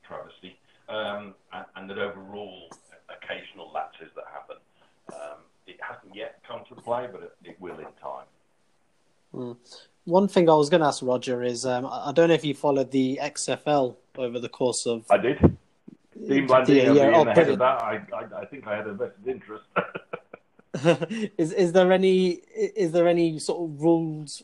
travesty, 0.05 0.57
um, 0.89 1.33
and, 1.53 1.65
and, 1.75 1.89
that 1.89 1.97
overrule 1.97 2.69
occasional 3.09 3.71
lapses 3.73 4.09
that 4.15 4.25
happen. 4.33 4.57
Um, 5.13 5.39
it 5.67 5.77
hasn't 5.81 6.15
yet 6.15 6.39
come 6.47 6.61
to 6.69 6.75
play, 6.75 7.07
but 7.11 7.23
it, 7.23 7.35
it 7.43 7.55
will 7.59 7.77
in 7.77 7.85
time. 8.01 8.25
Mm. 9.33 9.57
One 10.05 10.27
thing 10.27 10.49
I 10.49 10.53
was 10.53 10.69
going 10.69 10.81
to 10.81 10.87
ask 10.87 11.01
Roger 11.03 11.43
is 11.43 11.65
um, 11.65 11.87
I 11.89 12.11
don't 12.13 12.29
know 12.29 12.35
if 12.35 12.45
you 12.45 12.53
followed 12.53 12.91
the 12.91 13.19
XFL 13.21 13.95
over 14.17 14.39
the 14.39 14.49
course 14.49 14.85
of. 14.85 15.05
I 15.09 15.17
did. 15.17 15.39
Dean 16.27 16.47
Blandino 16.47 16.67
yeah, 16.67 16.91
yeah, 16.93 17.11
being 17.11 17.27
ahead 17.27 17.49
of 17.49 17.59
that, 17.59 17.83
I, 17.83 18.01
I, 18.13 18.41
I 18.41 18.45
think 18.45 18.65
I 18.67 18.77
had 18.77 18.87
a 18.87 18.93
vested 18.93 19.27
interest. 19.27 19.65
is 21.37 21.51
is 21.53 21.71
there 21.71 21.91
any 21.91 22.41
is 22.55 22.91
there 22.91 23.07
any 23.07 23.39
sort 23.39 23.69
of 23.69 23.81
rules 23.81 24.43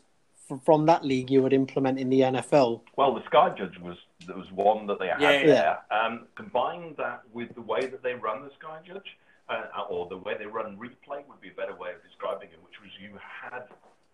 from, 0.60 0.86
that 0.86 1.04
league 1.04 1.30
you 1.30 1.42
would 1.42 1.52
implement 1.52 1.98
in 1.98 2.08
the 2.10 2.20
NFL? 2.20 2.82
Well, 2.96 3.14
the 3.14 3.24
Sky 3.26 3.54
Judge 3.56 3.78
was 3.78 3.96
there 4.26 4.36
was 4.36 4.50
one 4.52 4.86
that 4.86 4.98
they 4.98 5.08
had 5.08 5.20
yeah, 5.20 5.46
there. 5.46 5.78
Um, 5.90 6.26
combine 6.36 6.94
that 6.98 7.22
with 7.32 7.54
the 7.54 7.62
way 7.62 7.86
that 7.86 8.02
they 8.02 8.14
run 8.14 8.44
the 8.44 8.50
Sky 8.58 8.78
Judge, 8.86 9.16
uh, 9.48 9.82
or 9.90 10.06
the 10.08 10.16
way 10.16 10.34
they 10.38 10.46
run 10.46 10.76
replay 10.76 11.26
would 11.28 11.40
be 11.40 11.48
a 11.48 11.58
better 11.58 11.74
way 11.74 11.90
of 11.90 12.02
describing 12.02 12.48
it, 12.52 12.60
which 12.62 12.80
was 12.80 12.90
you 13.00 13.18
had 13.18 13.64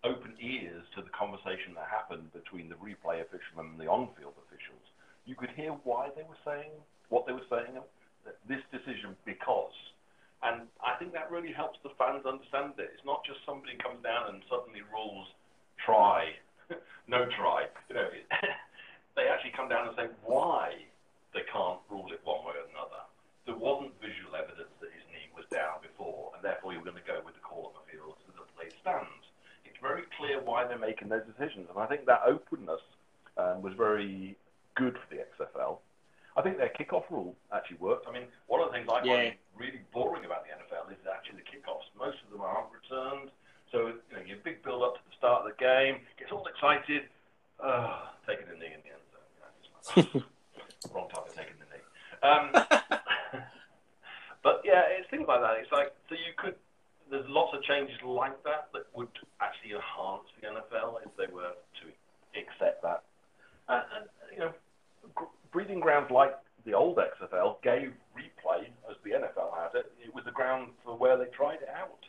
open 0.03 0.33
ears 0.41 0.83
to 0.95 1.01
the 1.01 1.09
conversation 1.09 1.75
that 1.75 1.87
happened 1.91 2.31
between 2.33 2.69
the 2.69 2.75
replay 2.75 3.21
official 3.21 3.59
and 3.59 3.77
the 3.79 3.87
on-field 3.87 4.33
officials. 4.47 4.81
You 5.25 5.35
could 5.35 5.51
hear 5.51 5.71
why 5.83 6.09
they 6.15 6.23
were 6.23 6.39
saying 6.45 6.71
what 7.09 7.25
they 7.25 7.33
were 7.33 7.49
saying, 7.49 7.73
this 8.47 8.61
decision 8.71 9.17
because. 9.25 9.73
And 10.41 10.71
I 10.79 10.95
think 10.95 11.11
that 11.13 11.29
really 11.29 11.51
helps 11.51 11.77
the 11.83 11.91
fans 11.97 12.23
understand 12.25 12.79
it. 12.79 12.95
It's 12.95 13.03
not 13.03 13.25
just 13.25 13.43
somebody 13.43 13.75
comes 13.81 13.99
down 14.01 14.31
and 14.31 14.41
suddenly 14.47 14.81
rules 14.87 15.27
try, 15.85 16.35
no 17.07 17.25
try. 17.25 17.67
You 17.89 17.95
know, 17.95 18.09
they 19.15 19.27
actually 19.27 19.53
come 19.55 19.69
down 19.69 19.87
and 19.87 19.95
say 19.95 20.07
why 20.23 20.75
they 21.33 21.45
can't 21.51 21.79
rule 21.89 22.09
it 22.11 22.21
one 22.23 22.45
way 22.45 22.57
or 22.57 22.67
another. 22.73 23.03
There 23.45 23.57
wasn't 23.57 23.93
visual 24.01 24.35
evidence 24.35 24.73
that 24.81 24.93
his 24.93 25.05
knee 25.09 25.29
was 25.33 25.45
down 25.49 25.81
before, 25.81 26.31
and 26.35 26.41
therefore 26.43 26.73
you're 26.73 26.85
going 26.85 27.01
to 27.01 27.07
go 27.07 27.21
with 27.25 27.33
the 27.33 27.45
call 27.45 27.73
on 27.73 27.81
the 27.81 27.85
field 27.89 28.17
so 28.25 28.33
the 28.33 28.45
play 28.53 28.69
stands. 28.81 29.25
It's 29.65 29.79
very 29.81 30.05
clear 30.17 30.41
why 30.41 30.65
they're 30.65 30.81
making 30.81 31.09
those 31.09 31.25
decisions, 31.25 31.69
and 31.69 31.77
I 31.77 31.87
think 31.87 32.05
that 32.05 32.21
openness 32.25 32.81
um, 33.37 33.61
was 33.61 33.73
very 33.73 34.37
good 34.75 34.97
for 34.97 35.07
the 35.09 35.21
XFL. 35.25 35.79
I 36.37 36.41
think 36.41 36.57
their 36.57 36.71
kickoff 36.71 37.09
rule 37.09 37.35
actually 37.51 37.77
worked. 37.77 38.07
I 38.07 38.11
mean, 38.13 38.29
one 38.47 38.61
of 38.61 38.71
the 38.71 38.73
things 38.77 38.87
I 38.87 39.03
yeah. 39.03 39.13
find 39.13 39.33
really 39.57 39.81
boring 39.91 40.25
about 40.25 40.45
the 40.45 40.55
NFL 40.55 40.91
is 40.93 41.01
actually 41.03 41.41
the 41.41 41.47
kickoffs. 41.49 41.89
Most 41.97 42.21
of 42.23 42.31
them 42.31 42.41
aren't 42.41 42.71
returned. 42.71 43.31
So, 43.71 43.91
you 44.09 44.15
know, 44.15 44.23
your 44.25 44.37
big 44.43 44.63
build 44.63 44.81
up 44.83 44.95
to 44.95 45.08
start 45.19 45.45
of 45.45 45.51
the 45.51 45.59
game, 45.59 45.99
gets 46.17 46.31
all 46.31 46.47
excited, 46.47 47.03
uh, 47.59 48.07
taking 48.25 48.47
the 48.47 48.55
knee 48.55 48.73
in 48.73 48.81
the 48.81 48.91
end 48.95 49.05
zone. 49.11 50.23
Wrong 50.95 51.09
time 51.11 51.27
of 51.27 51.35
taking 51.35 51.59
the 51.59 51.67
knee. 51.67 51.83
Um, 52.23 52.51
but 54.43 54.61
yeah, 54.63 54.87
it's 54.95 55.09
things 55.11 55.27
like 55.27 55.41
that. 55.41 55.59
It's 55.59 55.71
like, 55.71 55.93
so 56.07 56.15
you 56.15 56.33
could, 56.37 56.55
there's 57.11 57.27
lots 57.27 57.53
of 57.53 57.61
changes 57.63 57.99
like 58.03 58.41
that 58.43 58.69
that 58.73 58.87
would 58.95 59.11
actually 59.41 59.75
enhance 59.75 60.27
the 60.39 60.47
NFL 60.47 61.03
if 61.03 61.11
they 61.19 61.31
were 61.31 61.51
to 61.83 61.85
accept 62.39 62.81
that. 62.83 63.03
And, 63.67 63.83
and 63.99 64.05
you 64.31 64.39
know, 64.39 64.51
breeding 65.51 65.79
grounds 65.79 66.11
like 66.11 66.35
the 66.65 66.73
old 66.73 66.97
XFL 66.97 67.61
gave 67.61 67.91
replay, 68.15 68.67
as 68.89 68.95
the 69.03 69.11
NFL 69.11 69.51
had 69.55 69.75
it, 69.75 69.91
it 70.03 70.13
was 70.13 70.23
the 70.25 70.31
ground 70.31 70.69
for 70.83 70.97
where 70.97 71.17
they 71.17 71.25
tried 71.25 71.59
it 71.61 71.69
out. 71.69 71.99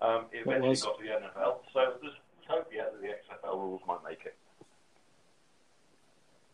Um, 0.00 0.26
it 0.32 0.46
eventually 0.46 0.76
got 0.76 0.98
to 0.98 1.02
the 1.02 1.10
NFL, 1.10 1.58
so 1.72 1.94
there's 2.00 2.14
hope 2.48 2.70
that 2.72 3.00
the 3.00 3.08
XFL 3.08 3.54
rules 3.54 3.80
might 3.86 4.02
make 4.08 4.24
it. 4.24 4.36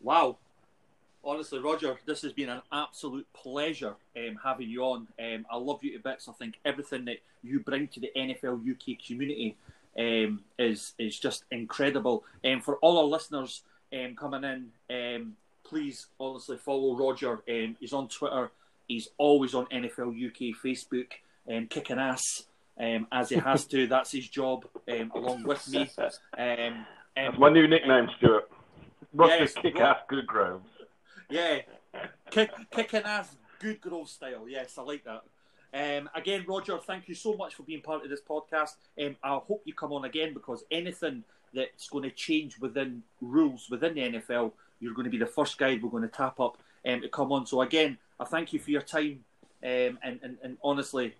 Wow. 0.01 0.37
honestly, 1.25 1.59
Roger, 1.59 1.99
this 2.05 2.21
has 2.23 2.33
been 2.33 2.51
an 2.51 2.61
absolute 2.71 3.27
pleasure 3.33 3.95
um, 4.17 4.39
having 4.43 4.69
you 4.69 4.83
on. 4.83 5.09
Um, 5.19 5.47
I 5.51 5.57
love 5.57 5.83
you 5.83 5.97
to 5.97 5.99
bits. 5.99 6.29
I 6.29 6.33
think 6.33 6.59
everything 6.65 7.07
that 7.07 7.19
you 7.43 7.61
bring 7.61 7.89
to 7.89 8.01
the 8.01 8.11
NFL 8.15 8.71
UK 8.71 8.99
community 9.07 9.57
um, 9.99 10.43
is 10.59 10.93
is 10.99 11.19
just 11.19 11.45
incredible. 11.51 12.25
And 12.43 12.57
um, 12.57 12.61
for 12.61 12.77
all 12.77 12.99
our 12.99 13.05
listeners 13.05 13.63
um, 13.93 14.15
coming 14.15 14.45
in, 14.45 14.71
um, 14.91 15.37
please 15.65 16.09
honestly 16.21 16.59
follow 16.59 16.97
Roger. 16.97 17.43
he's 17.81 17.93
on 17.93 18.09
Twitter. 18.09 18.51
He's 18.87 19.09
always 19.17 19.55
on 19.55 19.65
NFL 19.67 20.11
UK 20.11 20.55
Facebook, 20.63 21.13
um, 21.51 21.67
kicking 21.69 21.99
ass 21.99 22.45
as 22.79 23.29
he 23.29 23.37
has 23.37 23.67
to. 23.67 23.87
That's 23.87 24.13
his 24.13 24.29
job, 24.29 24.67
along 24.89 25.45
with 25.45 25.69
me. 25.69 25.91
That's 25.97 26.19
my 27.39 27.51
new 27.51 27.69
nickname, 27.69 28.09
Stewart. 28.19 28.51
Roger 29.13 29.37
yes, 29.37 29.55
kick 29.55 29.79
ass 29.79 29.99
Goodgrove. 30.11 30.61
Yeah, 31.31 31.61
kick, 32.31 32.51
kicking 32.71 33.03
ass 33.03 33.37
Goodgrove 33.61 34.09
style. 34.09 34.49
Yes, 34.49 34.77
I 34.77 34.83
like 34.83 35.05
that. 35.05 35.23
Um, 35.73 36.09
again, 36.15 36.45
Roger, 36.47 36.79
thank 36.79 37.09
you 37.09 37.15
so 37.15 37.35
much 37.35 37.55
for 37.55 37.63
being 37.63 37.81
part 37.81 38.05
of 38.05 38.11
this 38.11 38.21
podcast. 38.21 38.75
Um, 39.01 39.17
I 39.23 39.35
hope 39.35 39.63
you 39.65 39.75
come 39.75 39.93
on 39.93 40.05
again 40.05 40.35
because 40.35 40.65
anything 40.71 41.25
that's 41.53 41.89
going 41.89 42.05
to 42.05 42.11
change 42.11 42.59
within 42.59 43.03
rules 43.21 43.69
within 43.71 43.95
the 43.95 44.01
NFL, 44.01 44.53
you're 44.81 44.95
going 44.95 45.05
to 45.05 45.11
be 45.11 45.19
the 45.19 45.27
first 45.27 45.59
guy 45.59 45.79
we're 45.83 45.91
going 45.91 46.03
to 46.03 46.09
tap 46.09 46.41
up 46.41 46.59
um, 46.87 47.01
to 47.01 47.09
come 47.09 47.33
on. 47.33 47.47
So 47.47 47.61
again, 47.63 47.99
I 48.19 48.25
thank 48.25 48.53
you 48.53 48.59
for 48.59 48.71
your 48.71 48.83
time 48.83 49.25
um, 49.63 49.99
and, 50.03 50.21
and, 50.23 50.39
and 50.43 50.59
honestly, 50.63 51.15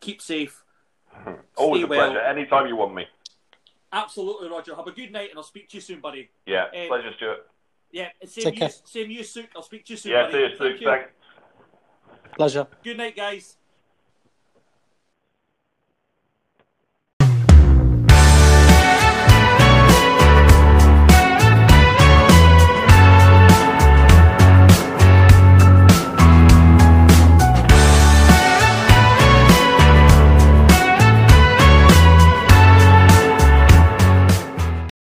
keep 0.00 0.20
safe. 0.20 0.62
Always 1.56 1.84
a 1.84 1.86
well. 1.86 2.10
pleasure. 2.10 2.20
Anytime 2.20 2.66
you 2.66 2.76
want 2.76 2.94
me. 2.94 3.06
Absolutely, 3.92 4.48
Roger. 4.48 4.74
Have 4.74 4.86
a 4.86 4.92
good 4.92 5.12
night, 5.12 5.30
and 5.30 5.38
I'll 5.38 5.44
speak 5.44 5.68
to 5.70 5.76
you 5.76 5.80
soon, 5.80 6.00
buddy. 6.00 6.28
Yeah, 6.44 6.64
um, 6.64 6.88
pleasure, 6.88 7.12
Stewart. 7.16 7.46
Yeah, 7.92 8.08
same 8.26 8.54
you, 8.54 8.68
same 8.84 9.10
you, 9.10 9.24
Suk. 9.24 9.46
I'll 9.54 9.62
speak 9.62 9.84
to 9.86 9.92
you 9.92 9.96
soon. 9.96 10.12
Yeah, 10.12 10.22
buddy. 10.22 10.56
see 10.58 10.64
you, 10.64 10.78
Suk. 10.78 10.84
Thanks. 10.84 11.10
Pleasure. 12.36 12.66
Good 12.82 12.98
night, 12.98 13.16
guys. 13.16 13.56